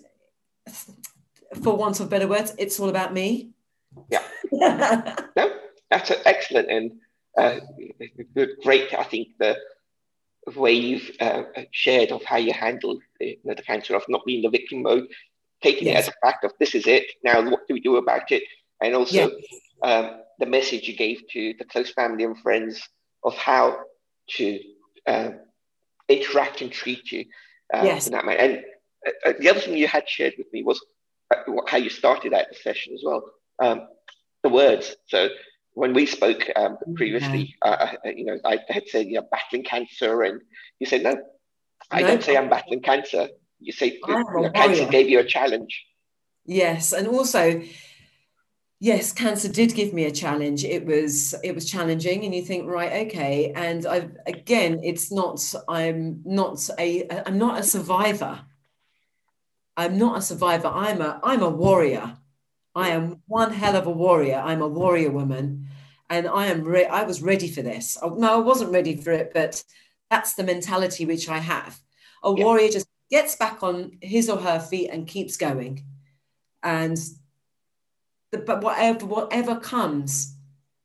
for 1.63 1.77
want 1.77 2.01
of 2.01 2.11
better 2.11 2.27
words, 2.27 2.53
it's 2.59 2.81
all 2.81 2.89
about 2.89 3.15
me. 3.15 3.51
Yeah. 4.11 4.25
no, 5.37 5.53
that's 5.89 6.11
an 6.11 6.17
excellent 6.25 6.69
and 6.69 6.93
uh, 7.39 7.61
great. 8.65 8.93
I 8.93 9.05
think 9.05 9.29
the 9.39 9.57
way 10.57 10.73
you've 10.73 11.13
uh, 11.21 11.45
shared 11.71 12.11
of 12.11 12.25
how 12.25 12.39
you 12.39 12.53
handle 12.53 12.99
the, 13.21 13.39
the, 13.45 13.63
cancer 13.63 13.95
of 13.95 14.03
not 14.09 14.25
being 14.27 14.43
the 14.43 14.51
victim 14.51 14.83
mode, 14.83 15.07
taking 15.63 15.87
yes. 15.87 15.95
it 15.95 15.99
as 15.99 16.09
a 16.09 16.27
fact 16.27 16.45
of 16.45 16.53
this 16.59 16.75
is 16.75 16.89
it. 16.89 17.05
Now, 17.23 17.49
what 17.49 17.69
do 17.69 17.75
we 17.75 17.81
do 17.81 17.99
about 17.99 18.33
it? 18.33 18.43
And 18.83 18.97
also 18.97 19.31
yes. 19.31 19.31
um, 19.85 20.23
the 20.41 20.47
message 20.47 20.89
you 20.89 20.97
gave 20.97 21.23
to 21.35 21.55
the 21.57 21.67
close 21.67 21.93
family 21.93 22.25
and 22.25 22.37
friends 22.41 22.83
of 23.23 23.37
how 23.37 23.79
to 24.31 24.59
uh, 25.07 25.31
interact 26.09 26.63
and 26.63 26.73
treat 26.73 27.13
you 27.13 27.27
uh, 27.73 27.83
yes. 27.85 28.09
in 28.09 28.13
that 28.15 28.25
manner. 28.25 28.39
And 28.41 28.65
uh, 29.27 29.33
the 29.39 29.49
other 29.49 29.61
thing 29.61 29.77
you 29.77 29.89
had 29.89 30.09
shared 30.09 30.35
with 30.39 30.47
me 30.53 30.63
was 30.63 30.85
uh, 31.35 31.43
how 31.67 31.79
you 31.79 31.91
started 31.91 32.35
out 32.35 32.47
the 32.49 32.57
session 32.57 32.95
as 32.95 33.03
well. 33.05 33.25
Um, 33.63 33.89
the 34.43 34.49
words. 34.49 34.97
So 35.07 35.29
when 35.75 35.93
we 35.93 36.07
spoke 36.07 36.49
um, 36.57 36.79
previously, 36.95 37.55
yeah. 37.65 37.71
Uh, 37.71 37.95
uh, 38.05 38.11
you 38.11 38.25
know, 38.25 38.39
I 38.45 38.59
had 38.69 38.89
said, 38.89 39.07
you 39.07 39.15
know, 39.15 39.27
battling 39.31 39.65
cancer, 39.65 40.23
and 40.23 40.41
you 40.79 40.87
said, 40.87 41.03
no, 41.03 41.17
I 41.91 42.03
no. 42.03 42.09
don't 42.09 42.23
say 42.23 42.37
I'm 42.37 42.51
battling 42.51 42.83
cancer. 42.83 43.29
You 43.61 43.73
say 43.73 43.99
you 44.07 44.25
know, 44.43 44.51
cancer 44.55 44.87
gave 44.87 45.09
you 45.09 45.21
a 45.21 45.25
challenge. 45.25 45.85
Yes, 46.47 46.93
and 46.93 47.07
also, 47.07 47.63
yes, 48.81 49.13
cancer 49.13 49.49
did 49.49 49.75
give 49.75 49.93
me 49.93 50.05
a 50.07 50.11
challenge. 50.11 50.65
It 50.65 50.87
was 50.87 51.35
it 51.45 51.55
was 51.55 51.71
challenging, 51.71 52.25
and 52.25 52.35
you 52.35 52.43
think, 52.43 52.67
right, 52.67 53.07
okay. 53.07 53.53
And 53.55 53.87
I 53.87 54.09
again, 54.27 54.81
it's 54.83 55.13
not. 55.13 55.55
I'm 55.69 56.23
not 56.25 56.69
a. 56.79 57.07
I'm 57.27 57.37
not 57.39 57.61
a 57.61 57.63
survivor. 57.63 58.41
I'm 59.77 59.99
not 59.99 60.19
a 60.19 60.23
survivor. 60.23 60.69
I'm 60.69 61.01
a. 61.01 61.21
I'm 61.23 61.43
a 61.43 61.51
warrior. 61.51 62.17
I 62.75 62.91
am 62.91 63.23
one 63.27 63.53
hell 63.53 63.77
of 63.77 63.87
a 63.87 63.91
warrior. 63.91 64.37
I'm 64.37 64.63
a 64.63 64.69
warrior 64.69 65.11
woman, 65.11 65.69
and 66.09 66.29
I 66.29 66.47
am. 66.47 66.63
Re- 66.63 66.87
I 66.87 67.05
was 67.05 67.23
ready 67.23 67.49
for 67.49 67.63
this. 67.63 67.97
Oh, 68.03 68.15
no, 68.15 68.35
I 68.35 68.39
wasn't 68.39 68.73
ready 68.73 68.97
for 68.97 69.13
it, 69.13 69.33
but 69.33 69.63
that's 70.11 70.35
the 70.35 70.45
mentality 70.45 71.07
which 71.07 71.29
I 71.29 71.39
have. 71.39 71.79
A 72.25 72.35
yeah. 72.37 72.45
warrior 72.45 72.69
just 72.69 72.89
gets 73.11 73.37
back 73.37 73.63
on 73.63 73.99
his 74.01 74.29
or 74.29 74.39
her 74.39 74.61
feet 74.61 74.91
and 74.91 75.07
keeps 75.07 75.37
going, 75.37 75.85
and 76.63 76.99
the, 78.31 78.39
but 78.39 78.63
whatever 78.63 79.07
whatever 79.07 79.57
comes, 79.57 80.37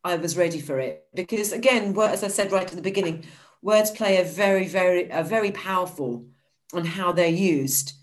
I 0.03 0.15
was 0.15 0.37
ready 0.37 0.59
for 0.59 0.79
it 0.79 1.07
because 1.13 1.51
again, 1.51 1.97
as 1.99 2.23
I 2.23 2.27
said 2.27 2.51
right 2.51 2.67
at 2.67 2.75
the 2.75 2.81
beginning, 2.81 3.25
words 3.61 3.91
play 3.91 4.17
a 4.17 4.23
very 4.23 4.67
very 4.67 5.09
a 5.09 5.23
very 5.23 5.51
powerful 5.51 6.25
on 6.73 6.85
how 6.85 7.11
they're 7.11 7.27
used. 7.27 7.93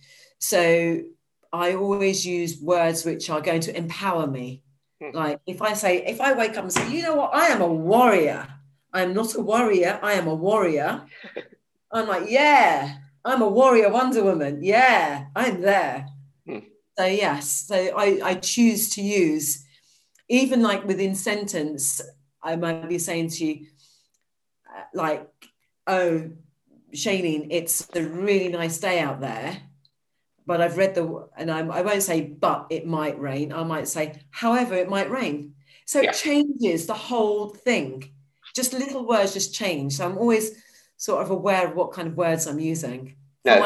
So 0.42 1.02
I 1.52 1.74
always 1.74 2.26
use 2.26 2.60
words 2.60 3.04
which 3.04 3.30
are 3.30 3.40
going 3.40 3.60
to 3.60 3.76
empower 3.76 4.26
me. 4.26 4.64
Hmm. 5.00 5.16
Like 5.16 5.40
if 5.46 5.62
I 5.62 5.72
say, 5.74 6.04
if 6.04 6.20
I 6.20 6.32
wake 6.32 6.56
up 6.56 6.64
and 6.64 6.72
say, 6.72 6.90
you 6.90 7.02
know 7.02 7.14
what, 7.14 7.32
I 7.32 7.46
am 7.46 7.62
a 7.62 7.72
warrior. 7.72 8.48
I'm 8.92 9.14
not 9.14 9.36
a 9.36 9.40
warrior, 9.40 10.00
I 10.02 10.14
am 10.14 10.26
a 10.26 10.34
warrior. 10.34 11.06
I'm 11.92 12.08
like, 12.08 12.28
yeah, 12.28 12.96
I'm 13.24 13.40
a 13.40 13.48
warrior 13.48 13.88
Wonder 13.90 14.24
Woman. 14.24 14.64
Yeah, 14.64 15.26
I'm 15.36 15.60
there. 15.60 16.08
Hmm. 16.44 16.58
So 16.98 17.04
yes, 17.04 17.48
so 17.68 17.76
I, 17.96 18.20
I 18.24 18.34
choose 18.34 18.90
to 18.96 19.00
use, 19.00 19.64
even 20.28 20.60
like 20.60 20.84
within 20.84 21.14
sentence, 21.14 22.00
I 22.42 22.56
might 22.56 22.88
be 22.88 22.98
saying 22.98 23.28
to 23.28 23.46
you, 23.46 23.66
uh, 24.68 24.82
like, 24.92 25.30
oh, 25.86 26.30
Shailene, 26.92 27.46
it's 27.50 27.88
a 27.94 28.02
really 28.02 28.48
nice 28.48 28.78
day 28.78 28.98
out 28.98 29.20
there 29.20 29.62
but 30.46 30.60
I've 30.60 30.76
read 30.76 30.94
the, 30.94 31.28
and 31.36 31.50
I'm, 31.50 31.70
I 31.70 31.82
won't 31.82 32.02
say, 32.02 32.22
but 32.22 32.66
it 32.70 32.86
might 32.86 33.18
rain. 33.20 33.52
I 33.52 33.62
might 33.62 33.88
say, 33.88 34.20
however, 34.30 34.74
it 34.74 34.88
might 34.88 35.10
rain. 35.10 35.54
So 35.86 36.00
yeah. 36.00 36.10
it 36.10 36.14
changes 36.14 36.86
the 36.86 36.94
whole 36.94 37.48
thing. 37.48 38.12
Just 38.54 38.72
little 38.72 39.06
words 39.06 39.32
just 39.32 39.54
change. 39.54 39.94
So 39.94 40.04
I'm 40.04 40.18
always 40.18 40.62
sort 40.96 41.22
of 41.22 41.30
aware 41.30 41.66
of 41.68 41.74
what 41.74 41.92
kind 41.92 42.08
of 42.08 42.16
words 42.16 42.46
I'm 42.46 42.60
using. 42.60 43.16
No, 43.44 43.58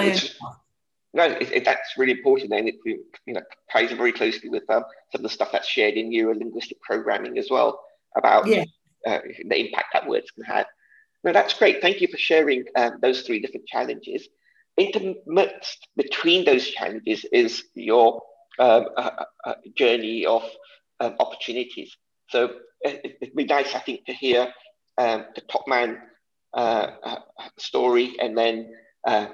no 1.14 1.24
it, 1.24 1.52
it, 1.52 1.64
that's 1.64 1.96
really 1.96 2.12
important. 2.12 2.52
And 2.52 2.68
it 2.68 2.76
you 2.84 3.04
know, 3.26 3.42
ties 3.70 3.92
very 3.92 4.12
closely 4.12 4.48
with 4.48 4.68
um, 4.70 4.84
some 5.12 5.20
of 5.20 5.22
the 5.22 5.28
stuff 5.28 5.50
that's 5.52 5.68
shared 5.68 5.94
in 5.94 6.10
neuro-linguistic 6.10 6.80
programming 6.82 7.38
as 7.38 7.48
well 7.50 7.80
about 8.16 8.46
yeah. 8.46 8.64
uh, 9.06 9.20
the 9.48 9.60
impact 9.60 9.88
that 9.92 10.08
words 10.08 10.30
can 10.30 10.44
have. 10.44 10.66
No, 11.24 11.32
that's 11.32 11.54
great. 11.54 11.82
Thank 11.82 12.00
you 12.00 12.08
for 12.08 12.18
sharing 12.18 12.64
um, 12.76 12.98
those 13.02 13.22
three 13.22 13.40
different 13.40 13.66
challenges 13.66 14.28
intermixed 14.76 15.88
between 15.96 16.44
those 16.44 16.68
challenges 16.68 17.24
is 17.32 17.64
your 17.74 18.22
um, 18.58 18.86
uh, 18.96 19.10
uh, 19.44 19.54
journey 19.76 20.26
of 20.26 20.42
um, 21.00 21.14
opportunities. 21.18 21.96
So 22.28 22.54
it, 22.80 23.16
would 23.20 23.34
be 23.34 23.44
nice, 23.44 23.74
I 23.74 23.80
think, 23.80 24.06
to 24.06 24.12
hear 24.12 24.52
um, 24.98 25.26
the 25.34 25.42
top 25.42 25.64
man 25.66 25.98
uh, 26.54 26.90
uh 27.02 27.18
story, 27.58 28.16
and 28.18 28.36
then 28.36 28.72
uh, 29.06 29.26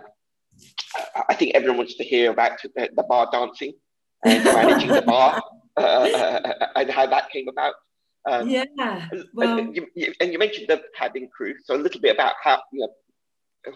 I 1.29 1.35
think 1.35 1.55
everyone 1.55 1.79
wants 1.79 1.95
to 1.97 2.05
hear 2.05 2.31
about 2.31 2.61
the, 2.63 2.91
the 2.97 3.03
bar 3.05 3.29
dancing 3.33 3.75
and 4.25 4.45
managing 4.45 4.91
the 4.91 5.03
bar 5.03 5.41
uh, 5.77 6.53
and 6.77 6.91
how 6.91 7.07
that 7.07 7.31
came 7.31 7.49
about. 7.49 7.75
Um, 8.29 8.49
yeah. 8.49 9.09
Well, 9.35 9.59
and 9.59 9.75
you, 9.75 9.87
you, 9.95 10.13
and 10.21 10.33
you 10.33 10.39
mentioned 10.39 10.67
the 10.69 10.83
cabin 10.97 11.29
crew, 11.35 11.55
so 11.65 11.75
a 11.75 11.77
little 11.77 12.01
bit 12.01 12.15
about 12.15 12.35
how 12.43 12.61
you 12.73 12.81
know 12.81 12.89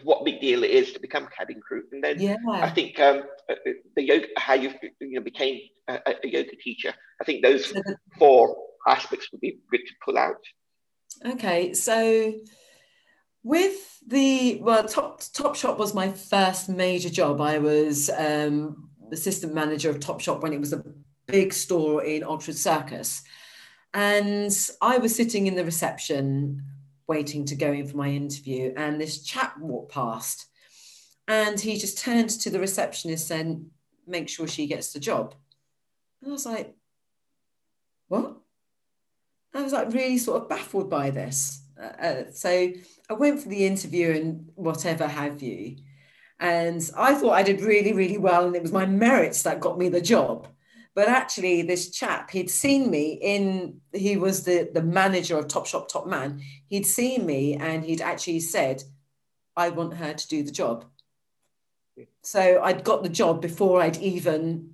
what 0.02 0.24
big 0.24 0.40
deal 0.40 0.64
it 0.64 0.70
is 0.70 0.92
to 0.92 1.00
become 1.00 1.28
cabin 1.36 1.60
crew. 1.60 1.82
And 1.92 2.02
then 2.02 2.20
yeah. 2.20 2.36
I 2.50 2.70
think 2.70 2.98
um, 3.00 3.22
uh, 3.48 3.52
uh, 3.52 3.72
the 3.94 4.02
yoga, 4.02 4.26
how 4.36 4.54
you 4.54 4.72
you 5.00 5.12
know 5.12 5.20
became 5.20 5.60
a, 5.88 6.00
a 6.06 6.28
yoga 6.28 6.56
teacher. 6.56 6.92
I 7.20 7.24
think 7.24 7.42
those 7.42 7.72
four 8.18 8.56
aspects 8.86 9.30
would 9.32 9.40
be 9.40 9.58
good 9.70 9.80
to 9.86 9.92
pull 10.04 10.18
out. 10.18 10.42
Okay, 11.24 11.72
so 11.72 12.34
with 13.42 14.00
the 14.06 14.58
well, 14.60 14.84
Top 14.84 15.22
Top 15.32 15.54
Shop 15.54 15.78
was 15.78 15.94
my 15.94 16.10
first 16.10 16.68
major 16.68 17.10
job. 17.10 17.40
I 17.40 17.58
was 17.58 18.10
um, 18.10 18.90
assistant 19.12 19.54
manager 19.54 19.90
of 19.90 20.00
Top 20.00 20.20
Shop 20.20 20.42
when 20.42 20.52
it 20.52 20.60
was 20.60 20.72
a 20.72 20.84
big 21.26 21.52
store 21.52 22.04
in 22.04 22.24
Oxford 22.24 22.56
Circus, 22.56 23.22
and 23.94 24.52
I 24.82 24.98
was 24.98 25.14
sitting 25.14 25.46
in 25.46 25.54
the 25.54 25.64
reception 25.64 26.62
waiting 27.08 27.44
to 27.46 27.54
go 27.54 27.72
in 27.72 27.86
for 27.86 27.96
my 27.96 28.08
interview, 28.08 28.72
and 28.76 29.00
this 29.00 29.22
chap 29.22 29.58
walked 29.58 29.92
past, 29.92 30.46
and 31.28 31.58
he 31.58 31.76
just 31.76 31.98
turned 31.98 32.30
to 32.30 32.50
the 32.50 32.60
receptionist 32.60 33.30
and 33.30 33.66
make 34.06 34.28
sure 34.28 34.46
she 34.46 34.66
gets 34.66 34.92
the 34.92 35.00
job. 35.00 35.34
And 36.22 36.30
I 36.30 36.32
was 36.32 36.46
like, 36.46 36.74
what? 38.08 38.36
I 39.54 39.62
was 39.62 39.72
like 39.72 39.92
really 39.92 40.18
sort 40.18 40.42
of 40.42 40.48
baffled 40.48 40.90
by 40.90 41.10
this. 41.10 41.62
Uh, 41.80 42.02
uh, 42.02 42.24
so 42.32 42.48
I 43.10 43.12
went 43.12 43.40
for 43.40 43.48
the 43.48 43.66
interview 43.66 44.10
and 44.12 44.48
whatever 44.54 45.06
have 45.06 45.42
you. 45.42 45.76
And 46.38 46.88
I 46.96 47.14
thought 47.14 47.32
I 47.32 47.42
did 47.42 47.62
really, 47.62 47.92
really 47.92 48.18
well. 48.18 48.46
And 48.46 48.54
it 48.54 48.62
was 48.62 48.72
my 48.72 48.86
merits 48.86 49.42
that 49.42 49.60
got 49.60 49.78
me 49.78 49.88
the 49.88 50.00
job. 50.00 50.48
But 50.96 51.08
actually, 51.08 51.60
this 51.60 51.90
chap, 51.90 52.30
he'd 52.30 52.50
seen 52.50 52.90
me 52.90 53.18
in, 53.20 53.82
he 53.92 54.16
was 54.16 54.44
the, 54.44 54.70
the 54.72 54.82
manager 54.82 55.36
of 55.36 55.46
Top 55.46 55.66
Shop 55.66 55.90
Top 55.90 56.06
Man. 56.06 56.40
He'd 56.70 56.86
seen 56.86 57.26
me 57.26 57.54
and 57.54 57.84
he'd 57.84 58.00
actually 58.00 58.40
said, 58.40 58.82
I 59.54 59.68
want 59.68 59.92
her 59.92 60.14
to 60.14 60.28
do 60.28 60.42
the 60.42 60.50
job. 60.50 60.86
So 62.22 62.62
I'd 62.62 62.82
got 62.82 63.02
the 63.02 63.10
job 63.10 63.42
before 63.42 63.82
I'd 63.82 63.98
even 63.98 64.70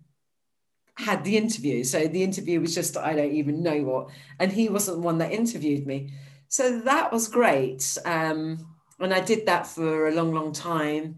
had 0.95 1.25
the 1.25 1.37
interview. 1.37 1.83
So 1.83 2.07
the 2.07 2.23
interview 2.23 2.61
was 2.61 2.73
just, 2.73 2.97
I 2.97 3.14
don't 3.16 3.33
even 3.33 3.61
know 3.64 3.83
what. 3.83 4.11
And 4.39 4.53
he 4.53 4.68
wasn't 4.68 4.99
the 4.99 5.03
one 5.03 5.18
that 5.18 5.33
interviewed 5.33 5.89
me. 5.89 6.12
So 6.47 6.79
that 6.83 7.12
was 7.12 7.27
great. 7.27 7.99
Um, 8.05 8.64
and 9.01 9.12
I 9.12 9.18
did 9.18 9.47
that 9.47 9.66
for 9.66 10.07
a 10.07 10.14
long, 10.14 10.33
long 10.33 10.53
time 10.53 11.16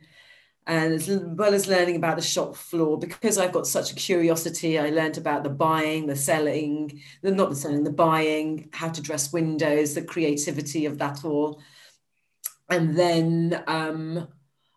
and 0.67 0.95
as 0.95 1.09
well 1.09 1.53
as 1.53 1.69
learning 1.69 1.97
about 1.97 2.17
the 2.17 2.23
shop 2.23 2.57
floor 2.57 2.99
because 2.99 3.37
i've 3.39 3.53
got 3.53 3.67
such 3.67 3.93
a 3.93 3.95
curiosity 3.95 4.79
i 4.79 4.89
learned 4.91 5.19
about 5.19 5.43
the 5.43 5.51
buying 5.51 6.07
the 6.07 6.17
selling 6.17 7.01
the 7.23 7.31
not 7.31 7.51
the 7.51 7.57
selling 7.57 7.85
the 7.85 7.91
buying 7.91 8.69
how 8.73 8.89
to 8.89 9.03
dress 9.03 9.33
windows 9.33 9.95
the 9.95 10.03
creativity 10.03 10.87
of 10.87 10.99
that 10.99 11.25
all. 11.25 11.63
And 12.71 12.97
then 12.97 13.63
um, 13.67 14.29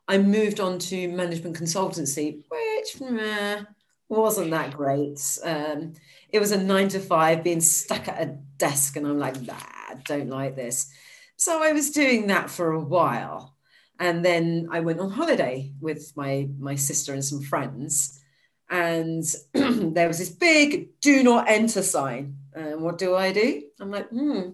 i 0.07 0.17
moved 0.17 0.59
on 0.59 0.77
to 0.79 1.07
management 1.07 1.57
consultancy 1.57 2.43
which 2.49 3.01
meh, 3.01 3.63
wasn't 4.09 4.51
that 4.51 4.71
great. 4.71 5.19
Um, 5.43 5.93
it 6.29 6.39
was 6.39 6.51
a 6.51 6.61
nine 6.61 6.87
to 6.89 6.99
five 6.99 7.43
being 7.43 7.61
stuck 7.61 8.07
at 8.07 8.21
a 8.21 8.37
desk 8.57 8.95
and 8.95 9.07
i'm 9.07 9.19
like 9.19 9.35
i 9.49 9.95
don't 10.03 10.29
like 10.29 10.55
this. 10.55 10.91
So 11.37 11.63
i 11.63 11.71
was 11.71 11.91
doing 11.91 12.27
that 12.27 12.49
for 12.49 12.71
a 12.71 12.79
while 12.79 13.56
And 13.99 14.23
then 14.23 14.67
I 14.71 14.79
went 14.81 14.99
on 14.99 15.09
holiday 15.09 15.71
with 15.79 16.13
my, 16.15 16.49
my 16.59 16.75
sister 16.75 17.13
and 17.13 17.23
some 17.23 17.41
friends. 17.41 18.21
And 18.69 19.23
there 19.53 20.07
was 20.07 20.19
this 20.19 20.29
big 20.29 20.99
do 20.99 21.23
not 21.23 21.49
enter 21.49 21.81
sign. 21.81 22.37
And 22.53 22.81
what 22.81 22.97
do 22.97 23.15
I 23.15 23.31
do? 23.31 23.63
I'm 23.79 23.91
like, 23.91 24.09
hmm, 24.09 24.49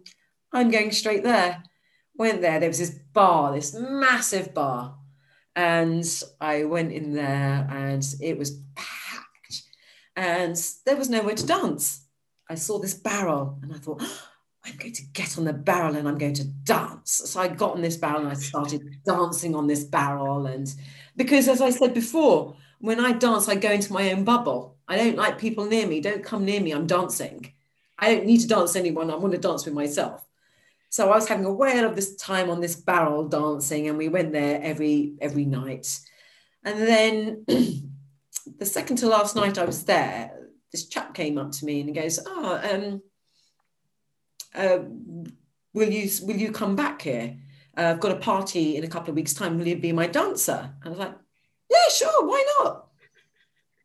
I'm 0.51 0.71
going 0.71 0.91
straight 0.91 1.23
there. 1.23 1.63
Went 2.15 2.41
there. 2.41 2.59
There 2.59 2.69
was 2.69 2.79
this 2.79 2.97
bar, 3.13 3.53
this 3.53 3.73
massive 3.73 4.53
bar. 4.53 4.95
And 5.55 6.05
I 6.39 6.63
went 6.63 6.93
in 6.93 7.13
there 7.13 7.67
and 7.69 8.05
it 8.21 8.37
was 8.37 8.59
packed. 8.75 9.63
And 10.15 10.55
there 10.85 10.95
was 10.95 11.09
nowhere 11.09 11.35
to 11.35 11.45
dance. 11.45 12.05
I 12.49 12.55
saw 12.55 12.79
this 12.79 12.93
barrel 12.93 13.59
and 13.61 13.73
I 13.73 13.77
thought, 13.77 14.01
I'm 14.66 14.78
going 14.78 14.93
to 14.93 15.03
get 15.14 15.38
on 15.38 15.43
the 15.43 15.53
barrel 15.53 15.95
and 15.95 16.07
I'm 16.07 16.18
going 16.18 16.36
to 16.36 16.45
dance. 16.45 17.22
So 17.26 17.41
I 17.41 17.49
got 17.49 17.74
on 17.74 17.82
this 17.82 17.97
barrel 17.97 18.22
and 18.22 18.30
I 18.30 18.34
started 18.34 18.82
dancing 19.05 19.55
on 19.55 19.68
this 19.68 19.84
barrel. 19.84 20.45
And 20.45 20.74
because, 21.18 21.47
as 21.49 21.61
I 21.61 21.70
said 21.70 21.93
before, 21.93 22.55
when 22.80 22.99
I 22.99 23.11
dance, 23.11 23.49
I 23.49 23.55
go 23.55 23.72
into 23.72 23.91
my 23.91 24.11
own 24.11 24.24
bubble. 24.24 24.78
I 24.88 24.97
don't 24.97 25.18
like 25.18 25.38
people 25.38 25.66
near 25.66 25.88
me. 25.88 25.99
Don't 25.99 26.24
come 26.24 26.45
near 26.45 26.61
me. 26.61 26.72
I'm 26.72 26.88
dancing. 26.88 27.53
I 27.99 28.14
don't 28.14 28.26
need 28.26 28.39
to 28.39 28.47
dance 28.47 28.76
anyone. 28.76 29.11
I 29.11 29.16
want 29.16 29.34
to 29.34 29.39
dance 29.39 29.66
with 29.66 29.74
myself. 29.74 30.26
So 30.89 31.09
I 31.09 31.16
was 31.16 31.28
having 31.28 31.45
a 31.45 31.53
whale 31.53 31.86
of 31.86 31.95
this 31.95 32.16
time 32.16 32.49
on 32.49 32.61
this 32.61 32.76
barrel 32.76 33.28
dancing, 33.28 33.88
and 33.88 33.97
we 33.97 34.09
went 34.09 34.32
there 34.32 34.61
every 34.61 35.16
every 35.22 35.45
night. 35.45 35.99
And 36.64 36.80
then 36.80 37.45
the 37.47 38.66
second 38.66 38.97
to 38.97 39.07
last 39.07 39.36
night 39.36 39.57
I 39.57 39.66
was 39.66 39.84
there, 39.86 40.32
this 40.72 40.88
chap 40.88 41.14
came 41.14 41.38
up 41.38 41.51
to 41.53 41.66
me 41.66 41.80
and 41.80 41.89
he 41.89 41.95
goes, 41.95 42.20
"Oh, 42.26 42.59
um, 42.64 43.01
uh, 44.56 44.80
will 45.74 45.89
you 45.89 46.10
will 46.24 46.36
you 46.36 46.51
come 46.51 46.76
back 46.76 47.01
here? 47.01 47.38
Uh, 47.76 47.91
I've 47.91 47.99
got 47.99 48.12
a 48.12 48.18
party 48.20 48.78
in 48.78 48.84
a 48.84 48.88
couple 48.88 49.10
of 49.10 49.16
weeks' 49.16 49.34
time. 49.34 49.58
Will 49.58 49.68
you 49.68 49.76
be 49.76 49.91
my 49.91 50.08
dancer?" 50.08 50.74
And 50.82 50.86
I 50.86 50.89
was 50.89 50.99
like, 50.99 51.16
"Yeah, 51.70 51.89
sure. 51.91 52.26
Why 52.26 52.45
not?" 52.60 52.88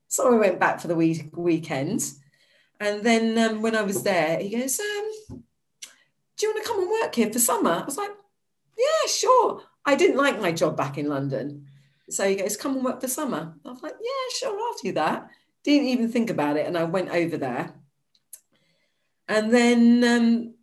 So 0.08 0.34
I 0.34 0.38
went 0.38 0.60
back 0.60 0.80
for 0.80 0.88
the 0.88 0.94
week 0.94 1.30
weekend, 1.36 2.10
and 2.80 3.02
then 3.02 3.38
um, 3.38 3.62
when 3.62 3.76
I 3.76 3.82
was 3.82 4.02
there, 4.02 4.38
he 4.38 4.50
goes, 4.50 4.78
um, 4.80 5.44
"Do 6.36 6.46
you 6.46 6.52
want 6.52 6.64
to 6.64 6.68
come 6.68 6.80
and 6.82 6.90
work 6.90 7.14
here 7.14 7.32
for 7.32 7.38
summer?" 7.38 7.70
I 7.70 7.84
was 7.84 7.96
like, 7.96 8.12
"Yeah, 8.76 9.08
sure." 9.08 9.62
I 9.84 9.94
didn't 9.94 10.18
like 10.18 10.40
my 10.40 10.52
job 10.52 10.76
back 10.76 10.98
in 10.98 11.08
London, 11.08 11.66
so 12.10 12.28
he 12.28 12.36
goes, 12.36 12.56
"Come 12.56 12.76
and 12.76 12.84
work 12.84 13.00
for 13.00 13.08
summer." 13.08 13.54
I 13.64 13.70
was 13.70 13.82
like, 13.82 13.94
"Yeah, 14.00 14.38
sure, 14.38 14.58
I'll 14.58 14.78
do 14.82 14.92
that." 14.92 15.28
Didn't 15.62 15.88
even 15.88 16.12
think 16.12 16.30
about 16.30 16.56
it, 16.56 16.66
and 16.66 16.76
I 16.76 16.84
went 16.84 17.10
over 17.10 17.36
there. 17.36 17.74
And 19.28 19.52
then 19.52 20.04
um, 20.04 20.54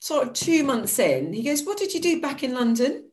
sort 0.00 0.26
of 0.26 0.32
two 0.32 0.64
months 0.64 0.98
in, 0.98 1.32
he 1.32 1.42
goes, 1.42 1.62
What 1.62 1.78
did 1.78 1.94
you 1.94 2.00
do 2.00 2.20
back 2.20 2.42
in 2.42 2.54
London? 2.54 3.10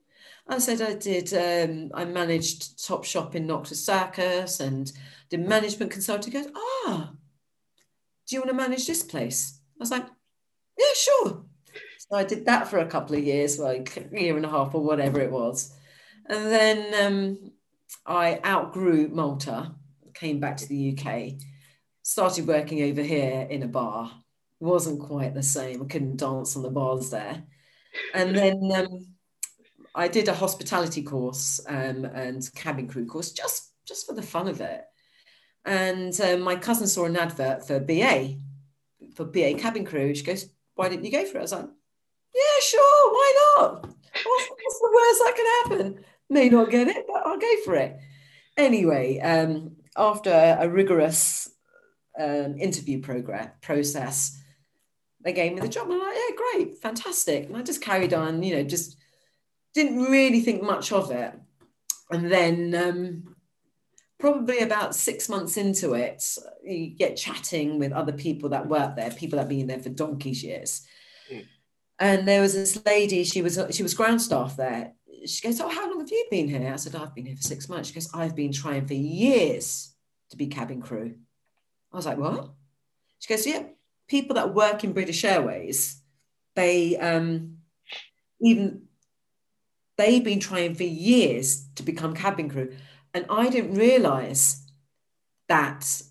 I 0.49 0.57
said, 0.59 0.81
I 0.81 0.93
did, 0.93 1.33
um, 1.33 1.91
I 1.93 2.05
managed 2.05 2.85
Top 2.85 3.03
Shop 3.03 3.35
in 3.35 3.51
Oxford 3.51 3.77
Circus 3.77 4.61
and 4.61 4.91
did 5.29 5.41
management 5.41 5.91
consulting. 5.91 6.31
He 6.31 6.41
goes, 6.41 6.51
Ah, 6.55 7.11
do 8.25 8.35
you 8.35 8.41
want 8.41 8.49
to 8.49 8.55
manage 8.55 8.87
this 8.87 9.03
place? 9.03 9.59
I 9.75 9.79
was 9.79 9.91
like, 9.91 10.05
Yeah, 10.77 10.85
sure. 10.95 11.45
So 11.99 12.15
I 12.15 12.23
did 12.23 12.45
that 12.45 12.69
for 12.69 12.79
a 12.79 12.87
couple 12.87 13.17
of 13.17 13.23
years, 13.23 13.59
like 13.59 14.09
a 14.13 14.19
year 14.21 14.37
and 14.37 14.45
a 14.45 14.49
half 14.49 14.73
or 14.73 14.81
whatever 14.81 15.19
it 15.19 15.31
was. 15.31 15.75
And 16.29 16.45
then 16.45 17.05
um, 17.05 17.51
I 18.05 18.39
outgrew 18.45 19.09
Malta, 19.09 19.75
came 20.13 20.39
back 20.39 20.55
to 20.57 20.67
the 20.67 20.97
UK, 20.97 21.33
started 22.03 22.47
working 22.47 22.81
over 22.83 23.01
here 23.01 23.45
in 23.49 23.63
a 23.63 23.67
bar 23.67 24.11
wasn't 24.59 24.99
quite 24.99 25.33
the 25.33 25.43
same. 25.43 25.81
I 25.83 25.85
couldn't 25.85 26.17
dance 26.17 26.55
on 26.55 26.63
the 26.63 26.69
bars 26.69 27.09
there. 27.09 27.43
And 28.13 28.37
then 28.37 28.71
um, 28.75 29.07
I 29.95 30.07
did 30.07 30.27
a 30.27 30.33
hospitality 30.33 31.01
course 31.01 31.59
um, 31.67 32.05
and 32.05 32.47
cabin 32.53 32.87
crew 32.87 33.07
course 33.07 33.31
just 33.31 33.71
just 33.87 34.05
for 34.05 34.13
the 34.13 34.21
fun 34.21 34.47
of 34.47 34.61
it. 34.61 34.83
And 35.65 36.19
um, 36.21 36.41
my 36.41 36.55
cousin 36.57 36.87
saw 36.87 37.05
an 37.05 37.17
advert 37.17 37.65
for 37.65 37.79
BA, 37.79 38.35
for 39.15 39.25
BA 39.25 39.55
cabin 39.55 39.83
crew. 39.83 40.13
She 40.13 40.23
goes, 40.23 40.45
"Why 40.75 40.89
didn't 40.89 41.05
you 41.05 41.11
go 41.11 41.25
for 41.25 41.37
it?" 41.37 41.39
I 41.39 41.41
was 41.41 41.51
like, 41.53 41.69
"Yeah, 42.35 42.59
sure, 42.61 43.11
why 43.11 43.55
not? 43.57 43.81
What's, 43.83 44.49
what's 44.49 44.79
the 44.79 44.91
worst 44.93 45.21
that 45.23 45.33
can 45.35 45.79
happen? 45.79 46.05
May 46.29 46.49
not 46.49 46.69
get 46.69 46.87
it, 46.87 47.05
but 47.07 47.25
I'll 47.25 47.39
go 47.39 47.55
for 47.65 47.75
it." 47.75 47.97
Anyway, 48.55 49.19
um, 49.19 49.77
after 49.95 50.57
a 50.59 50.69
rigorous 50.69 51.49
um, 52.19 52.57
interview 52.59 53.01
program 53.01 53.49
process, 53.61 54.36
they 55.27 55.33
gave 55.33 55.53
me 55.53 55.59
the 55.59 55.67
job. 55.67 55.91
I'm 55.91 55.99
like, 55.99 56.15
yeah, 56.15 56.35
great, 56.35 56.77
fantastic. 56.77 57.47
And 57.47 57.57
I 57.57 57.61
just 57.61 57.81
carried 57.81 58.13
on, 58.13 58.41
you 58.43 58.55
know, 58.55 58.63
just 58.63 58.97
didn't 59.73 60.03
really 60.03 60.39
think 60.39 60.63
much 60.63 60.93
of 60.93 61.11
it. 61.11 61.33
And 62.09 62.31
then 62.31 62.73
um, 62.73 63.35
probably 64.17 64.59
about 64.59 64.95
six 64.95 65.27
months 65.27 65.57
into 65.57 65.95
it, 65.95 66.23
you 66.63 66.91
get 66.91 67.17
chatting 67.17 67.77
with 67.77 67.91
other 67.91 68.13
people 68.13 68.49
that 68.49 68.69
work 68.69 68.95
there, 68.95 69.11
people 69.11 69.35
that 69.35 69.43
have 69.43 69.49
been 69.49 69.67
there 69.67 69.79
for 69.79 69.89
donkey's 69.89 70.43
years. 70.43 70.87
Mm. 71.29 71.45
And 71.99 72.27
there 72.27 72.41
was 72.41 72.53
this 72.53 72.81
lady, 72.85 73.25
she 73.25 73.41
was 73.41 73.59
she 73.71 73.83
was 73.83 73.93
ground 73.93 74.21
staff 74.21 74.55
there. 74.55 74.93
She 75.25 75.45
goes, 75.45 75.59
Oh, 75.59 75.67
how 75.67 75.89
long 75.89 75.99
have 75.99 76.09
you 76.09 76.25
been 76.31 76.47
here? 76.47 76.71
I 76.71 76.77
said, 76.77 76.95
I've 76.95 77.13
been 77.13 77.25
here 77.25 77.35
for 77.35 77.41
six 77.41 77.67
months. 77.67 77.89
She 77.89 77.95
goes, 77.95 78.09
I've 78.13 78.35
been 78.35 78.53
trying 78.53 78.87
for 78.87 78.93
years 78.93 79.93
to 80.29 80.37
be 80.37 80.47
cabin 80.47 80.81
crew. 80.81 81.15
I 81.91 81.97
was 81.97 82.05
like, 82.05 82.17
What? 82.17 82.51
She 83.19 83.33
goes, 83.33 83.45
Yeah, 83.45 83.63
people 84.07 84.35
that 84.35 84.53
work 84.53 84.83
in 84.83 84.93
British 84.93 85.23
Airways, 85.23 86.01
they 86.55 86.97
um, 86.97 87.57
even 88.41 88.83
they've 89.97 90.23
been 90.23 90.39
trying 90.39 90.75
for 90.75 90.83
years 90.83 91.67
to 91.75 91.83
become 91.83 92.13
cabin 92.13 92.49
crew, 92.49 92.75
and 93.13 93.25
I 93.29 93.49
didn't 93.49 93.75
realise 93.75 94.65
that 95.47 96.01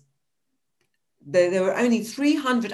there, 1.25 1.51
there 1.51 1.63
were 1.63 1.77
only 1.77 2.03
300 2.03 2.73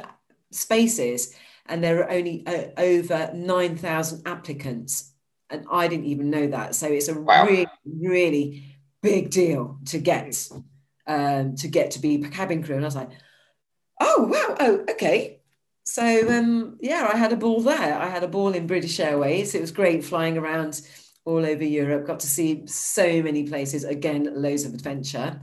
spaces 0.52 1.36
and 1.66 1.84
there 1.84 2.04
are 2.04 2.12
only 2.12 2.46
uh, 2.46 2.66
over 2.78 3.32
9,000 3.34 4.28
applicants. 4.28 5.12
And 5.50 5.66
I 5.72 5.88
didn't 5.88 6.06
even 6.06 6.30
know 6.30 6.48
that. 6.48 6.76
So 6.76 6.88
it's 6.88 7.08
a 7.08 7.20
wow. 7.20 7.46
really, 7.46 7.68
really 7.86 8.78
big 9.02 9.30
deal 9.30 9.78
to 9.86 10.00
get 10.00 10.50
um, 11.06 11.56
to 11.56 11.68
get 11.68 11.92
to 11.92 12.00
be 12.00 12.18
cabin 12.20 12.64
crew. 12.64 12.76
And 12.76 12.86
I 12.86 12.88
was 12.88 12.96
like, 12.96 13.12
oh 14.04 14.24
wow. 14.24 14.56
Oh 14.60 14.86
okay. 14.92 15.40
So 15.86 16.30
um, 16.30 16.78
yeah 16.82 17.10
i 17.14 17.18
had 17.18 17.34
a 17.34 17.38
ball 17.38 17.62
there. 17.62 17.98
I 17.98 18.08
had 18.08 18.24
a 18.24 18.28
ball 18.28 18.54
in 18.54 18.68
british 18.68 19.00
airways. 19.00 19.56
It 19.56 19.62
was 19.62 19.72
great 19.72 20.04
flying 20.04 20.38
around 20.38 20.82
all 21.26 21.46
over 21.46 21.64
europe. 21.64 22.08
Got 22.08 22.22
to 22.22 22.28
see 22.28 22.66
so 22.68 23.22
many 23.22 23.44
places. 23.44 23.84
Again 23.84 24.30
loads 24.34 24.66
of 24.66 24.74
adventure. 24.74 25.42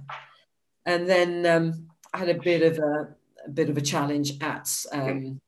And 0.86 1.08
then 1.08 1.46
um, 1.46 1.88
i 2.14 2.18
had 2.18 2.28
a 2.28 2.40
bit 2.40 2.62
of 2.62 2.78
a, 2.78 3.14
a, 3.46 3.50
bit 3.50 3.70
of 3.70 3.76
a 3.76 3.82
challenge 3.82 4.32
at 4.40 4.68
um, 4.92 5.40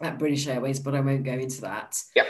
at 0.00 0.18
british 0.18 0.46
airways 0.46 0.78
but 0.78 0.94
i 0.94 1.00
won't 1.00 1.24
go 1.24 1.32
into 1.32 1.60
that. 1.62 1.96
Yeah. 2.16 2.24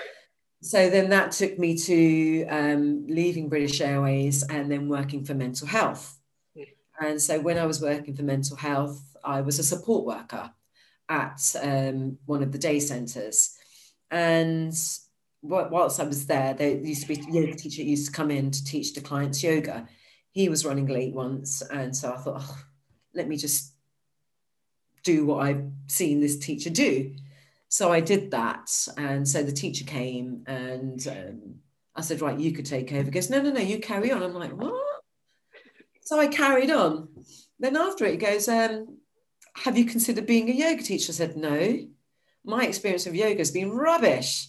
So 0.61 0.91
then 0.91 1.11
that 1.11 1.31
took 1.31 1.57
me 1.57 1.77
to 1.79 2.47
um, 2.47 3.07
leaving 3.07 3.49
british 3.49 3.81
airways 3.81 4.43
and 4.43 4.71
then 4.71 4.89
working 4.89 5.25
for 5.25 5.35
mental 5.35 5.67
health. 5.67 6.19
Hmm. 6.55 7.07
and 7.07 7.23
so 7.23 7.41
when 7.41 7.59
i 7.59 7.65
was 7.65 7.81
working 7.81 8.15
for 8.15 8.25
mental 8.25 8.57
health 8.57 9.03
I 9.25 9.41
was 9.41 9.59
a 9.59 9.65
support 9.65 10.05
worker 10.05 10.51
at 11.09 11.41
um, 11.63 12.19
one 12.27 12.43
of 12.43 12.53
the 12.53 12.59
day 12.59 12.81
centres. 12.81 13.57
And 14.11 14.75
whilst 15.43 16.01
I 16.01 16.05
was 16.05 16.27
there, 16.27 16.55
there 16.55 16.77
used 16.77 17.03
to 17.03 17.09
be 17.09 17.21
a 17.21 17.33
yoga 17.33 17.55
teacher 17.55 17.83
used 17.83 18.07
to 18.07 18.13
come 18.13 18.31
in 18.31 18.51
to 18.51 18.65
teach 18.65 18.95
the 18.95 19.01
clients 19.01 19.43
yoga. 19.43 19.89
He 20.33 20.49
was 20.49 20.65
running 20.65 20.87
late 20.87 21.15
once. 21.15 21.63
And 21.63 21.97
so 21.97 22.13
I 22.13 22.17
thought, 22.17 22.43
oh, 22.43 22.59
let 23.15 23.29
me 23.29 23.37
just 23.37 23.73
do 25.03 25.27
what 25.27 25.47
I've 25.47 25.65
seen 25.87 26.21
this 26.21 26.39
teacher 26.39 26.71
do. 26.71 27.15
So 27.69 27.93
I 27.93 28.01
did 28.01 28.31
that. 28.31 28.71
And 28.97 29.27
so 29.27 29.43
the 29.43 29.53
teacher 29.53 29.85
came 29.85 30.45
and 30.47 31.07
um, 31.09 31.55
I 31.95 32.01
said, 32.03 32.21
right, 32.21 32.39
you 32.39 32.53
could 32.53 32.67
take 32.67 32.93
over. 32.93 33.05
He 33.05 33.11
goes, 33.11 33.31
no, 33.31 33.41
no, 33.41 33.51
no, 33.51 33.61
you 33.61 33.81
carry 33.81 34.13
on. 34.13 34.23
I'm 34.23 34.35
like, 34.35 34.53
what? 34.53 34.75
So 36.03 36.19
I 36.19 36.29
carried 36.29 36.71
on. 36.71 37.09
Then 37.59 37.77
after 37.77 38.05
it, 38.07 38.13
he 38.13 38.17
goes, 38.17 38.49
um, 38.49 38.99
have 39.65 39.77
you 39.77 39.85
considered 39.85 40.27
being 40.27 40.49
a 40.51 40.55
yoga 40.55 40.83
teacher? 40.83 41.11
I 41.11 41.15
said, 41.15 41.37
no. 41.37 41.87
My 42.45 42.65
experience 42.65 43.07
of 43.07 43.15
yoga 43.15 43.39
has 43.39 43.51
been 43.51 43.71
rubbish. 43.71 44.49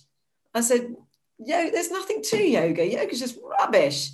I 0.54 0.62
said, 0.62 0.96
yo, 1.38 1.70
there's 1.72 1.92
nothing 1.92 2.22
to 2.24 2.38
yoga. 2.38 2.86
Yoga's 2.86 3.20
just 3.20 3.38
rubbish. 3.44 4.12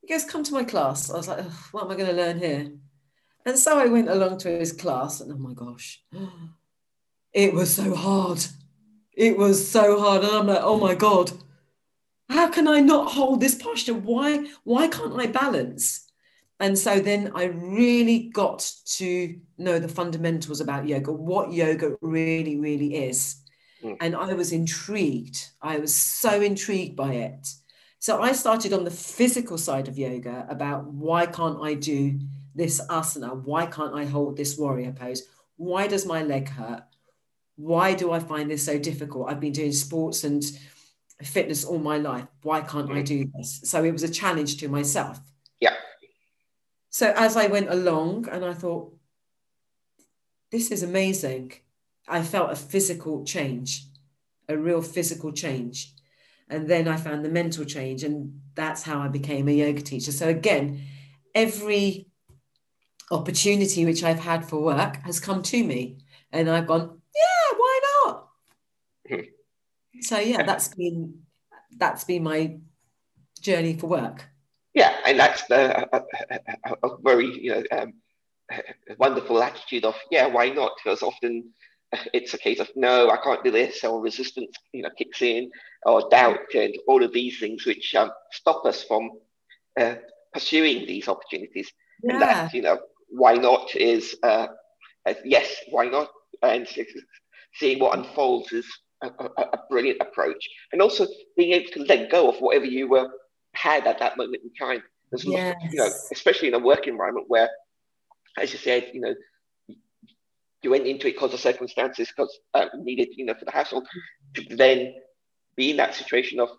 He 0.00 0.08
goes, 0.08 0.24
come 0.24 0.42
to 0.44 0.54
my 0.54 0.64
class. 0.64 1.10
I 1.10 1.16
was 1.16 1.28
like, 1.28 1.44
what 1.72 1.84
am 1.84 1.90
I 1.90 1.96
going 1.96 2.08
to 2.10 2.16
learn 2.16 2.38
here? 2.38 2.72
And 3.46 3.58
so 3.58 3.78
I 3.78 3.86
went 3.86 4.08
along 4.08 4.38
to 4.38 4.50
his 4.50 4.72
class, 4.72 5.20
and 5.20 5.32
oh 5.32 5.38
my 5.38 5.54
gosh, 5.54 6.02
it 7.32 7.54
was 7.54 7.72
so 7.72 7.94
hard. 7.94 8.44
It 9.12 9.36
was 9.36 9.70
so 9.70 9.98
hard. 9.98 10.24
And 10.24 10.32
I'm 10.32 10.46
like, 10.46 10.62
oh 10.62 10.78
my 10.78 10.94
God, 10.94 11.32
how 12.28 12.48
can 12.48 12.68
I 12.68 12.80
not 12.80 13.12
hold 13.12 13.40
this 13.40 13.54
posture? 13.54 13.94
Why, 13.94 14.46
why 14.64 14.88
can't 14.88 15.18
I 15.18 15.26
balance? 15.26 16.09
And 16.60 16.78
so 16.78 17.00
then 17.00 17.32
I 17.34 17.44
really 17.44 18.30
got 18.34 18.70
to 18.98 19.34
know 19.58 19.78
the 19.78 19.88
fundamentals 19.88 20.60
about 20.60 20.86
yoga, 20.86 21.10
what 21.10 21.52
yoga 21.52 21.96
really, 22.02 22.58
really 22.58 22.94
is. 23.06 23.36
Mm. 23.82 23.96
And 24.00 24.16
I 24.16 24.34
was 24.34 24.52
intrigued. 24.52 25.48
I 25.62 25.78
was 25.78 25.94
so 25.94 26.40
intrigued 26.42 26.96
by 26.96 27.14
it 27.14 27.48
So 28.00 28.22
I 28.22 28.32
started 28.32 28.72
on 28.72 28.84
the 28.84 28.90
physical 28.90 29.58
side 29.58 29.86
of 29.86 29.98
yoga 29.98 30.46
about 30.48 30.86
why 30.86 31.26
can't 31.26 31.58
I 31.62 31.74
do 31.74 32.18
this 32.54 32.80
asana? 32.88 33.36
Why 33.44 33.66
can't 33.66 33.94
I 33.94 34.06
hold 34.06 34.38
this 34.38 34.56
warrior 34.56 34.92
pose? 34.92 35.22
Why 35.56 35.86
does 35.86 36.06
my 36.06 36.22
leg 36.22 36.48
hurt? 36.48 36.82
Why 37.56 37.92
do 37.92 38.10
I 38.10 38.18
find 38.18 38.50
this 38.50 38.64
so 38.64 38.78
difficult? 38.78 39.28
I've 39.30 39.38
been 39.38 39.52
doing 39.52 39.72
sports 39.72 40.24
and 40.24 40.42
fitness 41.22 41.62
all 41.62 41.78
my 41.78 41.98
life. 41.98 42.26
Why 42.42 42.62
can't 42.62 42.88
mm. 42.88 42.96
I 42.96 43.02
do 43.02 43.30
this? 43.34 43.60
So 43.64 43.84
it 43.84 43.92
was 43.92 44.02
a 44.02 44.08
challenge 44.08 44.56
to 44.60 44.68
myself. 44.68 45.20
Yeah. 45.60 45.74
So 46.90 47.12
as 47.16 47.36
I 47.36 47.46
went 47.46 47.70
along 47.70 48.28
and 48.28 48.44
I 48.44 48.52
thought, 48.52 48.92
this 50.50 50.70
is 50.72 50.82
amazing, 50.82 51.52
I 52.08 52.22
felt 52.22 52.50
a 52.50 52.56
physical 52.56 53.24
change, 53.24 53.84
a 54.48 54.58
real 54.58 54.82
physical 54.82 55.32
change. 55.32 55.94
And 56.48 56.68
then 56.68 56.88
I 56.88 56.96
found 56.96 57.24
the 57.24 57.28
mental 57.28 57.64
change, 57.64 58.02
and 58.02 58.40
that's 58.56 58.82
how 58.82 58.98
I 58.98 59.06
became 59.06 59.48
a 59.48 59.52
yoga 59.52 59.80
teacher. 59.82 60.10
So 60.10 60.28
again, 60.28 60.82
every 61.32 62.08
opportunity 63.12 63.84
which 63.84 64.02
I've 64.02 64.18
had 64.18 64.44
for 64.48 64.60
work 64.60 64.96
has 65.04 65.20
come 65.20 65.42
to 65.44 65.62
me, 65.62 65.98
and 66.32 66.50
I've 66.50 66.66
gone, 66.66 67.00
yeah, 67.14 67.56
why 67.56 67.80
not? 68.04 68.28
So 70.02 70.18
yeah, 70.18 70.44
that's 70.44 70.68
been 70.68 71.24
that's 71.76 72.04
been 72.04 72.22
my 72.22 72.58
journey 73.42 73.76
for 73.76 73.88
work. 73.88 74.29
Yeah, 74.74 74.94
and 75.04 75.18
that's 75.18 75.44
the, 75.46 75.88
a, 75.92 76.02
a, 76.30 76.88
a, 76.88 76.96
very 77.02 77.26
you 77.26 77.50
know 77.50 77.62
um, 77.72 77.94
wonderful 78.98 79.42
attitude 79.42 79.84
of 79.84 79.96
yeah, 80.10 80.26
why 80.26 80.50
not? 80.50 80.72
Because 80.76 81.02
often 81.02 81.52
it's 82.12 82.34
a 82.34 82.38
case 82.38 82.60
of 82.60 82.70
no, 82.76 83.10
I 83.10 83.16
can't 83.16 83.42
do 83.42 83.50
this, 83.50 83.82
or 83.84 84.00
resistance 84.00 84.52
you 84.72 84.82
know 84.82 84.90
kicks 84.96 85.22
in, 85.22 85.50
or 85.84 86.08
doubt, 86.10 86.54
and 86.54 86.76
all 86.86 87.02
of 87.02 87.12
these 87.12 87.38
things 87.38 87.66
which 87.66 87.94
um, 87.94 88.10
stop 88.30 88.64
us 88.64 88.84
from 88.84 89.10
uh, 89.78 89.96
pursuing 90.32 90.86
these 90.86 91.08
opportunities. 91.08 91.70
Yeah. 92.02 92.12
And 92.12 92.22
that 92.22 92.54
you 92.54 92.62
know 92.62 92.78
why 93.08 93.34
not 93.34 93.74
is 93.74 94.16
uh, 94.22 94.46
yes, 95.24 95.52
why 95.70 95.86
not, 95.86 96.10
and 96.42 96.68
seeing 97.54 97.80
what 97.80 97.98
unfolds 97.98 98.52
is 98.52 98.66
a, 99.02 99.08
a, 99.08 99.42
a, 99.42 99.58
brilliant 99.68 100.00
approach, 100.00 100.48
and 100.72 100.80
also 100.80 101.06
being 101.36 101.52
able 101.52 101.70
to 101.72 101.82
let 101.84 102.10
go 102.10 102.28
of 102.28 102.38
whatever 102.38 102.66
you 102.66 102.88
were 102.88 103.10
had 103.60 103.86
at 103.86 103.98
that 103.98 104.16
moment 104.16 104.42
in 104.42 104.52
time. 104.54 104.82
There's 105.10 105.24
yes. 105.24 105.56
you 105.70 105.78
know, 105.78 105.88
especially 106.12 106.48
in 106.48 106.54
a 106.54 106.58
work 106.58 106.86
environment 106.86 107.26
where, 107.28 107.50
as 108.38 108.52
you 108.52 108.58
said, 108.58 108.90
you 108.92 109.00
know, 109.00 109.14
you 110.62 110.70
went 110.70 110.86
into 110.86 111.08
it 111.08 111.14
because 111.14 111.34
of 111.34 111.40
circumstances, 111.40 112.08
because 112.08 112.38
uh, 112.54 112.66
needed, 112.78 113.08
you 113.16 113.24
know, 113.24 113.34
for 113.34 113.44
the 113.44 113.50
household, 113.50 113.88
to 114.34 114.56
then 114.56 114.94
be 115.56 115.70
in 115.70 115.76
that 115.78 115.94
situation 115.94 116.38
of 116.38 116.50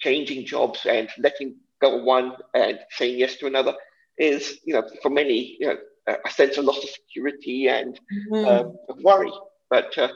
changing 0.00 0.46
jobs 0.46 0.80
and 0.86 1.08
letting 1.18 1.56
go 1.80 1.98
of 1.98 2.04
one 2.04 2.32
and 2.54 2.78
saying 2.90 3.18
yes 3.18 3.36
to 3.36 3.46
another 3.46 3.74
is, 4.18 4.58
you 4.64 4.74
know, 4.74 4.82
for 5.02 5.10
many, 5.10 5.56
you 5.60 5.66
know, 5.66 5.76
a 6.24 6.30
sense 6.30 6.56
of 6.56 6.64
loss 6.64 6.82
of 6.82 6.90
security 6.90 7.68
and 7.68 7.98
mm-hmm. 8.30 8.44
um, 8.46 8.76
worry. 9.02 9.32
But 9.68 9.96
uh, 9.98 10.08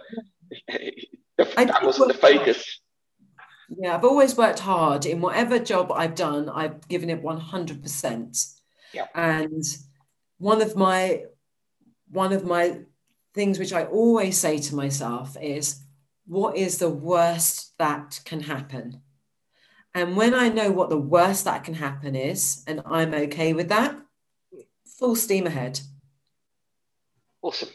that 0.68 1.82
wasn't 1.82 2.08
the 2.08 2.18
focus. 2.18 2.80
Yeah, 3.78 3.94
I've 3.94 4.04
always 4.04 4.36
worked 4.36 4.58
hard 4.58 5.06
in 5.06 5.20
whatever 5.20 5.58
job 5.58 5.92
I've 5.92 6.16
done. 6.16 6.48
I've 6.48 6.86
given 6.88 7.08
it 7.08 7.22
one 7.22 7.38
hundred 7.38 7.82
percent. 7.82 8.36
Yeah. 8.92 9.06
And 9.14 9.62
one 10.38 10.60
of 10.60 10.74
my 10.74 11.24
one 12.10 12.32
of 12.32 12.44
my 12.44 12.80
things 13.32 13.60
which 13.60 13.72
I 13.72 13.84
always 13.84 14.36
say 14.36 14.58
to 14.58 14.74
myself 14.74 15.36
is, 15.40 15.84
what 16.26 16.56
is 16.56 16.78
the 16.78 16.90
worst 16.90 17.74
that 17.78 18.20
can 18.24 18.40
happen? 18.40 19.02
And 19.94 20.16
when 20.16 20.34
I 20.34 20.48
know 20.48 20.72
what 20.72 20.90
the 20.90 20.98
worst 20.98 21.44
that 21.44 21.62
can 21.62 21.74
happen 21.74 22.16
is, 22.16 22.64
and 22.66 22.82
I'm 22.84 23.14
okay 23.14 23.52
with 23.52 23.68
that, 23.68 23.96
full 24.84 25.14
steam 25.14 25.46
ahead. 25.46 25.80
Awesome. 27.42 27.70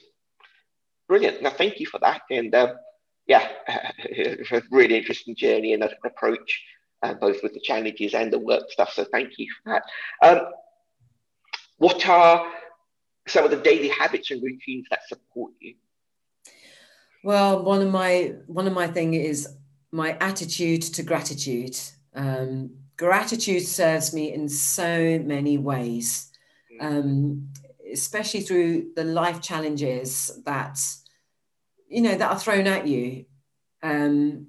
Brilliant. 1.07 1.41
Now, 1.41 1.51
thank 1.51 1.79
you 1.79 1.85
for 1.85 1.99
that. 1.99 2.21
And 2.29 2.53
uh, 2.53 2.73
yeah, 3.27 3.47
it's 3.97 4.51
a 4.51 4.61
really 4.71 4.97
interesting 4.97 5.35
journey 5.35 5.73
and 5.73 5.83
an 5.83 5.89
approach, 6.05 6.63
uh, 7.03 7.13
both 7.13 7.41
with 7.43 7.53
the 7.53 7.59
challenges 7.59 8.13
and 8.13 8.31
the 8.31 8.39
work 8.39 8.69
stuff. 8.71 8.93
So 8.93 9.05
thank 9.11 9.37
you 9.37 9.47
for 9.63 9.73
that. 9.73 9.83
Um, 10.27 10.47
what 11.77 12.07
are 12.07 12.51
some 13.27 13.43
of 13.43 13.51
the 13.51 13.57
daily 13.57 13.89
habits 13.89 14.31
and 14.31 14.41
routines 14.41 14.85
that 14.89 15.07
support 15.07 15.53
you? 15.59 15.75
Well, 17.23 17.63
one 17.63 17.81
of 17.81 17.91
my 17.91 18.35
one 18.45 18.67
of 18.67 18.73
my 18.73 18.87
thing 18.87 19.15
is 19.15 19.47
my 19.91 20.15
attitude 20.21 20.83
to 20.83 21.03
gratitude. 21.03 21.77
Um, 22.13 22.71
gratitude 22.97 23.63
serves 23.63 24.13
me 24.13 24.31
in 24.31 24.47
so 24.47 25.19
many 25.19 25.57
ways, 25.57 26.31
mm. 26.71 26.85
um, 26.85 27.49
especially 27.91 28.41
through 28.41 28.91
the 28.95 29.03
life 29.03 29.41
challenges 29.41 30.39
that 30.45 30.79
you 31.87 32.01
know 32.01 32.15
that 32.15 32.31
are 32.31 32.39
thrown 32.39 32.67
at 32.67 32.87
you 32.87 33.25
um 33.83 34.47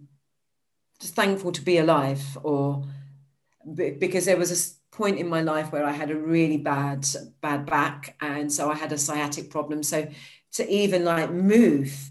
just 1.01 1.15
thankful 1.15 1.53
to 1.53 1.63
be 1.63 1.79
alive 1.79 2.39
or 2.43 2.85
because 3.75 4.25
there 4.25 4.37
was 4.37 4.53
a 4.53 4.97
point 4.97 5.19
in 5.19 5.29
my 5.29 5.43
life 5.43 5.73
where 5.73 5.85
I 5.85 5.93
had 5.93 6.11
a 6.11 6.17
really 6.17 6.57
bad 6.57 7.07
bad 7.43 7.67
back 7.67 8.17
and 8.21 8.51
so 8.51 8.71
I 8.71 8.75
had 8.75 8.93
a 8.93 8.99
sciatic 8.99 9.51
problem 9.51 9.83
so 9.83 10.09
to 10.53 10.69
even 10.69 11.05
like 11.05 11.31
move 11.31 12.11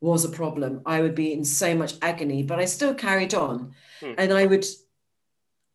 was 0.00 0.24
a 0.24 0.30
problem 0.30 0.80
I 0.86 1.02
would 1.02 1.14
be 1.14 1.32
in 1.32 1.44
so 1.44 1.74
much 1.74 1.94
agony 2.00 2.42
but 2.42 2.58
I 2.58 2.64
still 2.64 2.94
carried 2.94 3.34
on 3.34 3.74
hmm. 4.00 4.14
and 4.16 4.32
I 4.32 4.46
would 4.46 4.64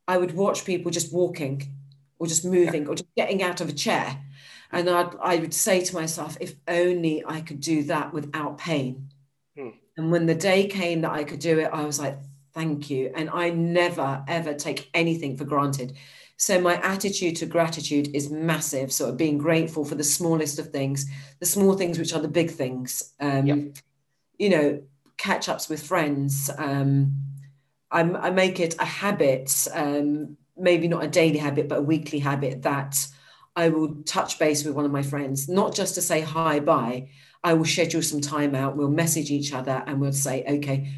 I 0.07 0.17
would 0.17 0.33
watch 0.33 0.65
people 0.65 0.89
just 0.89 1.13
walking 1.13 1.61
or 2.17 2.25
just 2.25 2.43
moving 2.45 2.83
yeah. 2.83 2.89
or 2.89 2.95
just 2.95 3.13
getting 3.15 3.43
out 3.43 3.61
of 3.61 3.69
a 3.69 3.73
chair 3.73 4.19
and 4.71 4.89
I'd, 4.89 5.15
I 5.21 5.37
would 5.37 5.53
say 5.53 5.83
to 5.83 5.95
myself, 5.95 6.37
if 6.39 6.55
only 6.67 7.23
I 7.25 7.41
could 7.41 7.61
do 7.61 7.83
that 7.83 8.13
without 8.13 8.57
pain. 8.57 9.09
Hmm. 9.57 9.69
And 9.95 10.11
when 10.11 10.25
the 10.25 10.35
day 10.35 10.67
came 10.67 11.01
that 11.01 11.11
I 11.11 11.23
could 11.23 11.39
do 11.39 11.59
it, 11.59 11.69
I 11.71 11.85
was 11.85 11.99
like, 11.99 12.17
thank 12.53 12.89
you. 12.89 13.11
And 13.15 13.29
I 13.29 13.49
never, 13.49 14.23
ever 14.27 14.53
take 14.53 14.89
anything 14.93 15.37
for 15.37 15.45
granted. 15.45 15.95
So 16.37 16.61
my 16.61 16.75
attitude 16.81 17.35
to 17.37 17.45
gratitude 17.45 18.09
is 18.13 18.29
massive. 18.29 18.91
So 18.91 19.11
being 19.11 19.37
grateful 19.37 19.83
for 19.85 19.95
the 19.95 20.03
smallest 20.03 20.59
of 20.59 20.69
things, 20.69 21.05
the 21.39 21.45
small 21.45 21.73
things, 21.73 21.97
which 21.97 22.13
are 22.13 22.21
the 22.21 22.27
big 22.27 22.51
things. 22.51 23.13
Um, 23.19 23.47
yep. 23.47 23.77
You 24.37 24.49
know, 24.49 24.81
catch 25.17 25.49
ups 25.49 25.67
with 25.67 25.81
friends. 25.83 26.51
Um, 26.57 27.13
I, 27.89 28.01
I 28.01 28.29
make 28.29 28.59
it 28.59 28.75
a 28.79 28.85
habit, 28.85 29.67
um, 29.73 30.37
maybe 30.55 30.87
not 30.87 31.03
a 31.03 31.07
daily 31.07 31.39
habit, 31.39 31.67
but 31.67 31.79
a 31.79 31.81
weekly 31.81 32.19
habit 32.19 32.61
that 32.63 33.07
I 33.57 33.69
will 33.69 33.95
touch 34.05 34.37
base 34.37 34.63
with 34.63 34.75
one 34.75 34.85
of 34.85 34.91
my 34.91 35.01
friends, 35.01 35.49
not 35.49 35.73
just 35.73 35.95
to 35.95 36.01
say 36.01 36.21
hi, 36.21 36.59
bye. 36.59 37.09
I 37.43 37.55
will 37.55 37.65
schedule 37.65 38.03
some 38.03 38.21
time 38.21 38.53
out. 38.53 38.77
We'll 38.77 38.91
message 38.91 39.31
each 39.31 39.51
other 39.51 39.83
and 39.87 39.99
we'll 39.99 40.13
say, 40.13 40.45
okay, 40.47 40.93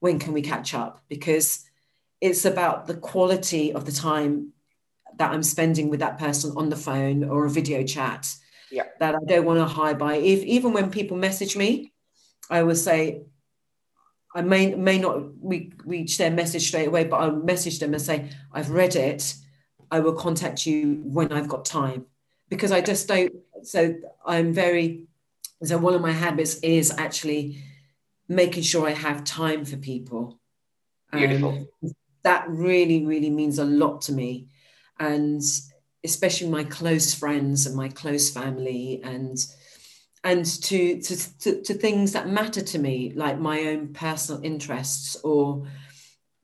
when 0.00 0.18
can 0.18 0.32
we 0.32 0.42
catch 0.42 0.74
up? 0.74 1.04
Because 1.08 1.64
it's 2.20 2.44
about 2.44 2.88
the 2.88 2.94
quality 2.94 3.72
of 3.72 3.86
the 3.86 3.92
time 3.92 4.52
that 5.18 5.30
I'm 5.30 5.44
spending 5.44 5.88
with 5.88 6.00
that 6.00 6.18
person 6.18 6.52
on 6.56 6.68
the 6.68 6.76
phone 6.76 7.22
or 7.22 7.46
a 7.46 7.50
video 7.50 7.84
chat. 7.84 8.34
Yeah. 8.72 8.84
That 8.98 9.14
I 9.14 9.18
don't 9.24 9.46
want 9.46 9.60
to 9.60 9.66
hi 9.66 9.94
bye. 9.94 10.16
If 10.16 10.42
even 10.42 10.72
when 10.72 10.90
people 10.90 11.16
message 11.16 11.56
me, 11.56 11.92
I 12.50 12.64
will 12.64 12.76
say, 12.76 13.22
I 14.34 14.42
may 14.42 14.74
may 14.74 14.98
not 14.98 15.22
re- 15.42 15.72
reach 15.84 16.18
their 16.18 16.30
message 16.30 16.66
straight 16.68 16.88
away, 16.88 17.04
but 17.04 17.18
I'll 17.18 17.32
message 17.32 17.78
them 17.78 17.94
and 17.94 18.02
say, 18.02 18.30
I've 18.52 18.70
read 18.70 18.96
it 18.96 19.34
I 19.90 20.00
will 20.00 20.14
contact 20.14 20.66
you 20.66 21.00
when 21.04 21.32
I've 21.32 21.48
got 21.48 21.64
time 21.64 22.06
because 22.48 22.72
I 22.72 22.80
just 22.80 23.08
don't. 23.08 23.32
So 23.62 23.94
I'm 24.24 24.52
very, 24.52 25.06
so 25.62 25.78
one 25.78 25.94
of 25.94 26.00
my 26.00 26.12
habits 26.12 26.56
is 26.56 26.92
actually 26.96 27.62
making 28.28 28.62
sure 28.62 28.86
I 28.86 28.92
have 28.92 29.24
time 29.24 29.64
for 29.64 29.76
people. 29.76 30.38
Beautiful. 31.12 31.68
Um, 31.82 31.92
that 32.22 32.48
really, 32.48 33.04
really 33.04 33.30
means 33.30 33.58
a 33.58 33.64
lot 33.64 34.02
to 34.02 34.12
me. 34.12 34.48
And 34.98 35.42
especially 36.04 36.48
my 36.48 36.64
close 36.64 37.14
friends 37.14 37.66
and 37.66 37.76
my 37.76 37.88
close 37.88 38.30
family 38.30 39.00
and 39.02 39.38
and 40.22 40.44
to, 40.44 41.00
to, 41.00 41.38
to, 41.38 41.62
to 41.62 41.74
things 41.74 42.12
that 42.12 42.28
matter 42.28 42.60
to 42.60 42.78
me, 42.78 43.12
like 43.16 43.38
my 43.38 43.60
own 43.68 43.94
personal 43.94 44.42
interests 44.44 45.16
or 45.24 45.66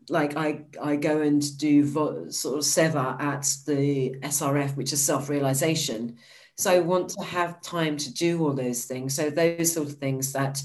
like 0.08 0.36
I, 0.36 0.64
I 0.82 0.96
go 0.96 1.20
and 1.20 1.58
do 1.58 1.84
vo- 1.84 2.28
sort 2.30 2.58
of 2.58 2.64
seva 2.64 3.20
at 3.20 3.42
the 3.66 4.16
SRF, 4.22 4.76
which 4.76 4.92
is 4.92 5.02
self 5.02 5.28
realization. 5.28 6.18
So 6.56 6.70
I 6.70 6.78
want 6.78 7.10
to 7.10 7.24
have 7.24 7.60
time 7.60 7.96
to 7.98 8.12
do 8.12 8.42
all 8.42 8.54
those 8.54 8.84
things. 8.84 9.14
So 9.14 9.30
those 9.30 9.72
sort 9.72 9.88
of 9.88 9.94
things 9.94 10.32
that 10.32 10.62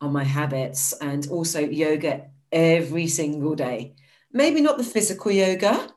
are 0.00 0.10
my 0.10 0.24
habits, 0.24 0.92
and 1.00 1.26
also 1.28 1.60
yoga 1.60 2.26
every 2.52 3.06
single 3.06 3.54
day. 3.54 3.94
Maybe 4.32 4.60
not 4.60 4.78
the 4.78 4.84
physical 4.84 5.30
yoga, 5.30 5.88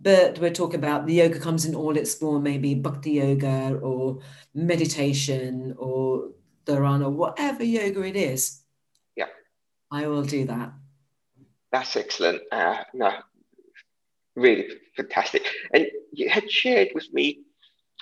but 0.00 0.38
we're 0.38 0.50
talking 0.50 0.78
about 0.78 1.06
the 1.06 1.14
yoga 1.14 1.40
comes 1.40 1.64
in 1.64 1.74
all 1.74 1.96
its 1.96 2.14
form, 2.14 2.42
maybe 2.44 2.74
bhakti 2.74 3.12
yoga 3.12 3.78
or 3.82 4.20
meditation 4.54 5.74
or 5.76 6.30
dharana, 6.66 7.10
whatever 7.10 7.64
yoga 7.64 8.02
it 8.02 8.16
is. 8.16 8.62
Yeah. 9.16 9.26
I 9.90 10.06
will 10.06 10.22
do 10.22 10.46
that. 10.46 10.72
That's 11.72 11.96
excellent. 11.96 12.42
Uh, 12.50 12.82
no, 12.94 13.12
really 14.36 14.68
fantastic. 14.96 15.46
And 15.72 15.86
you 16.12 16.28
had 16.28 16.50
shared 16.50 16.88
with 16.94 17.12
me 17.12 17.40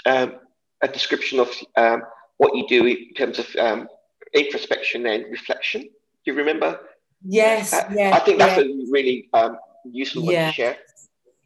um, 0.05 0.37
a 0.83 0.89
description 0.89 1.41
of 1.41 1.51
um, 1.77 2.03
what 2.37 2.55
you 2.57 2.67
do 2.69 2.87
in 2.87 3.15
terms 3.15 3.39
of 3.39 3.47
um, 3.57 3.89
introspection 4.33 5.07
and 5.07 5.25
reflection. 5.31 5.83
Do 5.83 6.33
you 6.33 6.35
remember? 6.35 6.79
Yes, 7.25 7.73
uh, 7.73 7.91
yes. 7.93 8.15
I 8.15 8.25
think 8.25 8.39
that's 8.39 8.61
a 8.61 8.65
really 8.91 9.29
um, 9.33 9.57
useful 9.85 10.25
one 10.25 10.35
yeah. 10.35 10.49
to 10.49 10.53
share. 10.53 10.77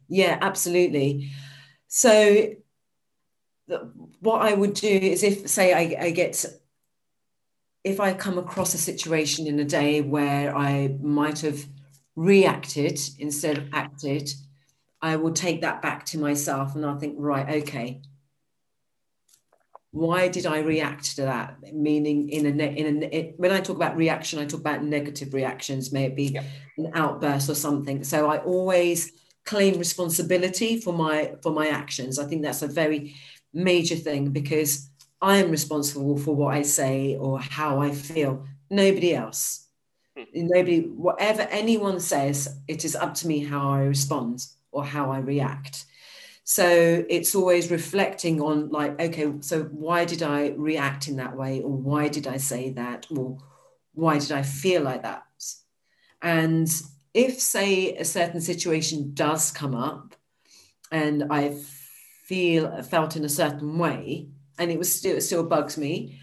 Yeah, 0.09 0.37
absolutely. 0.41 1.31
So, 1.87 2.55
what 4.19 4.41
I 4.41 4.53
would 4.53 4.73
do 4.73 4.87
is 4.87 5.23
if, 5.23 5.47
say, 5.47 5.73
I, 5.73 6.05
I 6.05 6.11
get 6.11 6.45
if 7.83 7.99
I 7.99 8.13
come 8.13 8.37
across 8.37 8.73
a 8.73 8.77
situation 8.77 9.47
in 9.47 9.59
a 9.59 9.65
day 9.65 10.01
where 10.01 10.55
I 10.55 10.95
might 11.01 11.39
have 11.39 11.65
reacted 12.15 12.99
instead 13.19 13.57
of 13.57 13.69
acted, 13.73 14.29
I 15.01 15.15
will 15.15 15.33
take 15.33 15.61
that 15.61 15.81
back 15.81 16.05
to 16.07 16.19
myself 16.19 16.75
and 16.75 16.85
I'll 16.85 16.99
think, 16.99 17.15
right, 17.17 17.63
okay, 17.63 18.01
why 19.91 20.29
did 20.29 20.45
I 20.45 20.59
react 20.59 21.17
to 21.17 21.23
that? 21.23 21.57
Meaning, 21.73 22.29
in 22.29 22.45
a 22.45 22.63
in 22.63 23.03
a 23.03 23.05
it, 23.07 23.33
when 23.37 23.51
I 23.51 23.59
talk 23.59 23.75
about 23.75 23.97
reaction, 23.97 24.39
I 24.39 24.45
talk 24.45 24.61
about 24.61 24.83
negative 24.83 25.33
reactions. 25.33 25.91
May 25.91 26.05
it 26.05 26.15
be 26.15 26.27
yeah. 26.27 26.43
an 26.77 26.91
outburst 26.93 27.49
or 27.49 27.55
something. 27.55 28.03
So 28.05 28.29
I 28.29 28.37
always 28.37 29.11
claim 29.43 29.77
responsibility 29.77 30.79
for 30.79 30.93
my 30.93 31.33
for 31.43 31.51
my 31.51 31.67
actions. 31.67 32.19
I 32.19 32.25
think 32.25 32.41
that's 32.41 32.61
a 32.61 32.67
very 32.67 33.15
major 33.53 33.97
thing 33.97 34.29
because 34.29 34.89
I 35.21 35.37
am 35.37 35.51
responsible 35.51 36.17
for 36.17 36.35
what 36.35 36.55
I 36.55 36.61
say 36.61 37.17
or 37.17 37.39
how 37.39 37.79
I 37.81 37.91
feel. 37.91 38.45
Nobody 38.69 39.13
else. 39.13 39.60
Hmm. 40.17 40.23
Nobody, 40.33 40.81
whatever 40.81 41.43
anyone 41.43 41.99
says, 41.99 42.57
it 42.67 42.83
is 42.85 42.95
up 42.95 43.13
to 43.15 43.27
me 43.27 43.43
how 43.43 43.71
I 43.71 43.83
respond 43.83 44.45
or 44.71 44.85
how 44.85 45.11
I 45.11 45.19
react. 45.19 45.85
So 46.43 47.05
it's 47.09 47.35
always 47.35 47.71
reflecting 47.71 48.41
on, 48.41 48.69
like, 48.69 48.99
okay, 48.99 49.31
so 49.41 49.63
why 49.63 50.05
did 50.05 50.23
I 50.23 50.49
react 50.57 51.07
in 51.07 51.17
that 51.17 51.37
way? 51.37 51.61
Or 51.61 51.71
why 51.71 52.07
did 52.07 52.27
I 52.27 52.37
say 52.37 52.71
that? 52.71 53.07
Or 53.15 53.37
why 53.93 54.19
did 54.19 54.31
I 54.31 54.41
feel 54.41 54.81
like 54.81 55.03
that? 55.03 55.23
And 56.21 56.69
if, 57.13 57.39
say, 57.39 57.95
a 57.95 58.05
certain 58.05 58.41
situation 58.41 59.13
does 59.13 59.51
come 59.51 59.75
up 59.75 60.15
and 60.91 61.25
I 61.29 61.57
feel 62.25 62.81
felt 62.83 63.15
in 63.15 63.25
a 63.25 63.29
certain 63.29 63.77
way, 63.77 64.29
and 64.57 64.71
it 64.71 64.77
was 64.77 64.93
still 64.93 65.17
it 65.17 65.21
still 65.21 65.43
bugs 65.43 65.77
me, 65.77 66.19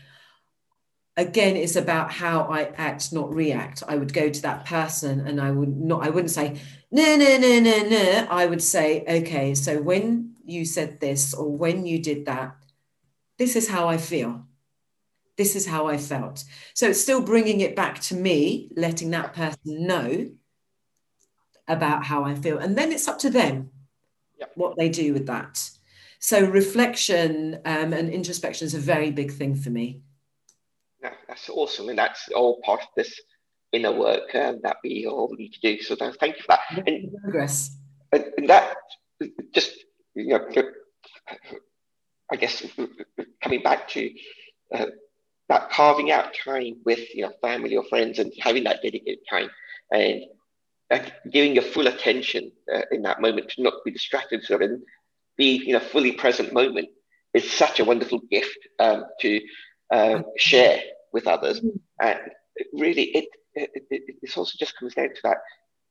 again 1.18 1.54
it's 1.56 1.76
about 1.76 2.10
how 2.10 2.42
i 2.44 2.62
act 2.76 3.12
not 3.12 3.34
react. 3.34 3.82
I 3.86 3.96
would 3.96 4.14
go 4.14 4.30
to 4.30 4.42
that 4.42 4.64
person 4.64 5.26
and 5.26 5.40
i 5.40 5.50
would 5.50 5.76
not 5.76 6.02
i 6.02 6.08
wouldn't 6.08 6.30
say 6.30 6.58
no 6.90 7.16
no 7.16 7.36
no 7.36 7.60
no 7.60 7.82
no 7.88 8.26
i 8.30 8.46
would 8.46 8.62
say 8.62 9.04
okay 9.06 9.54
so 9.54 9.82
when 9.82 10.34
you 10.46 10.64
said 10.64 11.00
this 11.00 11.34
or 11.34 11.54
when 11.54 11.84
you 11.84 11.98
did 12.02 12.24
that 12.24 12.56
this 13.38 13.54
is 13.54 13.68
how 13.68 13.88
i 13.88 13.96
feel. 13.96 14.44
This 15.36 15.54
is 15.54 15.66
how 15.66 15.86
i 15.86 15.96
felt. 15.96 16.44
So 16.74 16.88
it's 16.88 17.00
still 17.00 17.22
bringing 17.22 17.60
it 17.60 17.76
back 17.76 18.00
to 18.02 18.14
me 18.14 18.70
letting 18.76 19.10
that 19.10 19.32
person 19.32 19.86
know 19.86 20.30
about 21.68 22.04
how 22.04 22.24
i 22.24 22.34
feel. 22.34 22.58
And 22.58 22.76
then 22.76 22.92
it's 22.92 23.08
up 23.08 23.20
to 23.20 23.30
them 23.30 23.70
yep. 24.38 24.50
what 24.56 24.76
they 24.76 24.88
do 24.88 25.12
with 25.12 25.26
that. 25.26 25.70
So 26.18 26.44
reflection 26.44 27.60
um, 27.64 27.92
and 27.92 28.10
introspection 28.10 28.66
is 28.66 28.74
a 28.74 28.80
very 28.80 29.12
big 29.12 29.32
thing 29.32 29.54
for 29.54 29.70
me 29.70 30.02
yeah, 31.03 31.12
that's 31.26 31.49
awesome, 31.49 31.88
and 31.88 31.99
that's 31.99 32.28
all 32.34 32.61
part 32.64 32.80
of 32.80 32.88
this 32.96 33.20
inner 33.72 33.92
work 33.92 34.34
um, 34.34 34.61
that 34.62 34.78
we 34.82 35.07
all 35.07 35.34
need 35.36 35.53
to 35.53 35.61
do. 35.61 35.82
So 35.82 35.94
thank 35.96 36.36
you 36.36 36.42
for 36.42 36.57
that. 36.57 36.86
And, 36.86 37.12
progress. 37.22 37.76
And, 38.12 38.24
and 38.38 38.49
that 38.49 38.76
just 39.53 39.72
you 40.14 40.28
know, 40.28 40.49
I 42.30 42.36
guess 42.36 42.64
coming 43.42 43.62
back 43.62 43.88
to 43.88 44.11
uh, 44.74 44.86
that 45.49 45.70
carving 45.70 46.11
out 46.11 46.34
time 46.44 46.76
with 46.84 47.14
you 47.14 47.22
know 47.22 47.32
family 47.40 47.76
or 47.76 47.84
friends 47.84 48.18
and 48.18 48.32
having 48.40 48.64
that 48.64 48.82
dedicated 48.82 49.18
time 49.28 49.51
and 49.92 50.22
uh, 50.90 51.01
giving 51.30 51.55
your 51.55 51.64
full 51.64 51.86
attention 51.86 52.51
uh, 52.74 52.82
in 52.90 53.03
that 53.03 53.20
moment 53.20 53.51
to 53.51 53.62
not 53.62 53.74
be 53.84 53.90
distracted 53.90 54.42
so 54.44 54.59
and 54.59 54.82
be 55.36 55.62
you 55.64 55.72
know 55.72 55.80
fully 55.80 56.12
present 56.12 56.53
moment 56.53 56.88
is 57.34 57.51
such 57.51 57.80
a 57.80 57.84
wonderful 57.84 58.20
gift 58.30 58.59
um, 58.78 59.05
to 59.20 59.40
um, 59.91 60.24
share 60.36 60.80
with 61.12 61.26
others. 61.26 61.61
Mm-hmm. 61.61 61.76
And 62.01 62.18
really, 62.72 63.05
it, 63.05 63.28
it, 63.55 63.70
it, 63.91 64.16
it 64.22 64.36
also 64.36 64.57
just 64.59 64.78
comes 64.78 64.95
down 64.95 65.09
to 65.09 65.20
that 65.24 65.39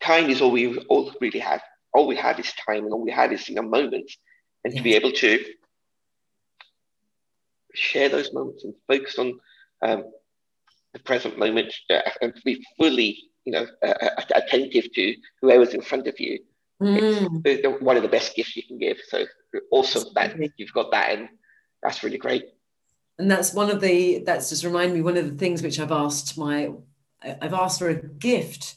time 0.02 0.30
is 0.30 0.42
all 0.42 0.52
we 0.52 0.78
all 0.90 1.14
really 1.22 1.40
have. 1.40 1.62
All 1.94 2.08
we 2.08 2.16
have 2.18 2.40
is 2.40 2.52
time, 2.54 2.86
and 2.86 2.94
all 2.94 3.04
we 3.04 3.12
have 3.12 3.32
is 3.32 3.48
you 3.50 3.56
know 3.56 3.62
moments, 3.62 4.18
and 4.64 4.76
to 4.76 4.82
be 4.82 4.96
able 4.96 5.12
to 5.12 5.44
share 7.74 8.10
those 8.10 8.34
moments 8.34 8.64
and 8.64 8.74
focus 8.88 9.18
on 9.20 9.40
um, 9.82 10.04
the 10.94 11.00
present 11.00 11.38
moment 11.38 11.74
uh, 11.90 12.02
and 12.22 12.36
to 12.36 12.42
be 12.44 12.66
fully, 12.78 13.18
you 13.46 13.54
know, 13.54 13.68
uh 13.86 14.10
attentive 14.36 14.92
to 14.94 15.16
whoever's 15.42 15.74
in 15.74 15.82
front 15.82 16.08
of 16.08 16.20
you. 16.20 16.40
Mm. 16.82 17.42
It's 17.46 17.82
one 17.82 17.98
of 17.98 18.04
the 18.04 18.10
best 18.10 18.36
gifts 18.36 18.56
you 18.56 18.64
can 18.64 18.78
give. 18.78 18.98
So 19.08 19.26
awesome 19.72 20.14
that 20.16 20.36
you've 20.58 20.74
got 20.74 20.92
that, 20.92 21.18
and 21.18 21.30
that's 21.82 22.04
really 22.04 22.18
great 22.18 22.46
and 23.20 23.30
that's 23.30 23.54
one 23.54 23.70
of 23.70 23.82
the 23.82 24.20
that's 24.26 24.50
just 24.50 24.64
remind 24.64 24.94
me 24.94 25.02
one 25.02 25.18
of 25.18 25.30
the 25.30 25.38
things 25.38 25.62
which 25.62 25.80
I've 25.80 25.92
asked 25.92 26.38
my 26.38 26.72
I've 27.24 27.54
asked 27.54 27.80
for 27.80 27.90
a 27.90 27.96
gift 27.96 28.76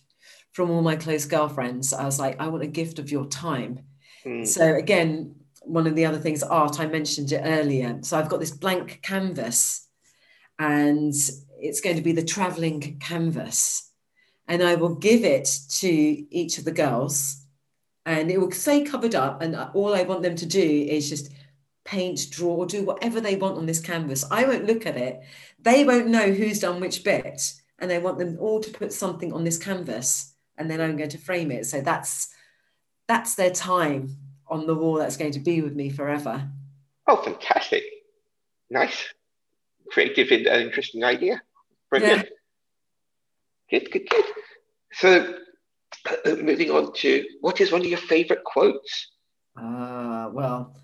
from 0.53 0.71
all 0.71 0.83
my 0.83 0.97
close 0.97 1.27
girlfriends. 1.27 1.93
I 1.93 2.05
was 2.05 2.19
like, 2.19 2.41
I 2.41 2.49
want 2.49 2.63
a 2.63 2.69
gift 2.69 2.99
of 2.99 3.11
your 3.11 3.27
time. 3.27 3.81
Mm. 4.25 4.47
So 4.47 4.75
again, 4.75 5.37
one 5.63 5.87
of 5.87 5.95
the 5.95 6.07
other 6.07 6.19
things, 6.19 6.43
art, 6.43 6.81
I 6.81 6.87
mentioned 6.87 7.33
it 7.33 7.43
earlier. 7.45 7.99
So 8.03 8.19
I've 8.19 8.29
got 8.29 8.41
this 8.41 8.51
blank 8.51 9.01
canvas, 9.03 9.87
and 10.59 11.15
it's 11.59 11.81
going 11.81 11.97
to 11.97 12.03
be 12.03 12.13
the 12.13 12.25
traveling 12.25 12.99
canvas. 12.99 13.91
And 14.49 14.63
I 14.63 14.75
will 14.75 14.97
give 14.97 15.25
it 15.25 15.49
to 15.79 15.89
each 15.89 16.59
of 16.59 16.65
the 16.65 16.73
girls, 16.73 17.45
and 18.05 18.31
it 18.31 18.41
will 18.41 18.51
say 18.51 18.83
covered 18.83 19.15
up. 19.15 19.43
And 19.43 19.55
all 19.75 19.95
I 19.95 20.03
want 20.03 20.23
them 20.23 20.35
to 20.37 20.47
do 20.47 20.61
is 20.61 21.09
just 21.09 21.31
paint, 21.91 22.31
draw, 22.31 22.65
do 22.65 22.85
whatever 22.85 23.21
they 23.21 23.35
want 23.35 23.59
on 23.59 23.67
this 23.67 23.81
canvas. 23.81 24.25
I 24.31 24.45
won't 24.45 24.67
look 24.67 24.87
at 24.87 24.97
it. 24.97 25.21
They 25.59 25.85
won't 25.85 26.07
know 26.07 26.31
who's 26.31 26.61
done 26.61 26.81
which 26.81 27.03
bit. 27.03 27.53
And 27.81 27.91
they 27.91 27.99
want 27.99 28.19
them 28.19 28.37
all 28.39 28.61
to 28.61 28.71
put 28.71 28.93
something 28.93 29.33
on 29.33 29.43
this 29.43 29.59
canvas. 29.59 30.35
And 30.57 30.71
then 30.71 30.81
I'm 30.81 30.97
going 30.97 31.11
to 31.11 31.19
frame 31.19 31.51
it. 31.51 31.67
So 31.67 31.81
that's 31.81 32.29
that's 33.09 33.35
their 33.35 33.51
time 33.51 34.17
on 34.47 34.67
the 34.67 34.75
wall 34.75 34.95
that's 34.95 35.17
going 35.17 35.33
to 35.33 35.41
be 35.41 35.63
with 35.63 35.75
me 35.75 35.91
forever. 35.91 36.49
Oh, 37.09 37.17
fantastic. 37.17 37.83
Nice. 38.71 39.13
Creative 39.91 40.31
and 40.31 40.47
interesting 40.47 41.03
idea. 41.03 41.43
Brilliant. 41.89 42.29
Yeah. 43.71 43.79
Good, 43.79 43.91
good, 43.91 44.09
good. 44.09 44.25
So 44.93 45.35
uh, 46.09 46.37
moving 46.37 46.71
on 46.71 46.93
to 46.93 47.25
what 47.41 47.61
is 47.61 47.73
one 47.73 47.81
of 47.81 47.89
your 47.89 47.99
favorite 47.99 48.45
quotes? 48.45 49.09
Ah, 49.57 50.27
uh, 50.27 50.31
well, 50.31 50.77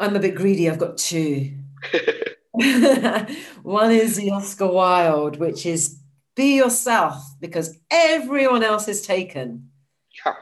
I'm 0.00 0.16
a 0.16 0.20
bit 0.20 0.34
greedy. 0.34 0.68
I've 0.68 0.78
got 0.78 0.98
two. 0.98 1.52
One 3.62 3.92
is 3.92 4.16
the 4.16 4.30
Oscar 4.32 4.66
Wilde, 4.66 5.36
which 5.36 5.66
is 5.66 6.00
be 6.34 6.56
yourself 6.56 7.22
because 7.38 7.78
everyone 7.90 8.62
else 8.62 8.88
is 8.88 9.02
taken. 9.02 9.70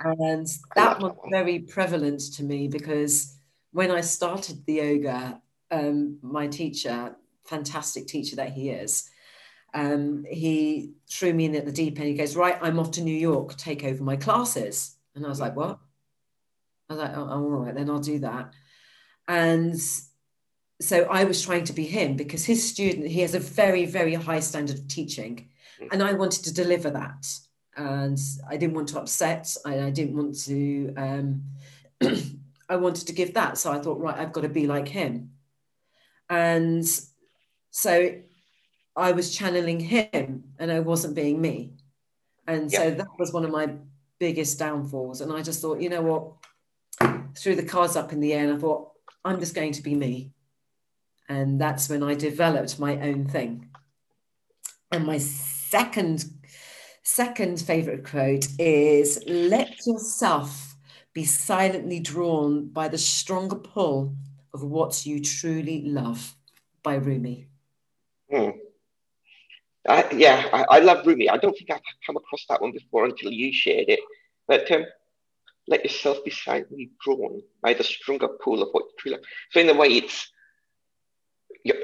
And 0.00 0.46
that 0.74 1.00
was 1.00 1.12
very 1.30 1.58
prevalent 1.58 2.20
to 2.34 2.42
me 2.42 2.68
because 2.68 3.36
when 3.72 3.90
I 3.90 4.00
started 4.00 4.64
the 4.64 4.74
yoga, 4.74 5.42
um, 5.70 6.18
my 6.22 6.46
teacher, 6.46 7.14
fantastic 7.44 8.06
teacher 8.06 8.36
that 8.36 8.52
he 8.52 8.70
is, 8.70 9.10
um, 9.74 10.24
he 10.28 10.92
threw 11.10 11.34
me 11.34 11.44
in 11.44 11.56
at 11.56 11.66
the 11.66 11.72
deep 11.72 11.98
end. 11.98 12.08
He 12.08 12.14
goes, 12.14 12.36
Right, 12.36 12.58
I'm 12.62 12.78
off 12.78 12.92
to 12.92 13.02
New 13.02 13.16
York, 13.16 13.56
take 13.56 13.84
over 13.84 14.02
my 14.02 14.16
classes. 14.16 14.96
And 15.14 15.26
I 15.26 15.28
was 15.28 15.40
like, 15.40 15.54
What? 15.54 15.78
I 16.88 16.94
was 16.94 17.02
like, 17.02 17.16
oh, 17.16 17.28
all 17.28 17.42
right, 17.42 17.74
then 17.74 17.90
I'll 17.90 17.98
do 17.98 18.18
that. 18.20 18.52
And 19.28 19.78
so 20.80 21.04
I 21.04 21.24
was 21.24 21.42
trying 21.42 21.64
to 21.64 21.72
be 21.72 21.84
him 21.84 22.16
because 22.16 22.44
his 22.44 22.66
student, 22.66 23.06
he 23.06 23.20
has 23.20 23.34
a 23.34 23.40
very, 23.40 23.84
very 23.84 24.14
high 24.14 24.40
standard 24.40 24.78
of 24.78 24.88
teaching. 24.88 25.48
Mm. 25.80 25.88
And 25.92 26.02
I 26.02 26.14
wanted 26.14 26.44
to 26.44 26.54
deliver 26.54 26.90
that. 26.90 27.26
And 27.76 28.18
I 28.48 28.56
didn't 28.56 28.74
want 28.74 28.88
to 28.88 28.98
upset. 28.98 29.54
I, 29.64 29.80
I 29.80 29.90
didn't 29.90 30.16
want 30.16 30.40
to, 30.44 30.94
um, 30.96 31.42
I 32.68 32.76
wanted 32.76 33.06
to 33.06 33.12
give 33.12 33.34
that. 33.34 33.58
So 33.58 33.70
I 33.70 33.78
thought, 33.78 34.00
right, 34.00 34.18
I've 34.18 34.32
got 34.32 34.40
to 34.40 34.48
be 34.48 34.66
like 34.66 34.88
him. 34.88 35.30
And 36.30 36.86
so 37.70 38.14
I 38.96 39.12
was 39.12 39.34
channeling 39.34 39.80
him 39.80 40.44
and 40.58 40.72
I 40.72 40.80
wasn't 40.80 41.14
being 41.14 41.40
me. 41.40 41.74
And 42.46 42.72
so 42.72 42.90
that 42.90 43.06
was 43.18 43.32
one 43.32 43.44
of 43.44 43.50
my 43.50 43.74
biggest 44.18 44.58
downfalls. 44.58 45.20
And 45.20 45.32
I 45.32 45.42
just 45.42 45.60
thought, 45.60 45.80
you 45.80 45.90
know 45.90 46.02
what? 46.02 47.28
Threw 47.36 47.54
the 47.54 47.62
cards 47.62 47.94
up 47.94 48.12
in 48.12 48.20
the 48.20 48.32
air 48.32 48.44
and 48.44 48.56
I 48.56 48.58
thought, 48.58 48.92
I'm 49.28 49.40
just 49.40 49.54
going 49.54 49.72
to 49.72 49.82
be 49.82 49.94
me. 49.94 50.32
And 51.28 51.60
that's 51.60 51.90
when 51.90 52.02
I 52.02 52.14
developed 52.14 52.80
my 52.80 52.98
own 53.00 53.26
thing. 53.26 53.68
And 54.90 55.04
my 55.04 55.18
second 55.18 56.24
second 57.02 57.60
favorite 57.60 58.04
quote 58.04 58.46
is 58.58 59.22
let 59.26 59.86
yourself 59.86 60.76
be 61.12 61.24
silently 61.24 62.00
drawn 62.00 62.68
by 62.68 62.88
the 62.88 62.98
stronger 62.98 63.56
pull 63.56 64.14
of 64.54 64.62
what 64.62 65.04
you 65.04 65.20
truly 65.22 65.82
love 65.82 66.34
by 66.82 66.94
Rumi. 66.94 67.48
Hmm. 68.30 68.50
Yeah, 70.12 70.48
I, 70.52 70.64
I, 70.70 70.78
love 70.80 71.06
Rumi. 71.06 71.30
I 71.30 71.38
don't 71.38 71.56
think 71.56 71.70
I've 71.70 71.80
come 72.06 72.16
across 72.16 72.44
that 72.48 72.60
one 72.60 72.72
before 72.72 73.06
until 73.06 73.30
you 73.30 73.52
shared 73.52 73.88
it. 73.88 74.00
But 74.46 74.70
um, 74.70 74.84
let 75.68 75.84
yourself 75.84 76.24
be 76.24 76.30
silently 76.30 76.90
drawn 77.04 77.42
by 77.62 77.74
the 77.74 77.84
stronger 77.84 78.28
pull 78.42 78.62
of 78.62 78.70
what 78.72 78.84
you 78.84 78.90
truly 78.98 79.16
love. 79.16 79.24
So 79.50 79.60
in 79.60 79.68
a 79.68 79.74
way, 79.74 79.88
it's 79.88 80.32
you 81.64 81.74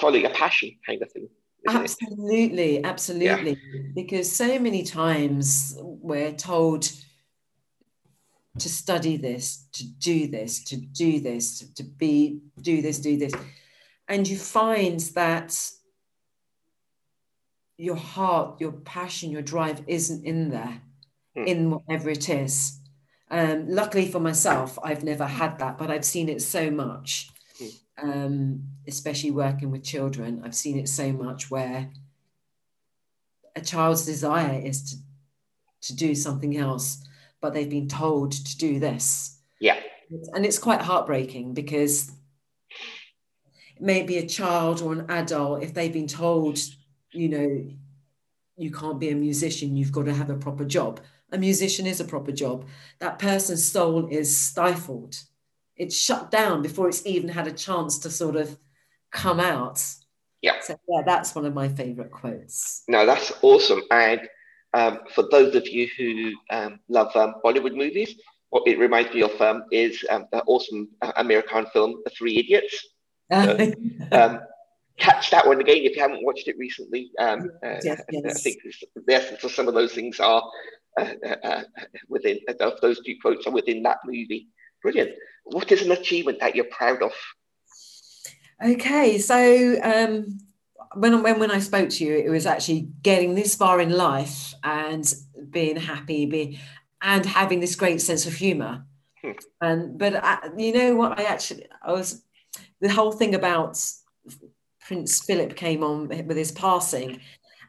follow 0.00 0.16
your 0.16 0.30
passion 0.30 0.72
kind 0.86 1.02
of 1.02 1.12
thing. 1.12 1.28
Absolutely, 1.68 2.76
it? 2.76 2.86
absolutely. 2.86 3.58
Yeah. 3.72 3.82
Because 3.94 4.30
so 4.30 4.58
many 4.58 4.82
times 4.82 5.76
we're 5.80 6.32
told 6.32 6.90
to 8.58 8.68
study 8.68 9.16
this, 9.16 9.66
to 9.72 9.86
do 9.86 10.28
this, 10.28 10.62
to 10.64 10.76
do 10.76 11.20
this, 11.20 11.58
to, 11.58 11.74
to 11.74 11.82
be, 11.82 12.40
do 12.60 12.82
this, 12.82 12.98
do 12.98 13.16
this. 13.16 13.32
And 14.08 14.28
you 14.28 14.36
find 14.36 15.00
that 15.14 15.58
your 17.76 17.96
heart, 17.96 18.60
your 18.60 18.72
passion, 18.72 19.30
your 19.30 19.42
drive 19.42 19.82
isn't 19.86 20.24
in 20.24 20.50
there, 20.50 20.80
hmm. 21.34 21.44
in 21.44 21.70
whatever 21.70 22.10
it 22.10 22.28
is. 22.28 22.78
Um, 23.30 23.68
luckily 23.68 24.10
for 24.10 24.20
myself, 24.20 24.78
I've 24.82 25.02
never 25.02 25.26
had 25.26 25.58
that, 25.58 25.78
but 25.78 25.90
I've 25.90 26.04
seen 26.04 26.28
it 26.28 26.42
so 26.42 26.70
much, 26.70 27.30
hmm. 27.58 28.10
um, 28.10 28.62
especially 28.86 29.30
working 29.30 29.70
with 29.70 29.82
children. 29.82 30.42
I've 30.44 30.54
seen 30.54 30.78
it 30.78 30.88
so 30.88 31.12
much 31.12 31.50
where 31.50 31.90
a 33.56 33.60
child's 33.60 34.04
desire 34.04 34.60
is 34.60 34.90
to, 34.90 34.96
to 35.88 35.96
do 35.96 36.14
something 36.14 36.56
else, 36.56 37.04
but 37.40 37.54
they've 37.54 37.70
been 37.70 37.88
told 37.88 38.32
to 38.32 38.58
do 38.58 38.78
this. 38.78 39.38
Yeah. 39.60 39.78
And 40.34 40.44
it's 40.44 40.58
quite 40.58 40.82
heartbreaking 40.82 41.54
because 41.54 42.12
maybe 43.80 44.18
a 44.18 44.26
child 44.26 44.82
or 44.82 44.92
an 44.92 45.10
adult, 45.10 45.62
if 45.62 45.74
they've 45.74 45.92
been 45.92 46.06
told 46.06 46.58
you 47.14 47.28
know, 47.28 47.70
you 48.56 48.70
can't 48.70 49.00
be 49.00 49.10
a 49.10 49.14
musician, 49.14 49.76
you've 49.76 49.92
got 49.92 50.06
to 50.06 50.14
have 50.14 50.30
a 50.30 50.36
proper 50.36 50.64
job. 50.64 51.00
A 51.32 51.38
musician 51.38 51.86
is 51.86 52.00
a 52.00 52.04
proper 52.04 52.32
job. 52.32 52.66
That 53.00 53.18
person's 53.18 53.64
soul 53.64 54.08
is 54.08 54.36
stifled. 54.36 55.16
It's 55.76 55.98
shut 55.98 56.30
down 56.30 56.62
before 56.62 56.88
it's 56.88 57.04
even 57.06 57.28
had 57.28 57.46
a 57.46 57.52
chance 57.52 57.98
to 58.00 58.10
sort 58.10 58.36
of 58.36 58.56
come 59.10 59.40
out. 59.40 59.84
Yeah. 60.42 60.60
So 60.60 60.78
yeah, 60.88 61.02
that's 61.04 61.34
one 61.34 61.46
of 61.46 61.54
my 61.54 61.68
favorite 61.68 62.10
quotes. 62.10 62.82
No, 62.86 63.06
that's 63.06 63.32
awesome. 63.42 63.82
And 63.90 64.20
um, 64.74 65.00
for 65.14 65.26
those 65.30 65.54
of 65.54 65.66
you 65.66 65.88
who 65.96 66.32
um, 66.50 66.80
love 66.88 67.14
um, 67.16 67.34
Bollywood 67.44 67.76
movies, 67.76 68.14
what 68.50 68.68
it 68.68 68.78
reminds 68.78 69.12
me 69.14 69.22
of 69.22 69.40
um, 69.40 69.64
is 69.72 70.04
um, 70.10 70.26
the 70.30 70.42
awesome 70.44 70.88
uh, 71.02 71.12
American 71.16 71.66
film, 71.72 72.02
The 72.04 72.10
Three 72.10 72.38
Idiots. 72.38 72.86
um, 74.12 74.40
catch 74.98 75.30
that 75.30 75.46
one 75.46 75.60
again 75.60 75.78
if 75.78 75.96
you 75.96 76.02
haven't 76.02 76.24
watched 76.24 76.48
it 76.48 76.56
recently. 76.58 77.10
Um, 77.18 77.50
uh, 77.64 77.76
yes, 77.82 78.02
yes. 78.10 78.36
I 78.36 78.40
think 78.40 78.62
the 78.94 79.14
essence 79.14 79.44
of 79.44 79.52
some 79.52 79.68
of 79.68 79.74
those 79.74 79.92
things 79.92 80.20
are 80.20 80.42
uh, 80.98 81.10
uh, 81.26 81.36
uh 81.42 81.62
within 82.08 82.38
of 82.60 82.80
those 82.80 83.00
two 83.04 83.16
quotes 83.20 83.46
are 83.46 83.52
within 83.52 83.82
that 83.82 83.98
movie. 84.04 84.48
Brilliant. 84.82 85.12
What 85.44 85.72
is 85.72 85.82
an 85.82 85.92
achievement 85.92 86.40
that 86.40 86.54
you're 86.54 86.66
proud 86.66 87.02
of? 87.02 87.12
Okay, 88.64 89.18
so 89.18 89.80
um, 89.82 90.38
when 90.94 91.22
when 91.22 91.38
when 91.38 91.50
I 91.50 91.58
spoke 91.58 91.88
to 91.90 92.04
you, 92.04 92.16
it 92.16 92.30
was 92.30 92.46
actually 92.46 92.88
getting 93.02 93.34
this 93.34 93.54
far 93.54 93.80
in 93.80 93.90
life 93.90 94.54
and 94.62 95.12
being 95.50 95.76
happy, 95.76 96.26
be 96.26 96.60
and 97.02 97.26
having 97.26 97.60
this 97.60 97.74
great 97.74 98.00
sense 98.00 98.26
of 98.26 98.34
humour. 98.34 98.84
Hmm. 99.22 99.32
And 99.60 99.98
but 99.98 100.16
I, 100.16 100.34
uh, 100.34 100.50
you 100.56 100.72
know 100.72 100.96
what? 100.96 101.18
I 101.18 101.24
actually 101.24 101.66
I 101.82 101.92
was 101.92 102.22
the 102.80 102.90
whole 102.90 103.12
thing 103.12 103.34
about 103.34 103.78
Prince 104.84 105.22
Philip 105.24 105.56
came 105.56 105.82
on 105.82 106.08
with 106.08 106.36
his 106.36 106.52
passing, 106.52 107.20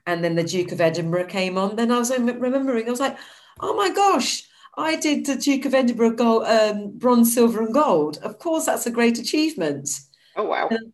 and 0.05 0.23
then 0.23 0.35
the 0.35 0.43
Duke 0.43 0.71
of 0.71 0.81
Edinburgh 0.81 1.27
came 1.27 1.57
on. 1.57 1.75
Then 1.75 1.91
I 1.91 1.97
was 1.97 2.11
remembering, 2.17 2.87
I 2.87 2.91
was 2.91 2.99
like, 2.99 3.17
oh 3.61 3.75
my 3.75 3.89
gosh, 3.89 4.43
I 4.77 4.97
did 4.97 5.25
the 5.25 5.35
Duke 5.35 5.65
of 5.65 5.73
Edinburgh 5.73 6.15
gold, 6.15 6.43
um, 6.45 6.97
bronze, 6.97 7.33
silver, 7.33 7.63
and 7.63 7.73
gold. 7.73 8.17
Of 8.21 8.39
course, 8.39 8.65
that's 8.65 8.85
a 8.85 8.91
great 8.91 9.17
achievement. 9.17 9.89
Oh 10.35 10.43
wow! 10.43 10.67
Um, 10.69 10.93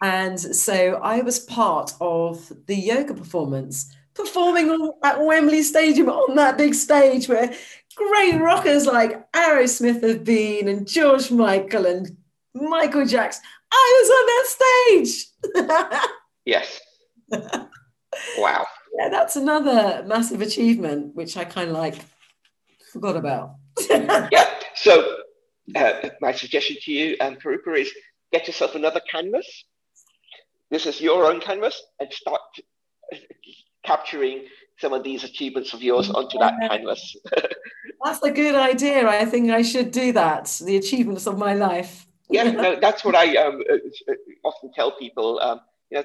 And 0.01 0.39
so 0.39 1.01
I 1.03 1.19
was 1.21 1.39
part 1.39 1.91
of 1.99 2.49
the 2.67 2.75
yoga 2.75 3.13
performance, 3.13 3.93
performing 4.13 4.93
at 5.03 5.21
Wembley 5.23 5.63
Stadium 5.63 6.07
on 6.09 6.35
that 6.35 6.57
big 6.57 6.73
stage 6.73 7.27
where 7.27 7.53
great 7.95 8.39
rockers 8.39 8.85
like 8.85 9.29
Aerosmith 9.33 10.01
have 10.03 10.23
been 10.23 10.69
and 10.69 10.87
George 10.87 11.31
Michael 11.31 11.85
and 11.85 12.15
Michael 12.53 13.05
Jackson. 13.05 13.43
I 13.71 14.01
was 14.01 14.09
on 14.09 14.25
that 14.27 14.47
stage. 15.03 15.27
yes. 16.45 16.79
wow 18.37 18.65
yeah, 18.97 19.09
that's 19.09 19.35
another 19.35 20.03
massive 20.07 20.41
achievement, 20.41 21.15
which 21.15 21.37
I 21.37 21.45
kind 21.45 21.69
of 21.69 21.75
like 21.75 21.95
forgot 22.91 23.15
about. 23.15 23.55
yeah. 23.89 24.49
So 24.75 25.17
uh, 25.75 26.09
my 26.21 26.31
suggestion 26.31 26.77
to 26.81 26.91
you, 26.91 27.17
um, 27.21 27.35
Karupa, 27.35 27.77
is 27.77 27.91
get 28.31 28.47
yourself 28.47 28.75
another 28.75 29.01
canvas. 29.11 29.47
This 30.71 30.85
is 30.85 30.99
your 30.99 31.25
own 31.25 31.39
canvas, 31.39 31.81
and 31.99 32.11
start 32.11 32.41
capturing 33.85 34.45
some 34.79 34.93
of 34.93 35.03
these 35.03 35.23
achievements 35.23 35.73
of 35.73 35.81
yours 35.81 36.09
onto 36.09 36.37
that 36.39 36.55
canvas. 36.59 37.15
that's 38.03 38.21
a 38.23 38.31
good 38.31 38.55
idea. 38.55 39.07
I 39.07 39.25
think 39.25 39.49
I 39.51 39.61
should 39.61 39.91
do 39.91 40.11
that. 40.13 40.59
The 40.63 40.75
achievements 40.75 41.25
of 41.27 41.37
my 41.37 41.53
life. 41.53 42.05
yeah, 42.29 42.43
no, 42.51 42.79
that's 42.79 43.05
what 43.05 43.15
I 43.15 43.35
um, 43.37 43.63
uh, 43.69 43.75
uh, 44.11 44.15
often 44.43 44.71
tell 44.73 44.91
people. 44.97 45.39
Um, 45.39 45.61
you 45.89 45.99
know, 45.99 46.03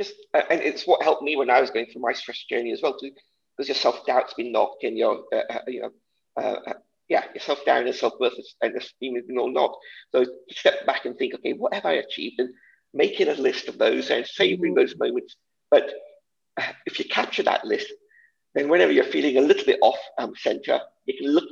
just 0.00 0.14
uh, 0.32 0.42
and 0.50 0.60
it's 0.62 0.86
what 0.86 1.02
helped 1.02 1.22
me 1.22 1.36
when 1.36 1.50
I 1.50 1.60
was 1.60 1.70
going 1.70 1.86
through 1.86 2.00
my 2.00 2.12
stress 2.12 2.42
journey 2.48 2.72
as 2.72 2.80
well 2.82 2.96
too, 2.98 3.10
because 3.56 3.68
your 3.68 3.76
self 3.76 4.06
doubt's 4.06 4.34
been 4.34 4.52
knocked 4.52 4.82
and 4.84 4.96
your 4.96 5.24
uh, 5.32 5.42
uh 5.50 5.58
you 5.66 5.82
know 5.82 5.90
uh, 6.40 6.56
uh, 6.66 6.72
yeah 7.08 7.24
your 7.34 7.42
self 7.42 7.64
doubt 7.66 7.86
and 7.86 7.94
self 7.94 8.14
worth 8.18 8.32
and 8.62 8.76
esteem 8.76 9.16
has 9.16 9.24
all 9.38 9.52
knocked. 9.52 9.76
So 10.12 10.24
step 10.50 10.86
back 10.86 11.04
and 11.04 11.16
think, 11.18 11.34
okay, 11.34 11.52
what 11.52 11.74
have 11.74 11.84
I 11.84 11.92
achieved, 11.92 12.40
and 12.40 12.54
making 12.94 13.28
a 13.28 13.34
list 13.34 13.68
of 13.68 13.76
those 13.76 14.10
and 14.10 14.26
savoring 14.26 14.74
those 14.74 14.96
moments. 14.96 15.36
But 15.70 15.92
if 16.86 16.98
you 16.98 17.04
capture 17.04 17.42
that 17.44 17.64
list, 17.64 17.92
then 18.54 18.68
whenever 18.68 18.92
you're 18.92 19.04
feeling 19.04 19.36
a 19.36 19.42
little 19.42 19.64
bit 19.64 19.78
off 19.82 19.98
um, 20.18 20.32
center, 20.36 20.80
you 21.04 21.14
can 21.16 21.32
look 21.32 21.48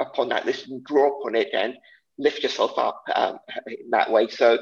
upon 0.00 0.30
that 0.30 0.46
list 0.46 0.66
and 0.68 0.82
draw 0.84 1.18
upon 1.18 1.34
it 1.36 1.48
and 1.52 1.76
lift 2.18 2.42
yourself 2.42 2.78
up 2.78 3.02
um, 3.14 3.38
in 3.66 3.90
that 3.90 4.10
way. 4.10 4.28
So 4.28 4.58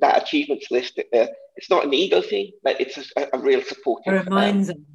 that 0.00 0.22
achievements 0.22 0.70
list, 0.70 0.98
uh, 0.98 1.26
it's 1.56 1.70
not 1.70 1.84
an 1.84 1.94
ego 1.94 2.20
thing, 2.22 2.52
but 2.62 2.80
it's 2.80 2.98
a, 3.16 3.28
a 3.32 3.38
real 3.38 3.62
support. 3.62 4.02
It 4.06 4.10
reminds 4.10 4.70
um, 4.70 4.86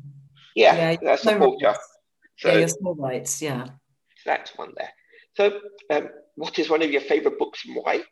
Yeah, 0.56 0.95
yeah 1.02 1.14
a 1.14 1.18
supporter. 1.18 1.76
So, 2.38 2.50
yeah, 2.50 2.58
you're 2.60 2.68
so 2.68 2.95
right. 2.98 3.41
Yeah. 3.41 3.68
That's 4.26 4.52
one 4.58 4.74
there. 4.78 4.91
So, 5.36 5.60
um, 5.91 6.10
what 6.36 6.58
is 6.60 6.70
one 6.70 6.82
of 6.82 6.91
your 6.91 7.02
favorite 7.02 7.39
books 7.39 7.64
and 7.66 7.76
why? 7.76 8.04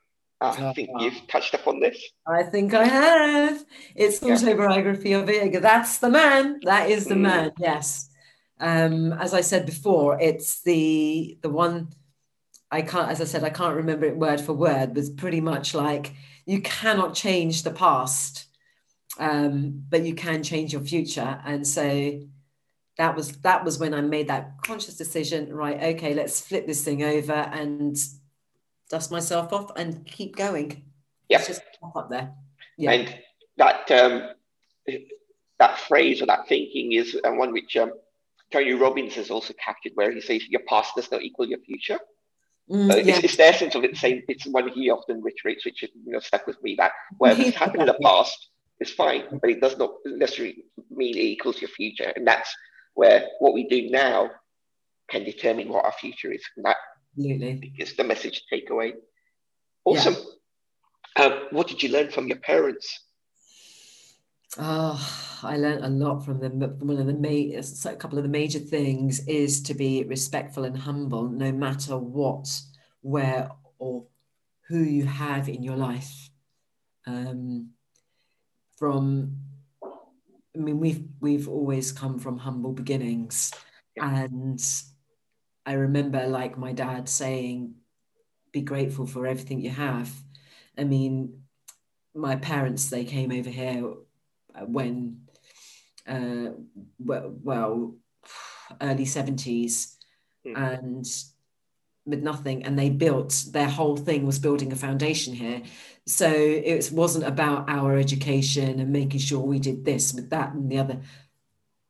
Uh, 0.42 0.56
I 0.60 0.74
think 0.74 0.90
you've 1.00 1.28
touched 1.28 1.54
upon 1.54 1.80
this. 1.80 1.98
I 2.28 2.44
think 2.44 2.74
I 2.74 2.86
have. 2.86 3.66
It's 3.96 4.20
the 4.20 4.28
yeah. 4.28 4.34
autobiography 4.36 5.14
of 5.14 5.30
a 5.30 5.34
Yogi. 5.34 5.60
That's 5.60 5.98
the 6.00 6.10
man. 6.10 6.60
That 6.64 6.90
is 6.90 7.06
the 7.06 7.16
mm. 7.16 7.22
man. 7.22 7.52
Yes. 7.58 8.10
Um, 8.60 9.14
as 9.14 9.34
I 9.34 9.42
said 9.42 9.66
before, 9.66 10.20
it's 10.20 10.62
the 10.62 11.38
the 11.42 11.50
one 11.50 11.90
I 12.70 12.82
can't. 12.82 13.10
As 13.10 13.22
I 13.22 13.26
said, 13.26 13.44
I 13.44 13.50
can't 13.50 13.78
remember 13.78 14.06
it 14.06 14.18
word 14.18 14.42
for 14.42 14.54
word. 14.54 14.94
But 14.94 15.16
pretty 15.16 15.42
much 15.42 15.74
like 15.74 16.14
you 16.46 16.62
cannot 16.62 17.16
change 17.16 17.64
the 17.64 17.72
past, 17.72 18.46
um, 19.20 19.84
but 19.89 20.04
you 20.04 20.14
can 20.16 20.43
change 20.43 20.74
your 20.74 20.84
future. 20.84 21.41
And 21.46 21.68
so 21.68 22.22
that 22.98 23.16
was 23.16 23.38
that 23.38 23.66
was 23.66 23.80
when 23.80 23.93
I 23.93 24.02
made 24.02 24.28
that 24.28 24.52
conscious 24.64 24.96
decision. 24.96 25.54
Right, 25.54 25.96
okay, 25.96 26.14
let's 26.14 26.39
flip 26.41 26.68
this 26.68 26.84
thing 26.84 27.04
over 27.04 27.34
and 27.34 27.98
dust 28.89 29.12
myself 29.12 29.52
off 29.52 29.72
and 29.76 30.06
keep 30.06 30.36
going. 30.36 30.84
Yeah, 31.30 31.43
just 31.43 31.62
up 31.96 32.10
there. 32.10 32.34
Yeah, 32.78 32.91
and 32.91 33.16
that 33.58 33.91
um, 33.91 34.30
that 35.60 35.80
phrase 35.80 36.22
or 36.22 36.28
that 36.28 36.48
thinking 36.48 36.93
is 36.93 37.18
one 37.24 37.52
which 37.52 37.76
um, 37.78 37.91
Tony 38.52 38.74
Robbins 38.74 39.16
has 39.16 39.32
also 39.32 39.54
captured, 39.54 39.93
where 39.96 40.12
he 40.12 40.22
says 40.22 40.48
your 40.48 40.62
past 40.68 40.96
does 40.96 41.12
not 41.12 41.24
equal 41.24 41.48
your 41.48 41.60
future. 41.60 42.00
Mm, 42.70 42.91
uh, 42.91 42.95
yeah. 42.95 43.16
it's, 43.16 43.24
it's, 43.26 43.38
the 43.38 43.45
essence 43.45 43.76
of 43.76 43.84
it 43.84 43.95
saying 43.95 44.24
it's 44.28 44.47
one 44.47 44.68
he 44.70 44.89
often 44.89 45.22
reiterates, 45.22 45.66
which 45.66 45.84
you 45.84 45.89
know 46.05 46.20
stuck 46.20 46.47
with 46.47 46.61
me 46.63 46.76
that 46.78 46.91
whatever's 47.18 47.53
happened 47.55 47.82
in 47.82 47.88
the 47.88 47.99
past 48.01 48.49
is 48.80 48.91
fine, 48.91 49.24
but 49.39 49.49
it 49.49 49.61
does 49.61 49.78
not 49.78 49.91
necessarily 50.05 50.66
mean 50.89 51.16
it 51.16 51.22
equals 51.22 51.61
your 51.61 51.70
future. 51.70 52.11
And 52.16 52.28
that's 52.28 52.53
where 52.95 53.28
what 53.39 53.53
we 53.53 53.68
do 53.68 53.89
now 53.89 54.32
can 55.09 55.24
determine 55.24 55.70
what 55.70 55.86
our 55.86 55.91
future 55.91 56.32
is. 56.32 56.43
And 56.57 56.66
that 56.66 56.78
Absolutely. 57.18 57.74
is 57.78 57.95
the 57.95 58.03
message 58.03 58.41
to 58.41 58.55
take 58.55 58.70
away. 58.70 58.93
Awesome. 59.86 60.16
Yeah. 61.18 61.26
Um, 61.26 61.47
what 61.51 61.68
did 61.68 61.82
you 61.84 61.89
learn 61.89 62.09
from 62.09 62.28
your 62.28 62.39
parents? 62.39 63.05
Oh, 64.58 65.39
I 65.43 65.58
learned 65.58 65.84
a 65.84 65.89
lot 65.89 66.24
from 66.24 66.39
them. 66.39 66.60
But 66.60 66.78
one 66.78 66.97
of 66.97 67.08
the 67.08 67.14
ma- 67.14 67.91
a 67.91 67.95
couple 67.97 68.18
of 68.18 68.24
the 68.24 68.30
major 68.30 68.60
things 68.60 69.26
is 69.28 69.62
to 69.64 69.74
be 69.74 70.03
respectful 70.03 70.64
and 70.64 70.78
humble, 70.78 71.28
no 71.30 71.51
matter 71.51 71.97
what, 71.97 72.62
where, 73.01 73.49
or 73.80 74.06
who 74.68 74.80
you 74.80 75.06
have 75.06 75.49
in 75.49 75.62
your 75.64 75.76
life. 75.76 76.30
Um, 77.06 77.72
from, 78.78 79.38
I 80.56 80.60
mean, 80.60 80.80
we've 80.80 81.03
we've 81.20 81.47
always 81.49 81.91
come 81.91 82.20
from 82.20 82.38
humble 82.38 82.72
beginnings, 82.72 83.51
and 83.97 84.60
I 85.66 85.74
remember 85.74 86.28
like 86.28 86.58
my 86.58 86.72
dad 86.74 87.10
saying, 87.10 87.76
"Be 88.51 88.62
grateful 88.62 89.06
for 89.08 89.28
everything 89.28 89.62
you 89.62 89.72
have." 89.72 90.12
I 90.78 90.84
mean, 90.86 91.43
my 92.16 92.38
parents 92.38 92.89
they 92.89 93.06
came 93.06 93.32
over 93.32 93.49
here 93.49 93.93
when, 94.62 95.22
uh, 96.08 96.51
well, 96.99 97.95
early 98.82 99.06
70s 99.06 99.95
mm. 100.45 100.58
and 100.58 101.06
with 102.06 102.22
nothing 102.22 102.64
and 102.64 102.78
they 102.78 102.89
built 102.89 103.45
their 103.51 103.68
whole 103.68 103.97
thing 103.97 104.26
was 104.26 104.39
building 104.39 104.72
a 104.72 104.76
foundation 104.76 105.34
here. 105.34 105.64
So 106.06 106.30
it 106.30 106.91
wasn't 106.91 107.26
about 107.26 107.68
our 107.68 107.97
education 107.97 108.80
and 108.80 108.91
making 108.91 109.20
sure 109.20 109.39
we 109.39 109.60
did 109.60 109.86
this 109.86 110.14
with 110.14 110.30
that 110.30 110.53
and 110.53 110.72
the 110.72 110.78
other. 110.78 111.01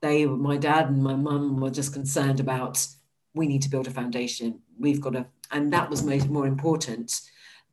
They 0.01 0.25
my 0.25 0.57
dad 0.57 0.87
and 0.89 1.03
my 1.03 1.15
mum 1.15 1.59
were 1.59 1.69
just 1.69 1.93
concerned 1.93 2.39
about 2.39 2.85
we 3.33 3.47
need 3.47 3.63
to 3.63 3.69
build 3.69 3.87
a 3.87 3.91
foundation. 3.91 4.61
We've 4.79 5.01
got 5.01 5.13
to 5.13 5.25
and 5.51 5.73
that 5.73 5.89
was 5.89 6.03
more, 6.03 6.17
more 6.27 6.47
important 6.47 7.21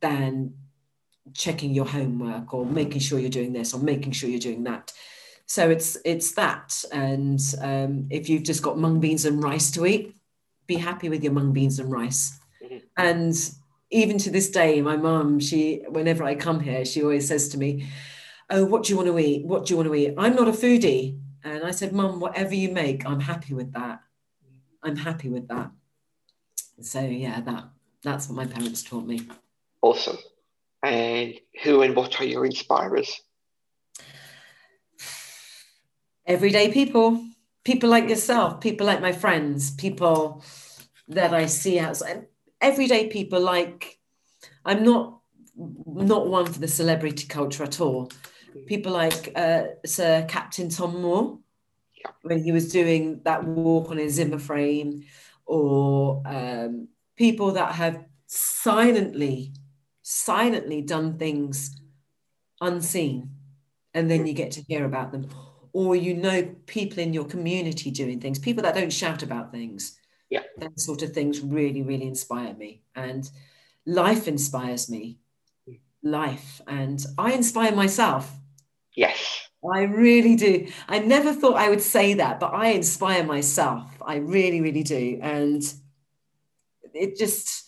than 0.00 0.54
checking 1.34 1.72
your 1.72 1.86
homework 1.86 2.52
or 2.52 2.66
making 2.66 3.00
sure 3.00 3.18
you're 3.18 3.30
doing 3.30 3.52
this 3.52 3.74
or 3.74 3.80
making 3.80 4.12
sure 4.12 4.28
you're 4.28 4.38
doing 4.38 4.64
that. 4.64 4.92
So 5.46 5.70
it's 5.70 5.96
it's 6.04 6.32
that. 6.32 6.84
And 6.92 7.40
um, 7.60 8.06
if 8.10 8.28
you've 8.28 8.42
just 8.42 8.62
got 8.62 8.78
mung 8.78 9.00
beans 9.00 9.24
and 9.24 9.42
rice 9.42 9.70
to 9.72 9.86
eat 9.86 10.16
be 10.66 10.76
happy 10.76 11.08
with 11.08 11.22
your 11.22 11.32
mung 11.32 11.52
beans 11.52 11.78
and 11.78 11.90
rice. 11.90 12.38
Mm-hmm. 12.62 12.78
and 12.96 13.34
even 13.90 14.18
to 14.18 14.30
this 14.30 14.48
day 14.48 14.80
my 14.80 14.96
mum 14.96 15.40
she 15.40 15.82
whenever 15.88 16.22
i 16.22 16.36
come 16.36 16.60
here 16.60 16.84
she 16.84 17.02
always 17.02 17.26
says 17.26 17.48
to 17.48 17.58
me 17.58 17.88
oh 18.50 18.64
what 18.64 18.84
do 18.84 18.90
you 18.90 18.96
want 18.96 19.08
to 19.08 19.18
eat? 19.18 19.44
What 19.44 19.66
do 19.66 19.74
you 19.74 19.76
want 19.78 19.88
to 19.88 19.94
eat? 19.96 20.14
I'm 20.16 20.36
not 20.36 20.46
a 20.46 20.52
foodie. 20.52 21.18
And 21.42 21.64
i 21.64 21.72
said 21.72 21.92
mum 21.92 22.20
whatever 22.20 22.54
you 22.54 22.70
make 22.70 23.04
i'm 23.04 23.20
happy 23.20 23.54
with 23.54 23.72
that. 23.72 24.00
I'm 24.82 24.96
happy 24.96 25.28
with 25.28 25.48
that. 25.48 25.70
So 26.80 27.00
yeah 27.00 27.40
that 27.40 27.64
that's 28.02 28.28
what 28.28 28.36
my 28.36 28.46
parents 28.46 28.82
taught 28.82 29.06
me. 29.06 29.28
Awesome 29.82 30.18
and 30.82 31.34
who 31.62 31.82
and 31.82 31.94
what 31.94 32.20
are 32.20 32.24
your 32.24 32.44
inspirers? 32.44 33.20
Everyday 36.26 36.72
people, 36.72 37.24
people 37.64 37.90
like 37.90 38.08
yourself, 38.08 38.60
people 38.60 38.86
like 38.86 39.00
my 39.00 39.12
friends, 39.12 39.72
people 39.72 40.44
that 41.08 41.34
I 41.34 41.46
see 41.46 41.78
outside. 41.78 42.26
Everyday 42.60 43.08
people 43.08 43.40
like 43.40 43.98
I'm 44.64 44.84
not 44.84 45.20
not 45.56 46.28
one 46.28 46.46
for 46.46 46.58
the 46.58 46.68
celebrity 46.68 47.26
culture 47.26 47.64
at 47.64 47.80
all. 47.80 48.10
People 48.66 48.92
like 48.92 49.32
uh, 49.34 49.64
Sir 49.84 50.24
Captain 50.28 50.68
Tom 50.68 51.02
Moore 51.02 51.38
when 52.22 52.42
he 52.42 52.52
was 52.52 52.72
doing 52.72 53.20
that 53.24 53.44
walk 53.44 53.90
on 53.90 53.98
his 53.98 54.14
Zimmer 54.14 54.38
frame, 54.38 55.04
or 55.46 56.22
um, 56.26 56.88
people 57.16 57.52
that 57.52 57.74
have 57.74 58.04
silently 58.26 59.52
silently 60.02 60.82
done 60.82 61.18
things 61.18 61.76
unseen 62.60 63.30
and 63.94 64.10
then 64.10 64.26
you 64.26 64.32
get 64.32 64.52
to 64.52 64.62
hear 64.62 64.84
about 64.84 65.12
them. 65.12 65.28
Or 65.72 65.96
you 65.96 66.14
know 66.14 66.54
people 66.66 66.98
in 66.98 67.14
your 67.14 67.24
community 67.24 67.90
doing 67.90 68.20
things 68.20 68.38
people 68.38 68.62
that 68.62 68.74
don't 68.74 68.92
shout 68.92 69.22
about 69.22 69.52
things. 69.52 69.98
Yeah. 70.28 70.42
That 70.58 70.78
sort 70.78 71.02
of 71.02 71.12
things 71.12 71.40
really 71.40 71.82
really 71.82 72.06
inspire 72.06 72.54
me. 72.54 72.82
And 72.94 73.28
life 73.86 74.28
inspires 74.28 74.90
me. 74.90 75.18
Life. 76.02 76.60
And 76.66 77.04
i 77.18 77.32
inspire 77.32 77.74
myself. 77.74 78.30
Yes. 78.94 79.48
I 79.64 79.82
really 79.82 80.36
do. 80.36 80.68
I 80.88 80.98
never 80.98 81.32
thought 81.32 81.56
i 81.56 81.70
would 81.70 81.80
say 81.80 82.14
that 82.14 82.40
but 82.40 82.52
i 82.52 82.68
inspire 82.68 83.24
myself. 83.24 83.90
I 84.04 84.16
really 84.16 84.60
really 84.60 84.82
do. 84.82 85.18
And 85.22 85.62
it 86.94 87.16
just 87.16 87.61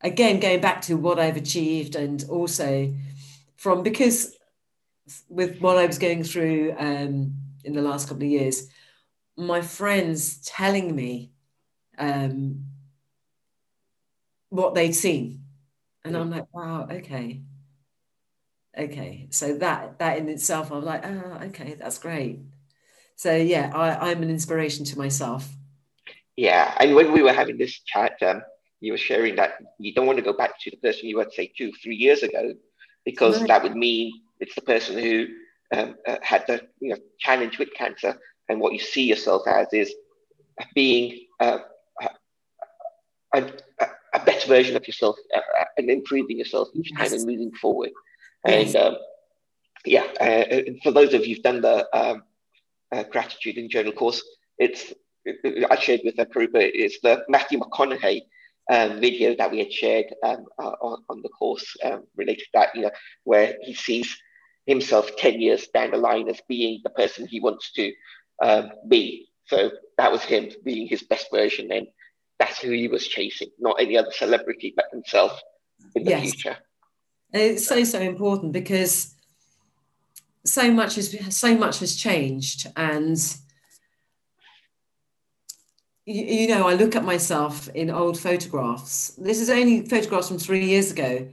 again 0.00 0.40
going 0.40 0.60
back 0.60 0.82
to 0.82 0.94
what 0.94 1.18
I've 1.18 1.36
achieved 1.36 1.96
and 1.96 2.24
also 2.28 2.94
from 3.56 3.82
because 3.82 4.36
with 5.28 5.60
what 5.60 5.78
I 5.78 5.86
was 5.86 5.98
going 5.98 6.22
through 6.22 6.74
um, 6.78 7.34
in 7.64 7.72
the 7.72 7.82
last 7.82 8.08
couple 8.08 8.24
of 8.24 8.30
years, 8.30 8.68
my 9.36 9.60
friends 9.60 10.38
telling 10.38 10.94
me 10.94 11.32
um, 11.98 12.64
what 14.50 14.74
they'd 14.74 14.92
seen, 14.92 15.42
and 16.04 16.16
I'm 16.16 16.30
like, 16.30 16.46
wow, 16.52 16.88
okay, 16.90 17.42
okay. 18.76 19.28
So 19.30 19.54
that 19.58 19.98
that 19.98 20.18
in 20.18 20.28
itself, 20.28 20.70
I'm 20.70 20.84
like, 20.84 21.06
oh, 21.06 21.38
okay, 21.44 21.74
that's 21.74 21.98
great. 21.98 22.40
So 23.16 23.34
yeah, 23.34 23.72
I, 23.74 24.10
I'm 24.10 24.22
an 24.22 24.30
inspiration 24.30 24.84
to 24.86 24.98
myself. 24.98 25.48
Yeah, 26.36 26.72
and 26.78 26.94
when 26.94 27.12
we 27.12 27.22
were 27.22 27.32
having 27.32 27.58
this 27.58 27.80
chat, 27.80 28.22
um, 28.22 28.42
you 28.80 28.92
were 28.92 28.98
sharing 28.98 29.36
that 29.36 29.58
you 29.78 29.92
don't 29.92 30.06
want 30.06 30.18
to 30.18 30.24
go 30.24 30.32
back 30.32 30.60
to 30.60 30.70
the 30.70 30.76
person 30.76 31.08
you 31.08 31.16
were, 31.16 31.26
say, 31.32 31.50
two, 31.56 31.72
three 31.82 31.96
years 31.96 32.22
ago, 32.22 32.54
because 33.04 33.42
that 33.46 33.62
would 33.62 33.76
mean 33.76 34.12
it's 34.40 34.54
the 34.54 34.62
person 34.62 34.98
who 34.98 35.26
um, 35.74 35.96
uh, 36.06 36.16
had 36.22 36.44
the 36.46 36.62
you 36.80 36.90
know, 36.90 36.98
challenge 37.18 37.58
with 37.58 37.72
cancer. 37.74 38.18
And 38.48 38.60
what 38.60 38.72
you 38.72 38.78
see 38.78 39.02
yourself 39.02 39.42
as 39.46 39.66
is 39.72 39.94
being 40.74 41.26
uh, 41.40 41.58
a, 43.34 43.52
a, 44.14 44.20
better 44.24 44.48
version 44.48 44.76
of 44.76 44.86
yourself 44.86 45.16
uh, 45.34 45.38
uh 45.38 45.64
and 45.76 45.90
improving 45.90 46.38
yourself 46.38 46.68
each 46.74 46.92
time 46.96 47.12
and 47.12 47.26
moving 47.26 47.52
forward. 47.52 47.90
And 48.46 48.74
um, 48.74 48.96
yeah, 49.84 50.04
uh, 50.20 50.72
for 50.82 50.92
those 50.92 51.14
of 51.14 51.26
you 51.26 51.34
who've 51.34 51.42
done 51.42 51.60
the 51.60 51.86
um, 51.96 52.22
uh, 52.90 53.04
gratitude 53.04 53.58
and 53.58 53.70
journal 53.70 53.92
course, 53.92 54.22
it's 54.58 54.92
I 55.70 55.76
shared 55.78 56.00
with 56.04 56.16
Karupa, 56.16 56.70
it's 56.74 57.00
the 57.00 57.24
Matthew 57.28 57.58
McConaughey 57.58 58.22
um, 58.68 59.00
video 59.00 59.34
that 59.36 59.50
we 59.50 59.58
had 59.58 59.72
shared 59.72 60.06
um, 60.22 60.44
uh, 60.58 60.74
on, 60.80 61.02
on, 61.08 61.22
the 61.22 61.28
course 61.30 61.76
um, 61.84 62.04
related 62.16 62.40
to 62.40 62.50
that, 62.54 62.74
you 62.74 62.82
know, 62.82 62.90
where 63.24 63.56
he 63.62 63.74
sees 63.74 64.16
himself 64.66 65.16
10 65.16 65.40
years 65.40 65.66
down 65.68 65.92
the 65.92 65.96
line 65.96 66.28
as 66.28 66.40
being 66.48 66.80
the 66.84 66.90
person 66.90 67.26
he 67.26 67.40
wants 67.40 67.72
to 67.72 67.92
um, 68.42 68.70
be. 68.86 69.28
So 69.46 69.70
that 69.96 70.12
was 70.12 70.22
him 70.22 70.50
being 70.62 70.86
his 70.86 71.02
best 71.02 71.28
version, 71.32 71.72
and 71.72 71.86
that's 72.38 72.58
who 72.58 72.70
he 72.70 72.88
was 72.88 73.08
chasing, 73.08 73.48
not 73.58 73.80
any 73.80 73.96
other 73.96 74.12
celebrity 74.12 74.74
but 74.76 74.86
himself 74.92 75.40
in 75.94 76.04
the 76.04 76.10
yes. 76.10 76.22
future. 76.22 76.56
It's 77.32 77.66
so 77.66 77.82
so 77.84 78.00
important 78.00 78.52
because 78.52 79.14
so 80.44 80.70
much 80.70 80.96
has 80.96 81.14
so 81.34 81.56
much 81.56 81.78
has 81.80 81.96
changed, 81.96 82.70
and 82.76 83.18
you, 86.08 86.24
you 86.24 86.48
know, 86.48 86.66
I 86.66 86.74
look 86.74 86.96
at 86.96 87.04
myself 87.04 87.68
in 87.68 87.90
old 87.90 88.18
photographs. 88.18 89.10
This 89.18 89.40
is 89.40 89.50
only 89.50 89.84
photographs 89.84 90.28
from 90.28 90.38
three 90.38 90.64
years 90.64 90.90
ago. 90.90 91.28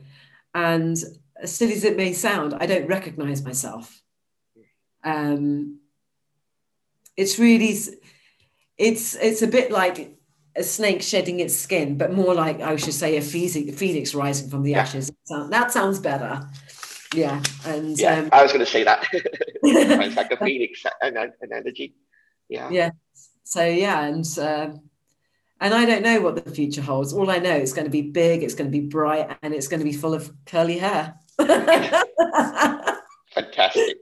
And 0.54 0.98
as 1.42 1.56
silly 1.56 1.74
as 1.74 1.86
it 1.86 1.96
may 1.96 2.12
sound, 2.12 2.54
I 2.60 2.66
don't 2.66 2.88
recognize 2.88 3.44
myself. 3.44 4.02
Um, 5.04 5.80
it's 7.16 7.40
really, 7.40 7.78
it's 8.78 9.16
it's 9.16 9.42
a 9.42 9.48
bit 9.48 9.72
like 9.72 10.18
a 10.58 10.64
snake 10.64 11.02
shedding 11.02 11.40
its 11.40 11.56
skin, 11.56 11.98
but 11.98 12.12
more 12.12 12.34
like 12.34 12.60
I 12.60 12.76
should 12.76 12.94
say 12.94 13.16
a 13.16 13.22
phoenix, 13.22 13.78
phoenix 13.78 14.14
rising 14.14 14.50
from 14.50 14.64
the 14.64 14.72
yeah. 14.72 14.82
ashes. 14.82 15.12
That 15.30 15.72
sounds 15.72 16.00
better. 16.00 16.50
Yeah, 17.14 17.42
and 17.66 17.98
yeah, 17.98 18.20
um, 18.20 18.30
I 18.34 18.44
was 18.44 18.52
going 18.52 18.66
to 18.66 18.72
say 18.72 18.84
that. 18.84 19.08
it's 19.14 20.18
like 20.18 20.32
a 20.32 20.38
phoenix 20.38 20.84
an, 21.02 21.16
an 21.16 21.54
energy. 21.54 21.96
Yeah. 22.50 22.70
Yeah 22.70 22.90
so 23.46 23.64
yeah, 23.64 24.06
and 24.06 24.26
um, 24.40 24.82
and 25.62 25.74
I 25.74 25.86
don't 25.86 26.02
know 26.02 26.20
what 26.20 26.44
the 26.44 26.52
future 26.52 26.82
holds. 26.82 27.14
All 27.14 27.30
I 27.30 27.38
know 27.38 27.56
it's 27.56 27.74
going 27.74 27.86
to 27.86 27.92
be 27.92 28.02
big, 28.02 28.42
it's 28.42 28.56
going 28.56 28.70
to 28.70 28.78
be 28.78 28.86
bright, 28.86 29.38
and 29.44 29.54
it's 29.54 29.68
going 29.68 29.80
to 29.80 29.86
be 29.86 29.94
full 29.94 30.16
of 30.16 30.34
curly 30.48 30.80
hair. 30.80 31.14
Fantastic, 33.36 33.98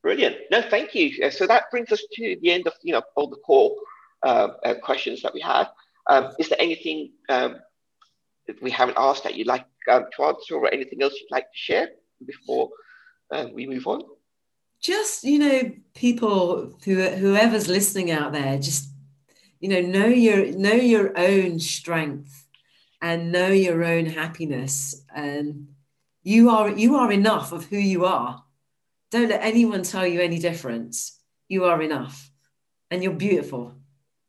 brilliant. 0.00 0.36
No, 0.52 0.62
thank 0.62 0.94
you. 0.94 1.24
Uh, 1.24 1.30
so 1.30 1.46
that 1.48 1.64
brings 1.72 1.90
us 1.90 2.02
to 2.12 2.36
the 2.40 2.52
end 2.52 2.68
of 2.68 2.72
you 2.82 2.92
know 2.92 3.02
all 3.16 3.28
the 3.28 3.36
core 3.36 3.74
uh, 4.22 4.50
uh, 4.64 4.74
questions 4.74 5.22
that 5.22 5.34
we 5.34 5.40
have. 5.40 5.70
Um, 6.06 6.32
is 6.38 6.48
there 6.48 6.60
anything 6.60 7.10
um, 7.28 7.56
we 8.62 8.70
haven't 8.70 8.96
asked 8.96 9.24
that 9.24 9.34
you'd 9.34 9.48
like 9.48 9.66
um, 9.90 10.04
to 10.16 10.22
answer 10.22 10.54
or 10.54 10.72
anything 10.72 11.02
else 11.02 11.14
you'd 11.20 11.32
like 11.32 11.50
to 11.50 11.58
share 11.58 11.88
before 12.24 12.70
uh, 13.32 13.46
we 13.52 13.66
move 13.66 13.88
on? 13.88 14.02
Just, 14.80 15.24
you 15.24 15.38
know, 15.38 15.72
people 15.94 16.74
who 16.84 17.02
whoever's 17.02 17.68
listening 17.68 18.10
out 18.10 18.32
there, 18.32 18.58
just 18.58 18.90
you 19.60 19.68
know, 19.68 19.80
know 19.80 20.06
your 20.06 20.46
know 20.56 20.72
your 20.72 21.18
own 21.18 21.58
strength 21.58 22.46
and 23.02 23.32
know 23.32 23.48
your 23.48 23.84
own 23.84 24.06
happiness. 24.06 25.04
And 25.14 25.68
you 26.22 26.50
are 26.50 26.70
you 26.70 26.96
are 26.96 27.10
enough 27.10 27.52
of 27.52 27.66
who 27.66 27.76
you 27.76 28.04
are. 28.04 28.44
Don't 29.10 29.30
let 29.30 29.42
anyone 29.42 29.82
tell 29.82 30.06
you 30.06 30.20
any 30.20 30.38
difference. 30.38 31.18
You 31.48 31.64
are 31.64 31.80
enough. 31.82 32.30
And 32.90 33.02
you're 33.02 33.12
beautiful. 33.12 33.74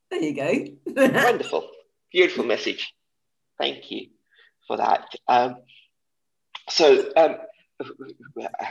There 0.10 0.22
you 0.22 0.36
go. 0.36 0.66
Wonderful. 1.24 1.70
Beautiful 2.12 2.46
message. 2.46 2.94
Thank 3.58 3.92
you 3.92 4.08
for 4.68 4.78
that. 4.78 5.06
Um, 5.28 5.58
so 6.70 7.12
um, 7.16 7.36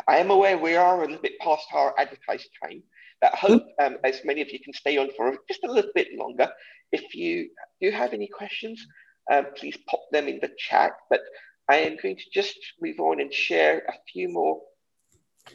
I 0.06 0.18
am 0.18 0.30
aware 0.30 0.59
we 0.59 0.76
are 0.76 0.98
a 0.98 1.06
little 1.06 1.22
bit 1.22 1.38
past 1.38 1.66
our 1.72 1.94
advertised 1.98 2.50
time. 2.62 2.82
I 3.22 3.36
hope 3.36 3.66
um, 3.82 3.96
as 4.04 4.20
many 4.24 4.42
of 4.42 4.50
you 4.50 4.61
can 4.61 4.72
stay 4.72 4.98
on 4.98 5.11
for 5.16 5.36
just 5.48 5.64
a 5.64 5.72
little 5.72 5.90
bit 5.94 6.09
longer. 6.16 6.50
If 6.92 7.14
you 7.14 7.50
do 7.80 7.90
have 7.90 8.12
any 8.12 8.28
questions, 8.28 8.86
um, 9.30 9.46
please 9.56 9.76
pop 9.88 10.00
them 10.12 10.28
in 10.28 10.38
the 10.40 10.50
chat. 10.56 10.92
But 11.11 11.20
I 11.68 11.76
am 11.78 11.96
going 12.00 12.16
to 12.16 12.30
just 12.32 12.59
move 12.80 13.00
on 13.00 13.20
and 13.20 13.32
share 13.32 13.82
a 13.88 13.94
few 14.12 14.28
more 14.28 14.61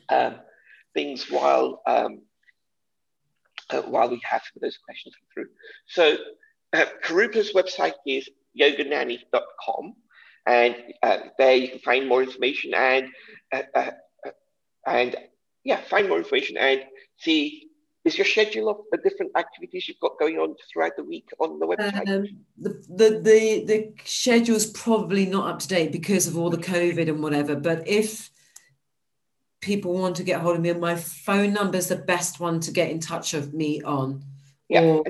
um, 0.09 0.35
things 0.93 1.29
while 1.29 1.81
um, 1.85 2.21
uh, 3.69 3.81
while 3.81 4.09
we 4.09 4.19
have 4.23 4.41
some 4.41 4.57
of 4.57 4.61
those 4.61 4.77
questions 4.77 5.15
come 5.15 5.27
through. 5.33 5.49
So 5.87 6.17
uh, 6.73 6.85
Karupa's 7.03 7.53
website 7.53 7.93
is 8.05 8.29
yogananny.com 8.59 9.95
and 10.45 10.75
uh, 11.01 11.17
there 11.37 11.55
you 11.55 11.69
can 11.69 11.79
find 11.79 12.07
more 12.07 12.21
information 12.21 12.73
and 12.73 13.07
uh, 13.53 13.61
uh, 13.75 13.91
uh, 14.25 14.31
and 14.85 15.15
yeah, 15.63 15.81
find 15.81 16.09
more 16.09 16.17
information 16.17 16.57
and 16.57 16.81
see 17.17 17.69
is 18.05 18.17
your 18.17 18.25
schedule 18.25 18.69
of 18.69 18.77
the 18.91 18.97
different 18.97 19.31
activities 19.37 19.87
you've 19.87 19.99
got 19.99 20.19
going 20.19 20.37
on 20.37 20.55
throughout 20.71 20.91
the 20.97 21.03
week 21.03 21.29
on 21.39 21.57
the 21.59 21.65
website? 21.65 22.09
Um, 22.09 22.27
the, 22.57 22.69
the 22.89 23.09
the 23.21 23.63
the 23.65 23.93
schedule's 24.03 24.65
probably 24.65 25.25
not 25.25 25.49
up 25.49 25.59
to 25.59 25.67
date 25.67 25.91
because 25.91 26.27
of 26.27 26.37
all 26.37 26.49
the 26.49 26.57
COVID 26.57 27.07
and 27.07 27.23
whatever. 27.23 27.55
But 27.55 27.87
if 27.87 28.29
people 29.61 29.93
want 29.93 30.17
to 30.17 30.23
get 30.23 30.41
hold 30.41 30.57
of 30.57 30.61
me, 30.61 30.73
my 30.73 30.95
phone 30.95 31.53
number 31.53 31.77
is 31.77 31.87
the 31.87 31.95
best 31.95 32.41
one 32.41 32.59
to 32.61 32.71
get 32.71 32.91
in 32.91 32.99
touch 32.99 33.33
of 33.33 33.53
me 33.53 33.81
on. 33.81 34.25
Yeah. 34.67 34.81
Or 34.81 35.05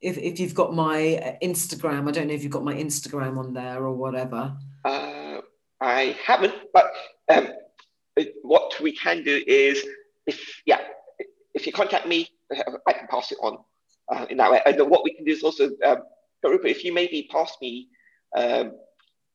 if, 0.00 0.16
if 0.18 0.40
you've 0.40 0.54
got 0.54 0.74
my 0.74 1.38
Instagram, 1.42 2.08
I 2.08 2.10
don't 2.12 2.28
know 2.28 2.34
if 2.34 2.42
you've 2.42 2.52
got 2.52 2.64
my 2.64 2.74
Instagram 2.74 3.38
on 3.38 3.52
there 3.52 3.84
or 3.84 3.92
whatever. 3.92 4.56
Uh, 4.84 5.40
I 5.80 6.16
haven't, 6.24 6.54
but 6.72 6.90
um, 7.28 7.48
what 8.42 8.80
we 8.80 8.92
can 8.92 9.22
do 9.22 9.42
is 9.46 9.84
if, 10.26 10.62
yeah, 10.66 10.80
if 11.54 11.66
you 11.66 11.72
contact 11.72 12.06
me, 12.06 12.28
I 12.86 12.92
can 12.92 13.06
pass 13.08 13.32
it 13.32 13.38
on 13.42 13.58
uh, 14.12 14.26
in 14.30 14.38
that 14.38 14.50
way. 14.50 14.60
And 14.66 14.90
what 14.90 15.04
we 15.04 15.14
can 15.14 15.24
do 15.24 15.32
is 15.32 15.42
also, 15.42 15.70
um, 15.86 15.98
if 16.42 16.84
you 16.84 16.92
maybe 16.92 17.28
pass 17.30 17.56
me 17.60 17.88
um, 18.36 18.72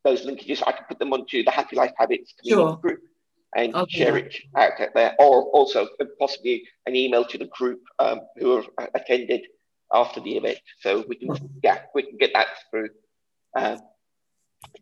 those 0.04 0.26
linkages, 0.26 0.64
I 0.66 0.72
can 0.72 0.86
put 0.88 1.00
them 1.00 1.14
onto 1.14 1.44
the 1.44 1.52
Happy 1.52 1.76
Life 1.76 1.94
Habits 1.98 2.34
community 2.40 2.70
sure. 2.70 2.78
group 2.78 3.02
and 3.56 3.74
okay. 3.74 3.98
share 3.98 4.18
it 4.18 4.36
out 4.58 4.74
there, 4.94 5.16
or 5.18 5.44
also 5.44 5.88
possibly 6.20 6.64
an 6.88 6.96
email 6.96 7.24
to 7.24 7.38
the 7.38 7.46
group 7.46 7.82
um, 8.00 8.20
who 8.38 8.56
have 8.58 8.68
attended 8.96 9.48
after 9.96 10.20
the 10.20 10.38
event. 10.38 10.60
So 10.82 11.06
we 11.08 11.16
can, 11.16 11.30
yeah, 11.64 11.80
we 11.96 12.04
can 12.04 12.18
get 12.18 12.32
that 12.34 12.48
through 12.70 12.90
um, 13.56 13.80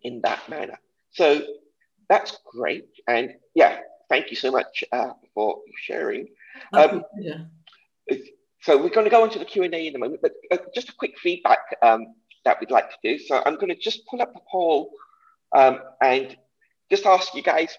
in 0.01 0.22
that 0.22 0.49
manner. 0.49 0.80
So 1.11 1.41
that's 2.09 2.38
great. 2.51 2.89
And 3.07 3.36
yeah, 3.55 3.80
thank 4.09 4.30
you 4.32 4.36
so 4.36 4.51
much 4.51 4.84
uh, 4.91 5.11
for 5.34 5.59
sharing. 5.78 6.28
Um, 6.74 7.03
yeah. 7.20 7.43
So 8.61 8.82
we're 8.82 8.89
going 8.89 9.05
to 9.05 9.11
go 9.11 9.26
into 9.26 9.39
the 9.39 9.45
Q&A 9.45 9.68
in 9.68 9.95
a 9.95 9.99
moment, 9.99 10.22
but 10.22 10.34
uh, 10.51 10.57
just 10.74 10.89
a 10.89 10.93
quick 10.93 11.20
feedback 11.20 11.59
um, 11.82 12.16
that 12.45 12.59
we'd 12.59 12.72
like 12.72 12.89
to 12.89 12.95
do. 13.03 13.20
So 13.20 13.41
I'm 13.45 13.55
going 13.55 13.70
to 13.70 13.76
just 13.76 14.05
pull 14.07 14.22
up 14.22 14.34
the 14.34 14.39
poll 14.49 14.91
um, 15.55 15.80
and 16.01 16.36
just 16.89 17.05
ask 17.05 17.34
you 17.36 17.43
guys, 17.43 17.78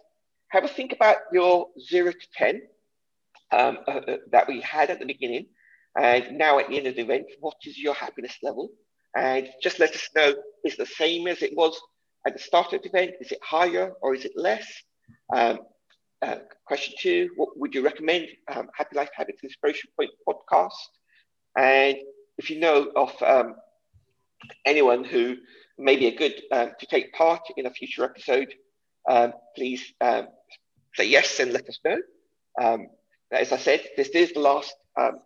have 0.48 0.64
a 0.64 0.68
think 0.68 0.92
about 0.92 1.16
your 1.32 1.68
zero 1.80 2.12
to 2.12 2.26
10 2.36 2.62
um, 3.50 3.78
uh, 3.88 3.90
uh, 3.90 4.16
that 4.30 4.46
we 4.46 4.60
had 4.60 4.90
at 4.90 4.98
the 4.98 5.06
beginning. 5.06 5.46
And 5.96 6.38
now 6.38 6.58
at 6.58 6.68
the 6.68 6.76
end 6.76 6.86
of 6.86 6.96
the 6.96 7.02
event, 7.02 7.26
what 7.40 7.56
is 7.64 7.78
your 7.78 7.94
happiness 7.94 8.36
level? 8.42 8.70
And 9.16 9.48
just 9.62 9.78
let 9.78 9.94
us 9.94 10.08
know, 10.16 10.34
is 10.64 10.76
the 10.76 10.86
same 10.86 11.28
as 11.28 11.42
it 11.42 11.56
was 11.56 11.80
at 12.26 12.32
the 12.32 12.42
start 12.42 12.72
of 12.72 12.82
the 12.82 12.88
event? 12.88 13.12
Is 13.20 13.30
it 13.30 13.38
higher 13.42 13.92
or 14.02 14.14
is 14.14 14.24
it 14.24 14.32
less? 14.34 14.66
Um, 15.32 15.60
uh, 16.22 16.36
question 16.66 16.94
two, 16.98 17.30
what 17.36 17.50
would 17.58 17.74
you 17.74 17.82
recommend 17.82 18.26
um, 18.48 18.68
Happy 18.74 18.96
Life 18.96 19.10
Habits 19.14 19.44
Inspiration 19.44 19.90
Point 19.96 20.10
podcast? 20.26 20.72
And 21.56 21.96
if 22.38 22.50
you 22.50 22.58
know 22.58 22.90
of 22.96 23.14
um, 23.22 23.54
anyone 24.64 25.04
who 25.04 25.36
may 25.78 25.96
be 25.96 26.06
a 26.06 26.16
good 26.16 26.34
uh, 26.50 26.68
to 26.78 26.86
take 26.86 27.12
part 27.12 27.42
in 27.56 27.66
a 27.66 27.70
future 27.70 28.04
episode, 28.04 28.52
um, 29.08 29.32
please 29.54 29.92
um, 30.00 30.28
say 30.94 31.08
yes 31.08 31.38
and 31.40 31.52
let 31.52 31.68
us 31.68 31.78
know. 31.84 31.98
Um, 32.60 32.88
as 33.30 33.52
I 33.52 33.58
said, 33.58 33.82
this 33.96 34.08
is 34.08 34.32
the 34.32 34.40
last 34.40 34.74
um, 34.96 35.18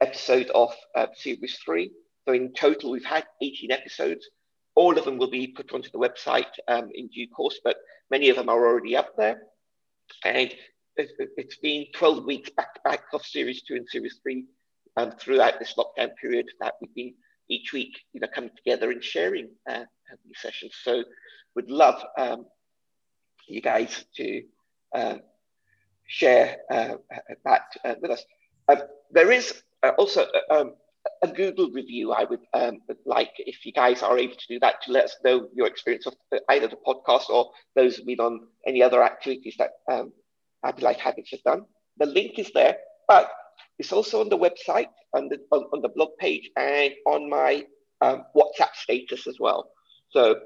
episode 0.00 0.50
of 0.50 0.72
uh, 0.96 1.06
series 1.14 1.58
three. 1.64 1.90
So 2.26 2.32
in 2.32 2.52
total, 2.52 2.90
we've 2.90 3.04
had 3.04 3.24
18 3.42 3.72
episodes. 3.72 4.28
All 4.74 4.96
of 4.96 5.04
them 5.04 5.18
will 5.18 5.30
be 5.30 5.48
put 5.48 5.72
onto 5.72 5.90
the 5.90 5.98
website 5.98 6.52
um, 6.68 6.90
in 6.94 7.08
due 7.08 7.28
course, 7.28 7.60
but 7.64 7.76
many 8.10 8.28
of 8.28 8.36
them 8.36 8.48
are 8.48 8.66
already 8.66 8.96
up 8.96 9.16
there. 9.16 9.42
And 10.24 10.54
it's 10.96 11.56
been 11.56 11.86
12 11.94 12.24
weeks 12.24 12.50
back 12.50 12.74
to 12.74 12.80
back 12.84 13.04
of 13.12 13.24
series 13.24 13.62
two 13.62 13.76
and 13.76 13.88
series 13.88 14.18
three 14.22 14.46
um, 14.96 15.12
throughout 15.12 15.58
this 15.58 15.74
lockdown 15.78 16.10
period 16.20 16.46
that 16.60 16.74
we've 16.80 16.94
been 16.94 17.14
each 17.48 17.72
week, 17.72 17.98
you 18.12 18.20
know, 18.20 18.28
coming 18.34 18.50
together 18.56 18.90
and 18.90 19.02
sharing 19.02 19.48
uh, 19.68 19.84
these 20.24 20.38
sessions. 20.40 20.72
So 20.82 21.04
would 21.54 21.70
love 21.70 22.04
um, 22.16 22.46
you 23.46 23.60
guys 23.60 24.04
to 24.16 24.42
um, 24.94 25.20
share 26.06 26.58
uh, 26.70 26.96
that 27.44 27.62
uh, 27.84 27.94
with 28.00 28.10
us. 28.10 28.24
Um, 28.68 28.82
there 29.10 29.30
is 29.32 29.62
uh, 29.82 29.92
also 29.98 30.22
uh, 30.22 30.54
um, 30.54 30.74
a 31.22 31.28
Google 31.28 31.70
review. 31.70 32.12
I 32.12 32.24
would 32.24 32.40
um, 32.54 32.80
like 33.06 33.32
if 33.38 33.64
you 33.64 33.72
guys 33.72 34.02
are 34.02 34.18
able 34.18 34.34
to 34.34 34.46
do 34.48 34.58
that 34.60 34.82
to 34.82 34.92
let 34.92 35.04
us 35.04 35.16
know 35.24 35.48
your 35.54 35.66
experience 35.66 36.06
of 36.06 36.14
either 36.48 36.68
the 36.68 36.76
podcast 36.86 37.30
or 37.30 37.50
those 37.74 37.96
who've 37.96 38.06
been 38.06 38.20
on 38.20 38.40
any 38.66 38.82
other 38.82 39.02
activities 39.02 39.56
that 39.58 39.70
um, 39.90 40.12
Life 40.80 40.98
Habits 40.98 41.30
has 41.30 41.40
done. 41.42 41.64
The 41.98 42.06
link 42.06 42.38
is 42.38 42.50
there, 42.52 42.76
but 43.06 43.30
it's 43.78 43.92
also 43.92 44.20
on 44.20 44.28
the 44.28 44.38
website, 44.38 44.88
on 45.14 45.28
the 45.28 45.38
on, 45.52 45.64
on 45.72 45.82
the 45.82 45.88
blog 45.88 46.10
page, 46.18 46.50
and 46.56 46.92
on 47.06 47.28
my 47.28 47.64
um, 48.00 48.24
WhatsApp 48.36 48.74
status 48.74 49.26
as 49.26 49.36
well. 49.40 49.70
So 50.10 50.36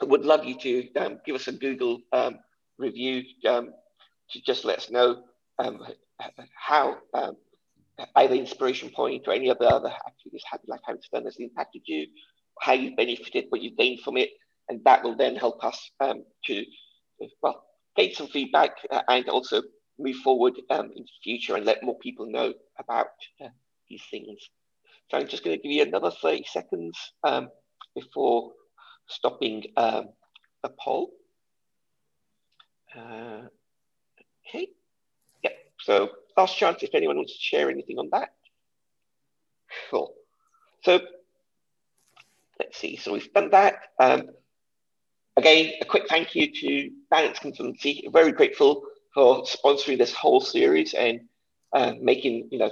I 0.00 0.04
would 0.04 0.24
love 0.24 0.44
you 0.44 0.58
to 0.58 0.94
um, 0.96 1.20
give 1.24 1.36
us 1.36 1.48
a 1.48 1.52
Google 1.52 2.00
um, 2.12 2.38
review 2.78 3.22
um, 3.48 3.70
to 4.30 4.40
just 4.42 4.64
let 4.64 4.78
us 4.78 4.90
know 4.90 5.22
um, 5.58 5.80
how 6.54 6.98
either 8.16 8.34
Inspiration 8.34 8.90
Point 8.90 9.26
or 9.26 9.32
any 9.32 9.48
of 9.48 9.58
the 9.58 9.68
other 9.68 9.88
activities 10.06 10.42
Happy 10.50 10.64
Life 10.68 10.80
Habits 10.84 11.08
done 11.12 11.24
has 11.24 11.36
impacted 11.38 11.82
you, 11.86 12.06
how 12.60 12.72
you've 12.72 12.96
benefited, 12.96 13.46
what 13.48 13.62
you've 13.62 13.76
gained 13.76 14.00
from 14.00 14.16
it, 14.16 14.30
and 14.68 14.82
that 14.84 15.02
will 15.02 15.16
then 15.16 15.36
help 15.36 15.64
us 15.64 15.90
um, 16.00 16.24
to 16.46 16.64
well 17.42 17.64
gain 17.96 18.12
some 18.14 18.28
feedback 18.28 18.72
uh, 18.90 19.02
and 19.08 19.28
also 19.28 19.62
move 19.98 20.16
forward 20.16 20.54
um, 20.70 20.90
in 20.94 21.02
the 21.02 21.08
future 21.22 21.56
and 21.56 21.64
let 21.64 21.82
more 21.82 21.98
people 21.98 22.26
know 22.26 22.52
about 22.78 23.06
uh, 23.42 23.48
these 23.88 24.02
things. 24.10 24.38
So 25.10 25.18
I'm 25.18 25.28
just 25.28 25.44
going 25.44 25.56
to 25.56 25.62
give 25.62 25.72
you 25.72 25.82
another 25.82 26.10
30 26.10 26.44
seconds 26.44 26.98
um, 27.24 27.48
before 27.94 28.52
stopping 29.08 29.64
um, 29.76 30.10
the 30.62 30.70
poll. 30.78 31.10
Uh, 32.94 33.42
okay. 34.48 34.68
Yeah. 35.42 35.50
So 35.80 36.10
last 36.36 36.56
chance 36.56 36.82
if 36.82 36.94
anyone 36.94 37.16
wants 37.16 37.32
to 37.32 37.42
share 37.42 37.70
anything 37.70 37.98
on 37.98 38.10
that. 38.12 38.30
Cool. 39.90 40.14
So 40.82 41.00
let's 42.58 42.78
see. 42.78 42.96
So 42.96 43.12
we've 43.12 43.32
done 43.32 43.50
that. 43.50 43.74
Um, 43.98 44.30
again, 45.36 45.72
a 45.80 45.84
quick 45.84 46.04
thank 46.08 46.34
you 46.34 46.52
to 46.52 46.90
Balance 47.10 47.38
Consultancy. 47.38 48.10
Very 48.12 48.32
grateful 48.32 48.84
for 49.14 49.44
sponsoring 49.44 49.98
this 49.98 50.12
whole 50.12 50.40
series 50.40 50.94
and 50.94 51.20
uh, 51.72 51.94
making 52.00 52.48
you 52.50 52.58
know 52.58 52.70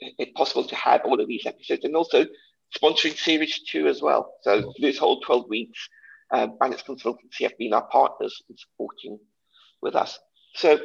it 0.00 0.34
possible 0.34 0.64
to 0.64 0.76
have 0.76 1.02
all 1.04 1.20
of 1.20 1.28
these 1.28 1.46
episodes 1.46 1.84
and 1.84 1.96
also 1.96 2.26
sponsoring 2.76 3.16
series 3.16 3.60
two 3.60 3.86
as 3.86 4.00
well. 4.00 4.34
So 4.42 4.72
this 4.78 4.98
whole 4.98 5.20
12 5.20 5.48
weeks, 5.48 5.88
um, 6.30 6.56
Balance 6.58 6.82
Consultancy 6.82 7.42
have 7.42 7.58
been 7.58 7.72
our 7.72 7.86
partners 7.88 8.42
in 8.48 8.56
supporting 8.56 9.18
with 9.82 9.96
us. 9.96 10.18
So 10.54 10.78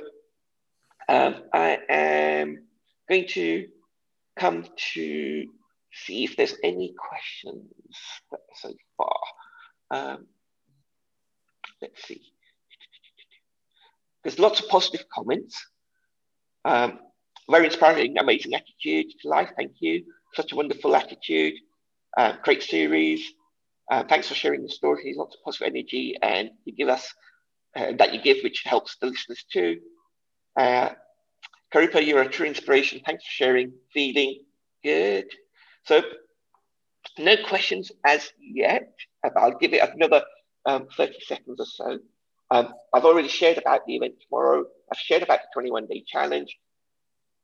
um, 1.08 1.36
I 1.54 1.80
am 1.90 2.64
going 3.10 3.28
to 3.30 3.68
come 4.38 4.66
to 4.94 5.46
see 5.94 6.24
if 6.24 6.36
there's 6.36 6.56
any 6.64 6.94
questions 6.98 7.72
so 8.56 8.74
far. 8.98 9.16
Um, 9.92 10.28
let's 11.82 12.06
see. 12.06 12.22
There's 14.24 14.40
lots 14.40 14.60
of 14.60 14.68
positive 14.70 15.06
comments. 15.14 15.64
Um, 16.66 17.00
very 17.50 17.66
inspiring, 17.66 18.18
amazing 18.18 18.56
attitude 18.56 19.14
to 19.22 19.30
life. 19.30 19.52
Thank 19.56 19.74
you. 19.80 20.06
Such 20.34 20.52
a 20.52 20.56
wonderful 20.56 20.96
attitude. 20.96 21.54
Uh, 22.18 22.34
great 22.44 22.64
series. 22.64 23.24
Uh, 23.92 24.04
thanks 24.04 24.28
for 24.28 24.34
sharing 24.34 24.64
the 24.64 24.70
stories. 24.70 25.16
Lots 25.16 25.36
of 25.36 25.44
positive 25.44 25.68
energy, 25.68 26.18
and 26.22 26.50
you 26.66 26.74
give 26.74 26.90
us 26.90 27.14
uh, 27.76 27.92
that 28.00 28.14
you 28.14 28.22
give, 28.22 28.38
which 28.44 28.64
helps 28.66 28.98
the 29.00 29.08
listeners 29.08 29.46
too. 29.52 29.80
Uh, 30.56 30.90
Karupa, 31.74 32.06
you're 32.06 32.22
a 32.22 32.30
true 32.30 32.46
inspiration. 32.46 33.02
Thanks 33.06 33.24
for 33.26 33.32
sharing. 33.32 33.74
Feeling 33.94 34.40
good. 34.84 35.26
So, 35.84 36.02
no 37.18 37.36
questions 37.48 37.92
as 38.06 38.32
yet. 38.40 38.94
I'll 39.36 39.58
give 39.58 39.74
it 39.74 39.82
another 39.94 40.24
um, 40.66 40.88
30 40.96 41.16
seconds 41.26 41.60
or 41.60 41.66
so. 41.66 42.00
Um, 42.52 42.74
I've 42.94 43.06
already 43.06 43.28
shared 43.28 43.58
about 43.58 43.86
the 43.86 43.96
event 43.96 44.16
tomorrow. 44.22 44.66
I've 44.92 45.00
shared 45.00 45.24
about 45.24 45.40
the 45.40 45.48
21 45.54 45.88
day 45.88 46.04
challenge. 46.06 46.58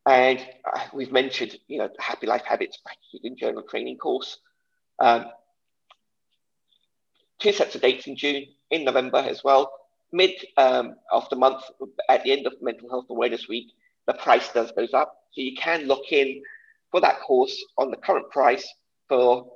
And 0.06 0.40
uh, 0.66 0.80
we've 0.94 1.12
mentioned, 1.12 1.58
you 1.68 1.80
know, 1.80 1.88
the 1.88 2.02
Happy 2.02 2.28
Life 2.28 2.44
Habits 2.46 2.80
in 3.24 3.38
Journal 3.38 3.64
Training 3.64 3.98
course. 3.98 4.38
Um, 5.00 5.26
two 7.40 7.52
sets 7.52 7.76
of 7.76 7.82
dates 7.82 8.08
in 8.08 8.16
June, 8.16 8.46
in 8.70 8.84
November 8.84 9.18
as 9.18 9.44
well. 9.44 9.72
Mid 10.14 10.32
um, 10.58 10.96
of 11.12 11.30
the 11.30 11.36
month, 11.36 11.64
at 12.10 12.24
the 12.24 12.32
end 12.32 12.46
of 12.46 12.54
Mental 12.62 12.90
Health 12.90 13.06
Awareness 13.10 13.48
Week, 13.48 13.72
the 14.08 14.14
price 14.14 14.52
does 14.52 14.72
goes 14.72 14.94
up. 14.94 15.14
So 15.32 15.42
you 15.42 15.56
can 15.56 15.86
look 15.88 16.12
in 16.12 16.42
for 16.92 17.00
that 17.02 17.22
course 17.22 17.64
on 17.78 17.92
the 17.92 17.98
current 17.98 18.30
price 18.30 18.68
for 19.08 19.48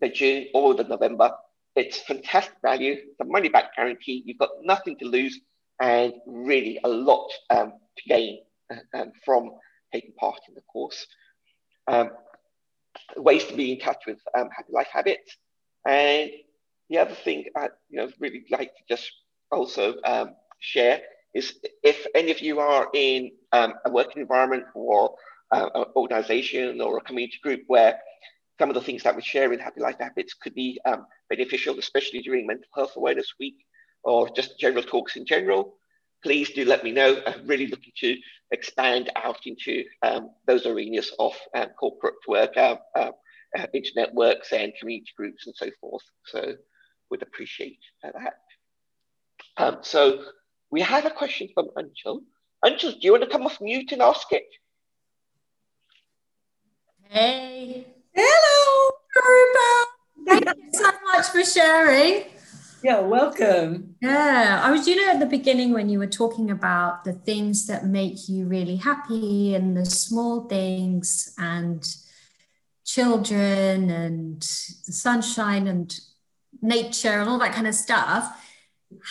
the 0.00 0.08
June 0.08 0.46
or 0.54 0.74
the 0.74 0.84
November 0.84 1.32
it's 1.76 2.00
fantastic 2.00 2.56
value, 2.62 2.96
the 3.18 3.24
money 3.24 3.48
back 3.48 3.76
guarantee. 3.76 4.22
You've 4.24 4.38
got 4.38 4.50
nothing 4.62 4.96
to 4.98 5.04
lose 5.06 5.38
and 5.80 6.12
really 6.26 6.78
a 6.84 6.88
lot 6.88 7.30
um, 7.50 7.72
to 7.96 8.08
gain 8.08 8.40
uh, 8.70 8.98
um, 8.98 9.12
from 9.24 9.52
taking 9.92 10.12
part 10.12 10.40
in 10.48 10.54
the 10.54 10.60
course. 10.62 11.06
Um, 11.86 12.10
ways 13.16 13.44
to 13.44 13.54
be 13.54 13.72
in 13.72 13.78
touch 13.78 14.02
with 14.06 14.18
um, 14.36 14.48
Happy 14.54 14.72
Life 14.72 14.88
Habits. 14.92 15.36
And 15.86 16.30
the 16.88 16.98
other 16.98 17.14
thing 17.14 17.46
I 17.56 17.68
you 17.88 17.98
know, 17.98 18.10
really 18.18 18.44
like 18.50 18.74
to 18.76 18.82
just 18.88 19.10
also 19.50 19.96
um, 20.04 20.34
share 20.58 21.00
is 21.34 21.54
if 21.82 22.06
any 22.14 22.30
of 22.30 22.40
you 22.40 22.60
are 22.60 22.88
in 22.94 23.30
um, 23.52 23.74
a 23.84 23.90
working 23.90 24.22
environment 24.22 24.64
or 24.74 25.14
uh, 25.52 25.68
an 25.74 25.84
organization 25.96 26.80
or 26.80 26.98
a 26.98 27.00
community 27.02 27.38
group 27.42 27.62
where 27.66 27.98
some 28.58 28.68
of 28.68 28.74
the 28.74 28.80
things 28.80 29.02
that 29.02 29.16
we 29.16 29.22
share 29.22 29.52
in 29.52 29.58
Happy 29.58 29.80
Life 29.80 29.96
Habits 29.98 30.34
could 30.34 30.54
be 30.54 30.78
um, 30.84 31.06
beneficial, 31.28 31.78
especially 31.78 32.20
during 32.20 32.46
Mental 32.46 32.68
Health 32.74 32.92
Awareness 32.96 33.34
Week 33.38 33.56
or 34.02 34.28
just 34.30 34.58
general 34.58 34.82
talks 34.82 35.16
in 35.16 35.24
general. 35.24 35.76
Please 36.22 36.50
do 36.50 36.64
let 36.64 36.84
me 36.84 36.92
know. 36.92 37.22
I'm 37.26 37.46
really 37.46 37.68
looking 37.68 37.92
to 37.98 38.16
expand 38.50 39.10
out 39.16 39.38
into 39.46 39.84
um, 40.02 40.30
those 40.46 40.66
arenas 40.66 41.12
of 41.18 41.32
um, 41.54 41.68
corporate 41.78 42.14
work, 42.28 42.56
uh, 42.56 42.76
uh, 42.94 43.12
uh, 43.58 43.66
internet 43.72 44.12
works, 44.14 44.52
and 44.52 44.72
community 44.78 45.10
groups, 45.16 45.46
and 45.46 45.54
so 45.56 45.70
forth. 45.80 46.02
So, 46.26 46.56
would 47.10 47.22
appreciate 47.22 47.78
that. 48.02 48.34
Um, 49.56 49.78
so, 49.82 50.24
we 50.70 50.80
have 50.80 51.04
a 51.04 51.10
question 51.10 51.48
from 51.52 51.68
Anshul. 51.76 52.20
Anshul, 52.64 52.92
do 52.92 52.98
you 53.02 53.12
want 53.12 53.24
to 53.24 53.30
come 53.30 53.46
off 53.46 53.60
mute 53.60 53.92
and 53.92 54.02
ask 54.02 54.30
it? 54.32 54.46
Hey. 57.08 57.86
Hello, 58.14 58.90
Thank 60.26 60.44
you 60.56 60.70
so 60.72 60.90
much 61.12 61.26
for 61.26 61.44
sharing. 61.44 62.24
Yeah, 62.82 63.00
welcome. 63.00 63.96
Yeah, 64.00 64.62
I 64.64 64.70
was, 64.70 64.86
you 64.88 64.96
know, 64.96 65.12
at 65.12 65.20
the 65.20 65.26
beginning 65.26 65.72
when 65.72 65.88
you 65.88 65.98
were 65.98 66.06
talking 66.06 66.50
about 66.50 67.04
the 67.04 67.12
things 67.12 67.66
that 67.66 67.84
make 67.84 68.28
you 68.28 68.46
really 68.46 68.76
happy 68.76 69.54
and 69.54 69.76
the 69.76 69.84
small 69.84 70.48
things 70.48 71.34
and 71.36 71.84
children 72.84 73.90
and 73.90 74.40
the 74.40 74.92
sunshine 74.92 75.66
and 75.66 75.98
nature 76.62 77.20
and 77.20 77.28
all 77.28 77.38
that 77.38 77.52
kind 77.52 77.66
of 77.66 77.74
stuff. 77.74 78.36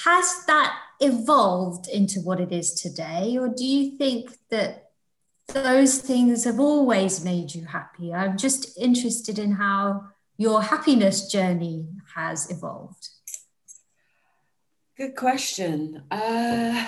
Has 0.03 0.45
that 0.47 0.77
evolved 0.99 1.87
into 1.87 2.19
what 2.21 2.39
it 2.39 2.51
is 2.51 2.73
today? 2.73 3.37
Or 3.37 3.47
do 3.47 3.65
you 3.65 3.97
think 3.97 4.31
that 4.49 4.89
those 5.53 5.99
things 5.99 6.43
have 6.43 6.59
always 6.59 7.23
made 7.23 7.53
you 7.53 7.65
happy. 7.65 8.13
I'm 8.13 8.37
just 8.37 8.77
interested 8.77 9.39
in 9.39 9.53
how 9.53 10.05
your 10.37 10.61
happiness 10.61 11.31
journey 11.31 11.87
has 12.15 12.49
evolved. 12.49 13.09
Good 14.97 15.15
question. 15.15 16.03
Uh, 16.11 16.87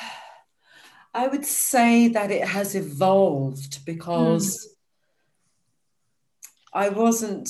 I 1.13 1.27
would 1.27 1.45
say 1.45 2.09
that 2.09 2.31
it 2.31 2.47
has 2.47 2.75
evolved 2.75 3.85
because 3.85 4.65
mm. 4.65 4.69
I 6.73 6.89
wasn't, 6.89 7.49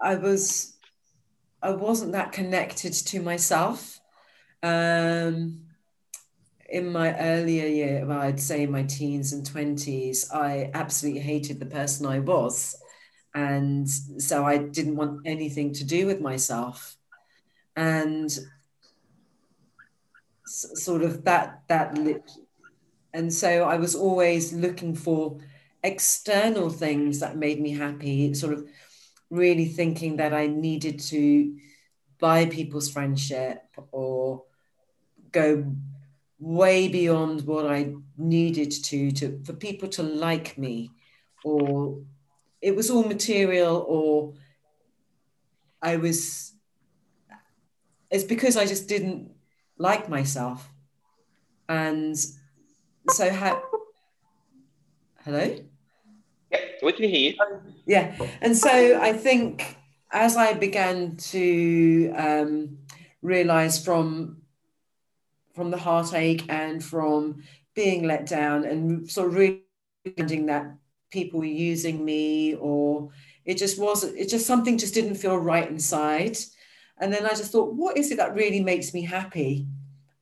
I 0.00 0.14
was, 0.14 0.76
I 1.62 1.70
wasn't 1.70 2.12
that 2.12 2.32
connected 2.32 2.92
to 2.92 3.20
myself. 3.20 3.99
Um, 4.62 5.62
in 6.68 6.92
my 6.92 7.16
earlier 7.18 7.66
year, 7.66 8.06
well, 8.06 8.20
I'd 8.20 8.40
say 8.40 8.66
my 8.66 8.84
teens 8.84 9.32
and 9.32 9.44
20s, 9.44 10.30
I 10.32 10.70
absolutely 10.72 11.20
hated 11.20 11.58
the 11.58 11.66
person 11.66 12.06
I 12.06 12.20
was. 12.20 12.76
And 13.34 13.88
so 13.88 14.44
I 14.44 14.58
didn't 14.58 14.96
want 14.96 15.22
anything 15.26 15.72
to 15.74 15.84
do 15.84 16.06
with 16.06 16.20
myself. 16.20 16.96
And 17.76 18.36
sort 20.46 21.02
of 21.02 21.24
that, 21.24 21.62
that, 21.68 21.98
and 23.12 23.32
so 23.32 23.64
I 23.64 23.76
was 23.76 23.94
always 23.94 24.52
looking 24.52 24.94
for 24.94 25.38
external 25.82 26.70
things 26.70 27.20
that 27.20 27.36
made 27.36 27.60
me 27.60 27.72
happy, 27.72 28.34
sort 28.34 28.52
of 28.52 28.68
really 29.30 29.66
thinking 29.66 30.16
that 30.16 30.34
I 30.34 30.46
needed 30.46 31.00
to 31.00 31.56
buy 32.18 32.46
people's 32.46 32.90
friendship 32.90 33.62
or 33.92 34.44
go 35.32 35.74
way 36.38 36.88
beyond 36.88 37.46
what 37.46 37.66
I 37.66 37.94
needed 38.16 38.70
to 38.70 39.10
to 39.12 39.40
for 39.44 39.52
people 39.52 39.88
to 39.90 40.02
like 40.02 40.56
me, 40.56 40.90
or 41.44 41.98
it 42.60 42.74
was 42.74 42.90
all 42.90 43.04
material, 43.04 43.84
or 43.88 44.34
I 45.82 45.96
was. 45.96 46.52
It's 48.10 48.24
because 48.24 48.56
I 48.56 48.66
just 48.66 48.88
didn't 48.88 49.30
like 49.78 50.08
myself, 50.08 50.68
and 51.68 52.18
so 53.10 53.30
how. 53.30 53.62
Hello. 55.24 55.56
Yeah, 56.50 56.58
we 56.82 56.92
can 56.92 57.08
hear 57.08 57.30
you. 57.30 57.34
Yeah, 57.86 58.16
and 58.40 58.56
so 58.56 59.00
I 59.00 59.12
think 59.12 59.76
as 60.10 60.36
I 60.36 60.54
began 60.54 61.16
to 61.16 62.12
um, 62.16 62.78
realize 63.22 63.84
from 63.84 64.39
from 65.60 65.70
the 65.70 65.76
heartache 65.76 66.42
and 66.48 66.82
from 66.82 67.42
being 67.74 68.06
let 68.06 68.24
down 68.24 68.64
and 68.64 69.10
sort 69.10 69.28
of 69.28 69.34
really 69.34 69.60
finding 70.16 70.46
that 70.46 70.74
people 71.10 71.40
were 71.40 71.44
using 71.44 72.02
me 72.02 72.54
or 72.54 73.10
it 73.44 73.58
just 73.58 73.78
wasn't 73.78 74.16
it 74.16 74.30
just 74.30 74.46
something 74.46 74.78
just 74.78 74.94
didn't 74.94 75.16
feel 75.16 75.36
right 75.36 75.68
inside. 75.68 76.38
And 76.98 77.12
then 77.12 77.26
i 77.26 77.28
just 77.28 77.52
thought 77.52 77.74
what 77.74 77.98
is 77.98 78.10
it 78.10 78.16
that 78.16 78.34
really 78.34 78.62
makes 78.62 78.94
me 78.94 79.02
happy? 79.02 79.66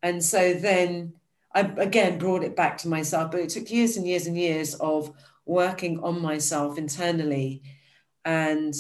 And 0.03 0.25
so 0.25 0.55
then 0.55 1.13
i 1.55 1.61
again 1.61 2.19
brought 2.19 2.43
it 2.43 2.57
back 2.57 2.79
to 2.79 2.89
myself 2.89 3.31
but 3.31 3.39
it 3.39 3.51
took 3.51 3.71
years 3.71 3.97
and 3.97 4.09
years 4.09 4.27
and 4.27 4.37
years 4.37 4.75
of 4.75 5.13
working 5.47 6.01
on 6.01 6.21
myself 6.21 6.79
internally 6.79 7.63
and 8.25 8.75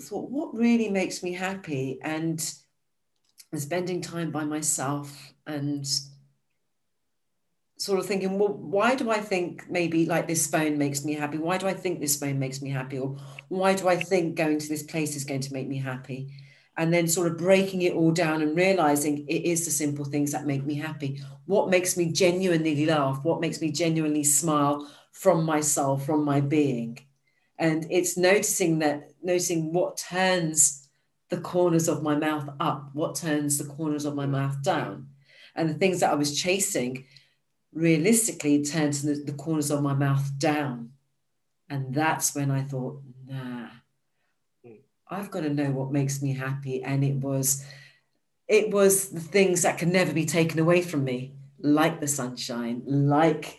thought 0.00 0.28
what 0.28 0.56
really 0.56 0.88
makes 0.88 1.22
me 1.22 1.34
happy? 1.34 2.00
And 2.02 2.40
spending 3.56 4.02
time 4.02 4.30
by 4.30 4.44
myself 4.44 5.32
and 5.46 5.86
sort 7.78 8.00
of 8.00 8.06
thinking, 8.06 8.38
well, 8.38 8.52
why 8.52 8.94
do 8.94 9.10
I 9.10 9.20
think 9.20 9.70
maybe 9.70 10.04
like 10.04 10.26
this 10.26 10.46
phone 10.46 10.76
makes 10.76 11.04
me 11.04 11.14
happy? 11.14 11.38
Why 11.38 11.58
do 11.58 11.66
I 11.66 11.74
think 11.74 12.00
this 12.00 12.18
phone 12.18 12.38
makes 12.38 12.60
me 12.60 12.70
happy? 12.70 12.98
Or 12.98 13.16
why 13.48 13.74
do 13.74 13.88
I 13.88 13.96
think 13.96 14.36
going 14.36 14.58
to 14.58 14.68
this 14.68 14.82
place 14.82 15.14
is 15.16 15.24
going 15.24 15.40
to 15.42 15.52
make 15.52 15.68
me 15.68 15.78
happy? 15.78 16.32
And 16.76 16.92
then 16.92 17.08
sort 17.08 17.28
of 17.28 17.38
breaking 17.38 17.82
it 17.82 17.94
all 17.94 18.10
down 18.10 18.42
and 18.42 18.56
realizing 18.56 19.26
it 19.28 19.44
is 19.44 19.64
the 19.64 19.70
simple 19.70 20.04
things 20.04 20.32
that 20.32 20.46
make 20.46 20.64
me 20.64 20.74
happy. 20.74 21.20
What 21.46 21.70
makes 21.70 21.96
me 21.96 22.12
genuinely 22.12 22.84
laugh? 22.86 23.20
What 23.22 23.40
makes 23.40 23.60
me 23.60 23.70
genuinely 23.70 24.24
smile 24.24 24.90
from 25.12 25.44
myself, 25.44 26.04
from 26.04 26.24
my 26.24 26.40
being? 26.40 26.98
And 27.58 27.86
it's 27.90 28.16
noticing 28.16 28.80
that, 28.80 29.10
noticing 29.22 29.72
what 29.72 29.96
turns 29.96 30.87
the 31.30 31.40
corners 31.40 31.88
of 31.88 32.02
my 32.02 32.16
mouth 32.16 32.48
up, 32.58 32.90
what 32.94 33.14
turns 33.14 33.58
the 33.58 33.64
corners 33.64 34.04
of 34.04 34.14
my 34.14 34.26
mouth 34.26 34.62
down 34.62 35.08
and 35.54 35.68
the 35.68 35.74
things 35.74 36.00
that 36.00 36.12
I 36.12 36.14
was 36.14 36.40
chasing 36.40 37.04
realistically 37.72 38.64
turned 38.64 38.94
the, 38.94 39.22
the 39.26 39.32
corners 39.32 39.70
of 39.70 39.82
my 39.82 39.92
mouth 39.92 40.38
down. 40.38 40.92
And 41.68 41.94
that's 41.94 42.34
when 42.34 42.50
I 42.50 42.62
thought, 42.62 43.02
nah, 43.26 43.66
I've 45.10 45.30
got 45.30 45.40
to 45.40 45.50
know 45.50 45.70
what 45.70 45.92
makes 45.92 46.22
me 46.22 46.32
happy. 46.32 46.82
And 46.82 47.04
it 47.04 47.16
was 47.16 47.64
it 48.46 48.70
was 48.70 49.10
the 49.10 49.20
things 49.20 49.62
that 49.62 49.76
can 49.76 49.92
never 49.92 50.14
be 50.14 50.24
taken 50.24 50.58
away 50.58 50.80
from 50.80 51.04
me, 51.04 51.34
like 51.60 52.00
the 52.00 52.06
sunshine, 52.06 52.82
like 52.86 53.58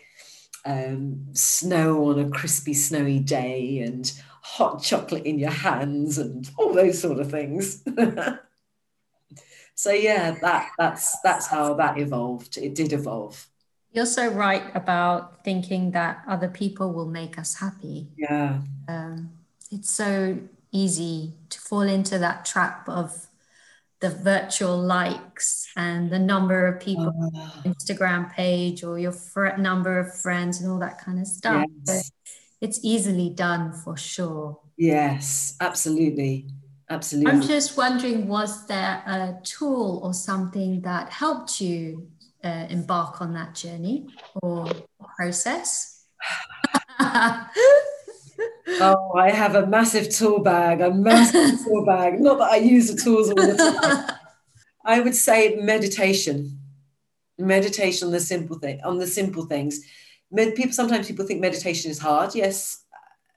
um, 0.64 1.26
snow 1.32 2.06
on 2.06 2.18
a 2.18 2.28
crispy, 2.28 2.74
snowy 2.74 3.20
day, 3.20 3.78
and 3.78 4.12
hot 4.56 4.82
chocolate 4.82 5.24
in 5.24 5.38
your 5.38 5.50
hands, 5.50 6.18
and 6.18 6.50
all 6.56 6.72
those 6.72 7.00
sort 7.00 7.20
of 7.20 7.30
things. 7.30 7.82
so 9.74 9.92
yeah, 9.92 10.36
that 10.42 10.70
that's 10.78 11.16
that's 11.22 11.46
how 11.46 11.74
that 11.74 11.98
evolved. 11.98 12.58
It 12.58 12.74
did 12.74 12.92
evolve. 12.92 13.46
You're 13.92 14.06
so 14.06 14.28
right 14.28 14.64
about 14.74 15.44
thinking 15.44 15.90
that 15.92 16.22
other 16.28 16.48
people 16.48 16.92
will 16.92 17.08
make 17.08 17.38
us 17.38 17.56
happy. 17.56 18.08
Yeah. 18.16 18.60
Um, 18.88 19.30
it's 19.70 19.90
so 19.90 20.38
easy 20.72 21.34
to 21.48 21.60
fall 21.60 21.82
into 21.82 22.18
that 22.18 22.44
trap 22.44 22.88
of 22.88 23.26
the 24.00 24.10
virtual 24.10 24.78
likes 24.78 25.68
and 25.76 26.10
the 26.10 26.18
number 26.18 26.66
of 26.66 26.80
people 26.80 27.12
oh. 27.34 27.62
Instagram 27.64 28.32
page 28.32 28.82
or 28.82 28.98
your 28.98 29.12
fr- 29.12 29.56
number 29.58 29.98
of 29.98 30.16
friends 30.16 30.60
and 30.60 30.70
all 30.70 30.78
that 30.78 30.98
kind 30.98 31.20
of 31.20 31.26
stuff. 31.26 31.66
Yes. 31.86 32.10
It's 32.60 32.80
easily 32.82 33.30
done 33.30 33.72
for 33.72 33.96
sure. 33.96 34.60
Yes, 34.76 35.56
absolutely. 35.60 36.46
Absolutely. 36.90 37.32
I'm 37.32 37.40
just 37.40 37.76
wondering 37.76 38.26
was 38.26 38.66
there 38.66 39.02
a 39.06 39.38
tool 39.44 40.00
or 40.02 40.12
something 40.12 40.80
that 40.82 41.10
helped 41.10 41.60
you 41.60 42.08
uh, 42.42 42.66
embark 42.68 43.20
on 43.20 43.32
that 43.34 43.54
journey 43.54 44.08
or 44.42 44.68
process? 45.16 46.04
oh, 47.00 47.46
I 49.16 49.30
have 49.30 49.54
a 49.54 49.66
massive 49.66 50.10
tool 50.10 50.40
bag, 50.40 50.80
a 50.80 50.90
massive 50.90 51.60
tool 51.64 51.86
bag. 51.86 52.20
Not 52.20 52.38
that 52.38 52.50
I 52.50 52.56
use 52.56 52.92
the 52.92 53.00
tools 53.00 53.30
all 53.30 53.36
the 53.36 53.56
time. 53.56 54.16
I 54.84 55.00
would 55.00 55.14
say 55.14 55.56
meditation. 55.56 56.58
Meditation 57.38 58.08
on 58.08 58.12
the 58.12 58.20
simple 58.20 58.58
thing, 58.58 58.80
on 58.84 58.98
the 58.98 59.06
simple 59.06 59.46
things. 59.46 59.80
People 60.34 60.72
sometimes 60.72 61.06
people 61.06 61.26
think 61.26 61.40
meditation 61.40 61.90
is 61.90 61.98
hard. 61.98 62.34
Yes, 62.34 62.84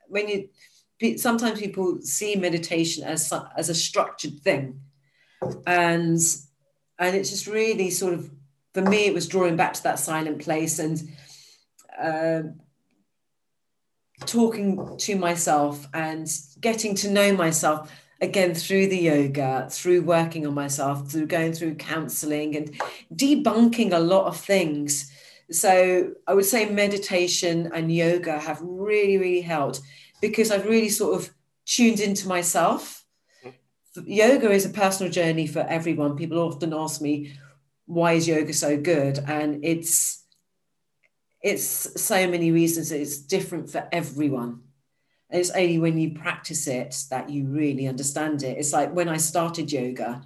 when 0.08 0.28
you 0.28 1.18
sometimes 1.18 1.60
people 1.60 2.00
see 2.02 2.36
meditation 2.36 3.04
as 3.04 3.32
as 3.58 3.70
a 3.70 3.76
structured 3.76 4.40
thing, 4.40 4.80
and 5.66 6.20
and 7.00 7.16
it's 7.16 7.30
just 7.30 7.48
really 7.48 7.90
sort 7.90 8.14
of 8.14 8.30
for 8.74 8.82
me 8.82 9.06
it 9.06 9.14
was 9.14 9.28
drawing 9.28 9.56
back 9.56 9.74
to 9.74 9.84
that 9.84 10.00
silent 10.00 10.40
place 10.40 10.80
and 10.80 11.02
uh, 12.02 12.44
talking 14.26 14.98
to 14.98 15.16
myself 15.16 15.88
and 15.94 16.28
getting 16.60 16.96
to 16.96 17.12
know 17.12 17.36
myself 17.36 17.92
again 18.22 18.54
through 18.56 18.88
the 18.88 18.98
yoga, 18.98 19.68
through 19.70 20.02
working 20.02 20.48
on 20.48 20.54
myself, 20.54 21.12
through 21.12 21.28
going 21.28 21.54
through 21.54 21.76
counseling 21.76 22.56
and 22.56 22.80
debunking 23.14 23.92
a 23.92 24.00
lot 24.00 24.26
of 24.26 24.38
things. 24.38 25.12
So 25.52 26.14
I 26.28 26.34
would 26.34 26.46
say 26.46 26.70
meditation 26.70 27.72
and 27.74 27.94
yoga 27.94 28.40
have 28.40 28.60
really, 28.62 29.18
really 29.18 29.42
helped 29.42 29.82
because 30.22 30.52
I've 30.52 30.66
really 30.66 30.90
sort 30.90 31.16
of 31.16 31.30
tuned 31.66 32.00
into 32.00 32.28
myself. 32.28 33.06
Mm-hmm. 33.46 34.02
Yoga 34.06 34.52
is 34.52 34.66
a 34.66 34.70
personal 34.70 35.12
journey 35.12 35.48
for 35.48 35.60
everyone. 35.60 36.16
People 36.16 36.40
often 36.40 36.74
ask 36.74 37.02
me, 37.02 37.34
why 37.86 38.14
is 38.14 38.28
yoga 38.28 38.54
so 38.54 38.80
good? 38.80 39.20
And 39.20 39.64
it's 39.64 40.24
it's 41.44 42.02
so 42.02 42.26
many 42.28 42.52
reasons 42.52 42.92
it's 42.92 43.18
different 43.18 43.70
for 43.70 43.88
everyone 43.92 44.62
and 45.30 45.40
it's 45.42 45.52
only 45.52 45.78
when 45.78 45.98
you 45.98 46.12
practice 46.12 46.68
it 46.68 46.96
that 47.10 47.30
you 47.30 47.46
really 47.46 47.86
understand 47.86 48.42
it 48.44 48.58
it's 48.58 48.72
like 48.72 48.96
when 48.96 49.10
i 49.10 49.18
started 49.18 49.72
yoga 49.72 50.22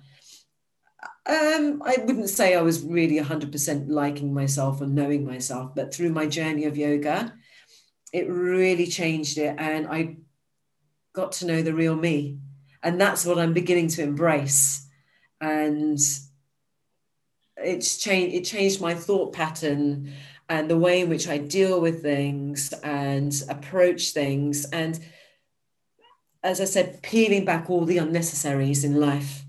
um, 1.26 1.82
I 1.86 1.98
wouldn't 2.04 2.30
say 2.30 2.56
I 2.56 2.62
was 2.62 2.84
really 2.84 3.20
100% 3.20 3.86
liking 3.90 4.34
myself 4.34 4.82
and 4.82 4.96
knowing 4.96 5.26
myself, 5.26 5.76
but 5.76 5.94
through 5.94 6.12
my 6.12 6.26
journey 6.26 6.66
of 6.66 6.78
yoga, 6.78 7.34
it 8.14 8.30
really 8.30 8.88
changed 8.88 9.38
it. 9.38 9.56
And 9.58 9.88
I 9.88 10.18
got 11.14 11.34
to 11.34 11.46
know 11.46 11.62
the 11.62 11.74
real 11.74 11.96
me. 11.96 12.40
And 12.82 13.00
that's 13.00 13.26
what 13.26 13.38
I'm 13.38 13.54
beginning 13.54 13.90
to 13.90 14.04
embrace. 14.04 14.88
And 15.42 16.00
it's 17.58 17.98
changed, 17.98 18.36
it 18.36 18.46
changed 18.46 18.82
my 18.82 18.94
thought 18.94 19.34
pattern 19.34 20.14
and 20.50 20.70
the 20.70 20.78
way 20.78 21.02
in 21.02 21.10
which 21.10 21.28
I 21.28 21.38
deal 21.38 21.82
with 21.82 22.02
things 22.02 22.72
and 22.84 23.34
approach 23.50 24.12
things. 24.12 24.66
And 24.72 25.00
as 26.42 26.62
I 26.62 26.66
said, 26.66 27.02
peeling 27.04 27.44
back 27.44 27.70
all 27.70 27.84
the 27.84 27.98
unnecessaries 27.98 28.84
in 28.84 29.00
life. 29.00 29.44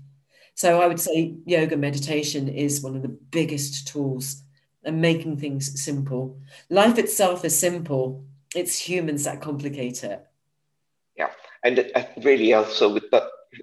So 0.59 0.81
I 0.81 0.87
would 0.87 0.99
say 0.99 1.35
yoga 1.45 1.77
meditation 1.77 2.49
is 2.49 2.81
one 2.81 2.93
of 2.93 3.01
the 3.01 3.07
biggest 3.07 3.87
tools 3.87 4.43
and 4.83 4.99
making 4.99 5.37
things 5.37 5.81
simple. 5.81 6.37
Life 6.69 6.97
itself 6.97 7.45
is 7.45 7.57
simple, 7.57 8.25
it's 8.53 8.77
humans 8.77 9.23
that 9.23 9.39
complicate 9.39 10.03
it. 10.03 10.21
Yeah. 11.15 11.29
And 11.63 11.89
really 12.25 12.51
also 12.51 12.93
with 12.93 13.05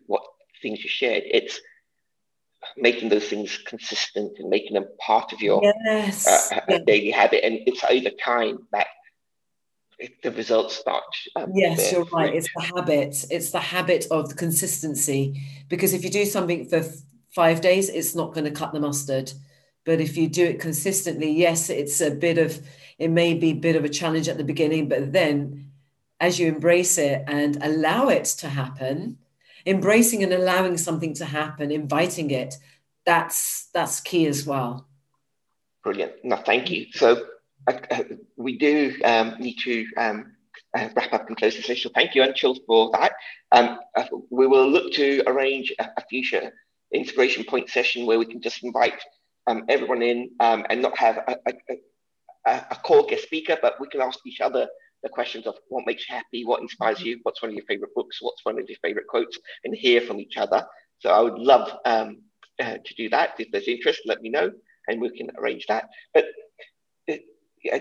what 0.06 0.22
things 0.62 0.82
you 0.82 0.88
shared, 0.88 1.24
it's 1.26 1.60
making 2.78 3.10
those 3.10 3.28
things 3.28 3.58
consistent 3.66 4.38
and 4.38 4.48
making 4.48 4.72
them 4.72 4.86
part 4.98 5.34
of 5.34 5.42
your 5.42 5.60
yes. 5.62 6.50
uh, 6.50 6.60
yeah. 6.66 6.78
daily 6.86 7.10
habit. 7.10 7.44
And 7.44 7.58
it's 7.66 7.84
over 7.84 8.08
time 8.24 8.66
that 8.72 8.86
the 10.22 10.30
results 10.32 10.76
start. 10.76 11.04
Um, 11.36 11.50
yes, 11.54 11.92
you're 11.92 12.04
right. 12.06 12.34
It's 12.34 12.48
the 12.54 12.62
habit. 12.62 13.24
It's 13.30 13.50
the 13.50 13.60
habit 13.60 14.06
of 14.10 14.28
the 14.28 14.34
consistency. 14.34 15.42
Because 15.68 15.94
if 15.94 16.04
you 16.04 16.10
do 16.10 16.24
something 16.24 16.68
for 16.68 16.84
five 17.34 17.60
days, 17.60 17.88
it's 17.88 18.14
not 18.14 18.34
going 18.34 18.44
to 18.44 18.50
cut 18.50 18.72
the 18.72 18.80
mustard. 18.80 19.32
But 19.84 20.00
if 20.00 20.16
you 20.16 20.28
do 20.28 20.44
it 20.44 20.60
consistently, 20.60 21.30
yes, 21.30 21.70
it's 21.70 22.00
a 22.00 22.10
bit 22.10 22.38
of, 22.38 22.60
it 22.98 23.08
may 23.08 23.34
be 23.34 23.50
a 23.50 23.54
bit 23.54 23.76
of 23.76 23.84
a 23.84 23.88
challenge 23.88 24.28
at 24.28 24.36
the 24.36 24.44
beginning, 24.44 24.88
but 24.88 25.12
then 25.12 25.70
as 26.20 26.38
you 26.38 26.48
embrace 26.48 26.98
it 26.98 27.24
and 27.26 27.62
allow 27.62 28.08
it 28.08 28.24
to 28.24 28.48
happen, 28.48 29.18
embracing 29.64 30.22
and 30.22 30.32
allowing 30.32 30.76
something 30.76 31.14
to 31.14 31.24
happen, 31.24 31.70
inviting 31.70 32.30
it, 32.30 32.56
that's 33.04 33.68
that's 33.72 34.00
key 34.00 34.26
as 34.26 34.44
well. 34.44 34.88
Brilliant. 35.84 36.12
No, 36.24 36.36
thank 36.36 36.70
you. 36.70 36.86
So 36.92 37.24
uh, 37.66 38.04
we 38.36 38.58
do 38.58 38.94
um, 39.04 39.36
need 39.38 39.56
to 39.64 39.86
um, 39.96 40.36
uh, 40.76 40.88
wrap 40.94 41.12
up 41.12 41.28
and 41.28 41.36
close 41.36 41.56
the 41.56 41.62
session. 41.62 41.90
Thank 41.94 42.14
you, 42.14 42.22
Anshul, 42.22 42.58
for 42.66 42.90
that. 42.92 43.12
Um, 43.52 43.78
uh, 43.96 44.04
we 44.30 44.46
will 44.46 44.68
look 44.68 44.92
to 44.94 45.22
arrange 45.26 45.72
a, 45.78 45.84
a, 45.96 46.04
future 46.08 46.52
inspiration 46.92 47.44
point 47.44 47.68
session 47.70 48.06
where 48.06 48.18
we 48.18 48.26
can 48.26 48.40
just 48.40 48.62
invite 48.62 49.00
um, 49.46 49.64
everyone 49.68 50.02
in 50.02 50.30
um, 50.40 50.64
and 50.70 50.82
not 50.82 50.96
have 50.98 51.18
a, 51.28 51.36
a, 52.46 52.64
a, 52.70 52.76
core 52.84 53.06
guest 53.06 53.24
speaker, 53.24 53.56
but 53.60 53.80
we 53.80 53.88
can 53.88 54.00
ask 54.00 54.18
each 54.26 54.40
other 54.40 54.66
the 55.02 55.08
questions 55.08 55.46
of 55.46 55.54
what 55.68 55.86
makes 55.86 56.08
you 56.08 56.14
happy, 56.14 56.44
what 56.44 56.60
inspires 56.60 57.00
you, 57.00 57.18
what's 57.22 57.42
one 57.42 57.50
of 57.50 57.54
your 57.54 57.64
favorite 57.66 57.94
books, 57.94 58.18
what's 58.20 58.44
one 58.44 58.58
of 58.58 58.68
your 58.68 58.78
favorite 58.82 59.06
quotes, 59.06 59.38
and 59.64 59.74
hear 59.74 60.00
from 60.00 60.18
each 60.18 60.36
other. 60.36 60.64
So 60.98 61.10
I 61.10 61.20
would 61.20 61.38
love 61.38 61.78
um, 61.84 62.22
uh, 62.60 62.78
to 62.84 62.94
do 62.96 63.08
that. 63.10 63.34
If 63.38 63.48
there's 63.52 63.68
interest, 63.68 64.00
let 64.06 64.22
me 64.22 64.30
know, 64.30 64.50
and 64.88 65.00
we 65.00 65.16
can 65.16 65.30
arrange 65.38 65.66
that. 65.68 65.88
But 66.14 66.26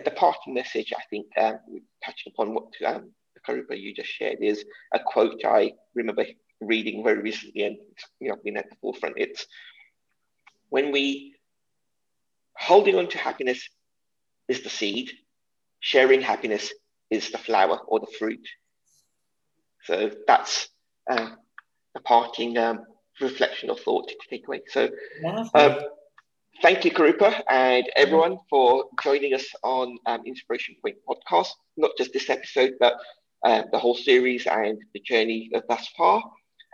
the 0.03 0.11
parting 0.11 0.53
message, 0.53 0.93
I 0.95 1.01
think, 1.09 1.27
um, 1.37 1.59
touching 2.03 2.33
upon 2.33 2.53
what 2.53 2.67
um, 2.85 3.11
Karupa 3.47 3.79
you 3.79 3.93
just 3.93 4.09
shared, 4.09 4.37
is 4.41 4.63
a 4.93 4.99
quote 4.99 5.41
I 5.45 5.73
remember 5.93 6.25
reading 6.61 7.03
very 7.03 7.21
recently, 7.21 7.63
and 7.63 7.77
you 8.19 8.29
know, 8.29 8.37
been 8.43 8.57
at 8.57 8.69
the 8.69 8.75
forefront. 8.81 9.15
It's 9.17 9.45
when 10.69 10.91
we 10.91 11.35
holding 12.57 12.95
on 12.95 13.07
to 13.09 13.17
happiness 13.17 13.69
is 14.47 14.63
the 14.63 14.69
seed, 14.69 15.11
sharing 15.79 16.21
happiness 16.21 16.73
is 17.09 17.31
the 17.31 17.37
flower 17.37 17.79
or 17.87 17.99
the 17.99 18.11
fruit. 18.17 18.45
So 19.83 20.11
that's 20.27 20.69
uh, 21.09 21.29
a 21.95 21.99
parting 21.99 22.57
um, 22.57 22.85
reflection 23.21 23.69
or 23.69 23.77
thought 23.77 24.07
to 24.07 24.15
take 24.29 24.47
away. 24.47 24.61
So 24.67 24.89
um, 25.53 25.79
thank 26.61 26.85
you, 26.85 26.91
Karupa, 26.91 27.41
and 27.49 27.85
everyone 27.95 28.37
for 28.49 28.85
joining 29.03 29.33
us 29.33 29.45
on 29.63 29.97
um, 30.05 30.21
Inspiration 30.25 30.75
Point 30.81 30.97
podcast, 31.07 31.49
not 31.77 31.91
just 31.97 32.13
this 32.13 32.29
episode, 32.29 32.73
but 32.79 32.95
uh, 33.43 33.63
the 33.71 33.79
whole 33.79 33.95
series 33.95 34.45
and 34.47 34.79
the 34.93 34.99
journey 35.01 35.49
thus 35.69 35.87
far. 35.97 36.23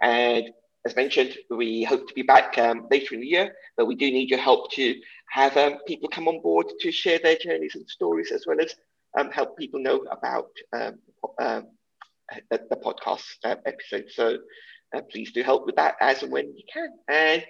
And 0.01 0.49
as 0.85 0.95
mentioned, 0.95 1.37
we 1.49 1.83
hope 1.83 2.07
to 2.07 2.13
be 2.13 2.23
back 2.23 2.57
um, 2.57 2.87
later 2.91 3.13
in 3.15 3.21
the 3.21 3.27
year, 3.27 3.53
but 3.77 3.85
we 3.85 3.95
do 3.95 4.09
need 4.11 4.29
your 4.29 4.39
help 4.39 4.71
to 4.73 4.95
have 5.29 5.55
um, 5.57 5.77
people 5.87 6.09
come 6.09 6.27
on 6.27 6.41
board 6.41 6.67
to 6.81 6.91
share 6.91 7.19
their 7.19 7.35
journeys 7.35 7.75
and 7.75 7.87
stories, 7.89 8.31
as 8.31 8.45
well 8.47 8.59
as 8.61 8.75
um, 9.17 9.29
help 9.31 9.57
people 9.57 9.79
know 9.81 10.03
about 10.11 10.49
um, 10.73 10.99
um, 11.41 11.67
the, 12.49 12.59
the, 12.69 12.75
podcast 12.77 13.23
uh, 13.43 13.55
episode. 13.65 14.05
So 14.11 14.37
uh, 14.95 15.01
please 15.11 15.31
do 15.31 15.43
help 15.43 15.65
with 15.65 15.75
that 15.75 15.95
as 16.01 16.23
and 16.23 16.31
when 16.31 16.55
you 16.55 16.63
can. 16.71 16.89
And 17.09 17.43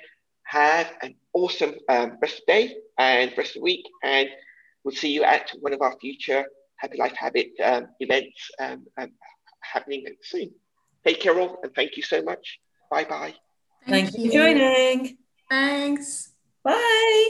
have 0.52 0.92
an 1.02 1.16
awesome 1.34 1.76
um, 1.88 2.18
rest 2.22 2.40
of 2.40 2.42
the 2.46 2.54
day 2.54 2.76
and 2.98 3.32
rest 3.38 3.52
of 3.52 3.56
the 3.56 3.62
week. 3.62 3.86
And 4.04 4.28
we'll 4.84 4.94
see 4.94 5.12
you 5.14 5.24
at 5.24 5.50
one 5.62 5.74
of 5.74 5.82
our 5.82 5.98
future 6.00 6.44
Happy 6.76 6.98
Life 6.98 7.16
Habit 7.16 7.52
um, 7.64 7.88
events 8.02 8.52
um, 8.60 8.86
um, 9.00 9.12
happening 9.62 10.06
soon. 10.22 10.52
Take 11.06 11.22
care 11.22 11.40
all 11.40 11.60
and 11.64 11.74
thank 11.74 11.96
you 11.96 12.04
so 12.04 12.22
much. 12.22 12.60
Bye 12.90 13.06
bye. 13.06 13.34
Thank, 13.88 14.12
thank 14.12 14.18
you 14.18 14.30
for 14.30 14.38
joining. 14.38 15.18
Thanks. 15.50 16.34
Bye. 16.66 17.30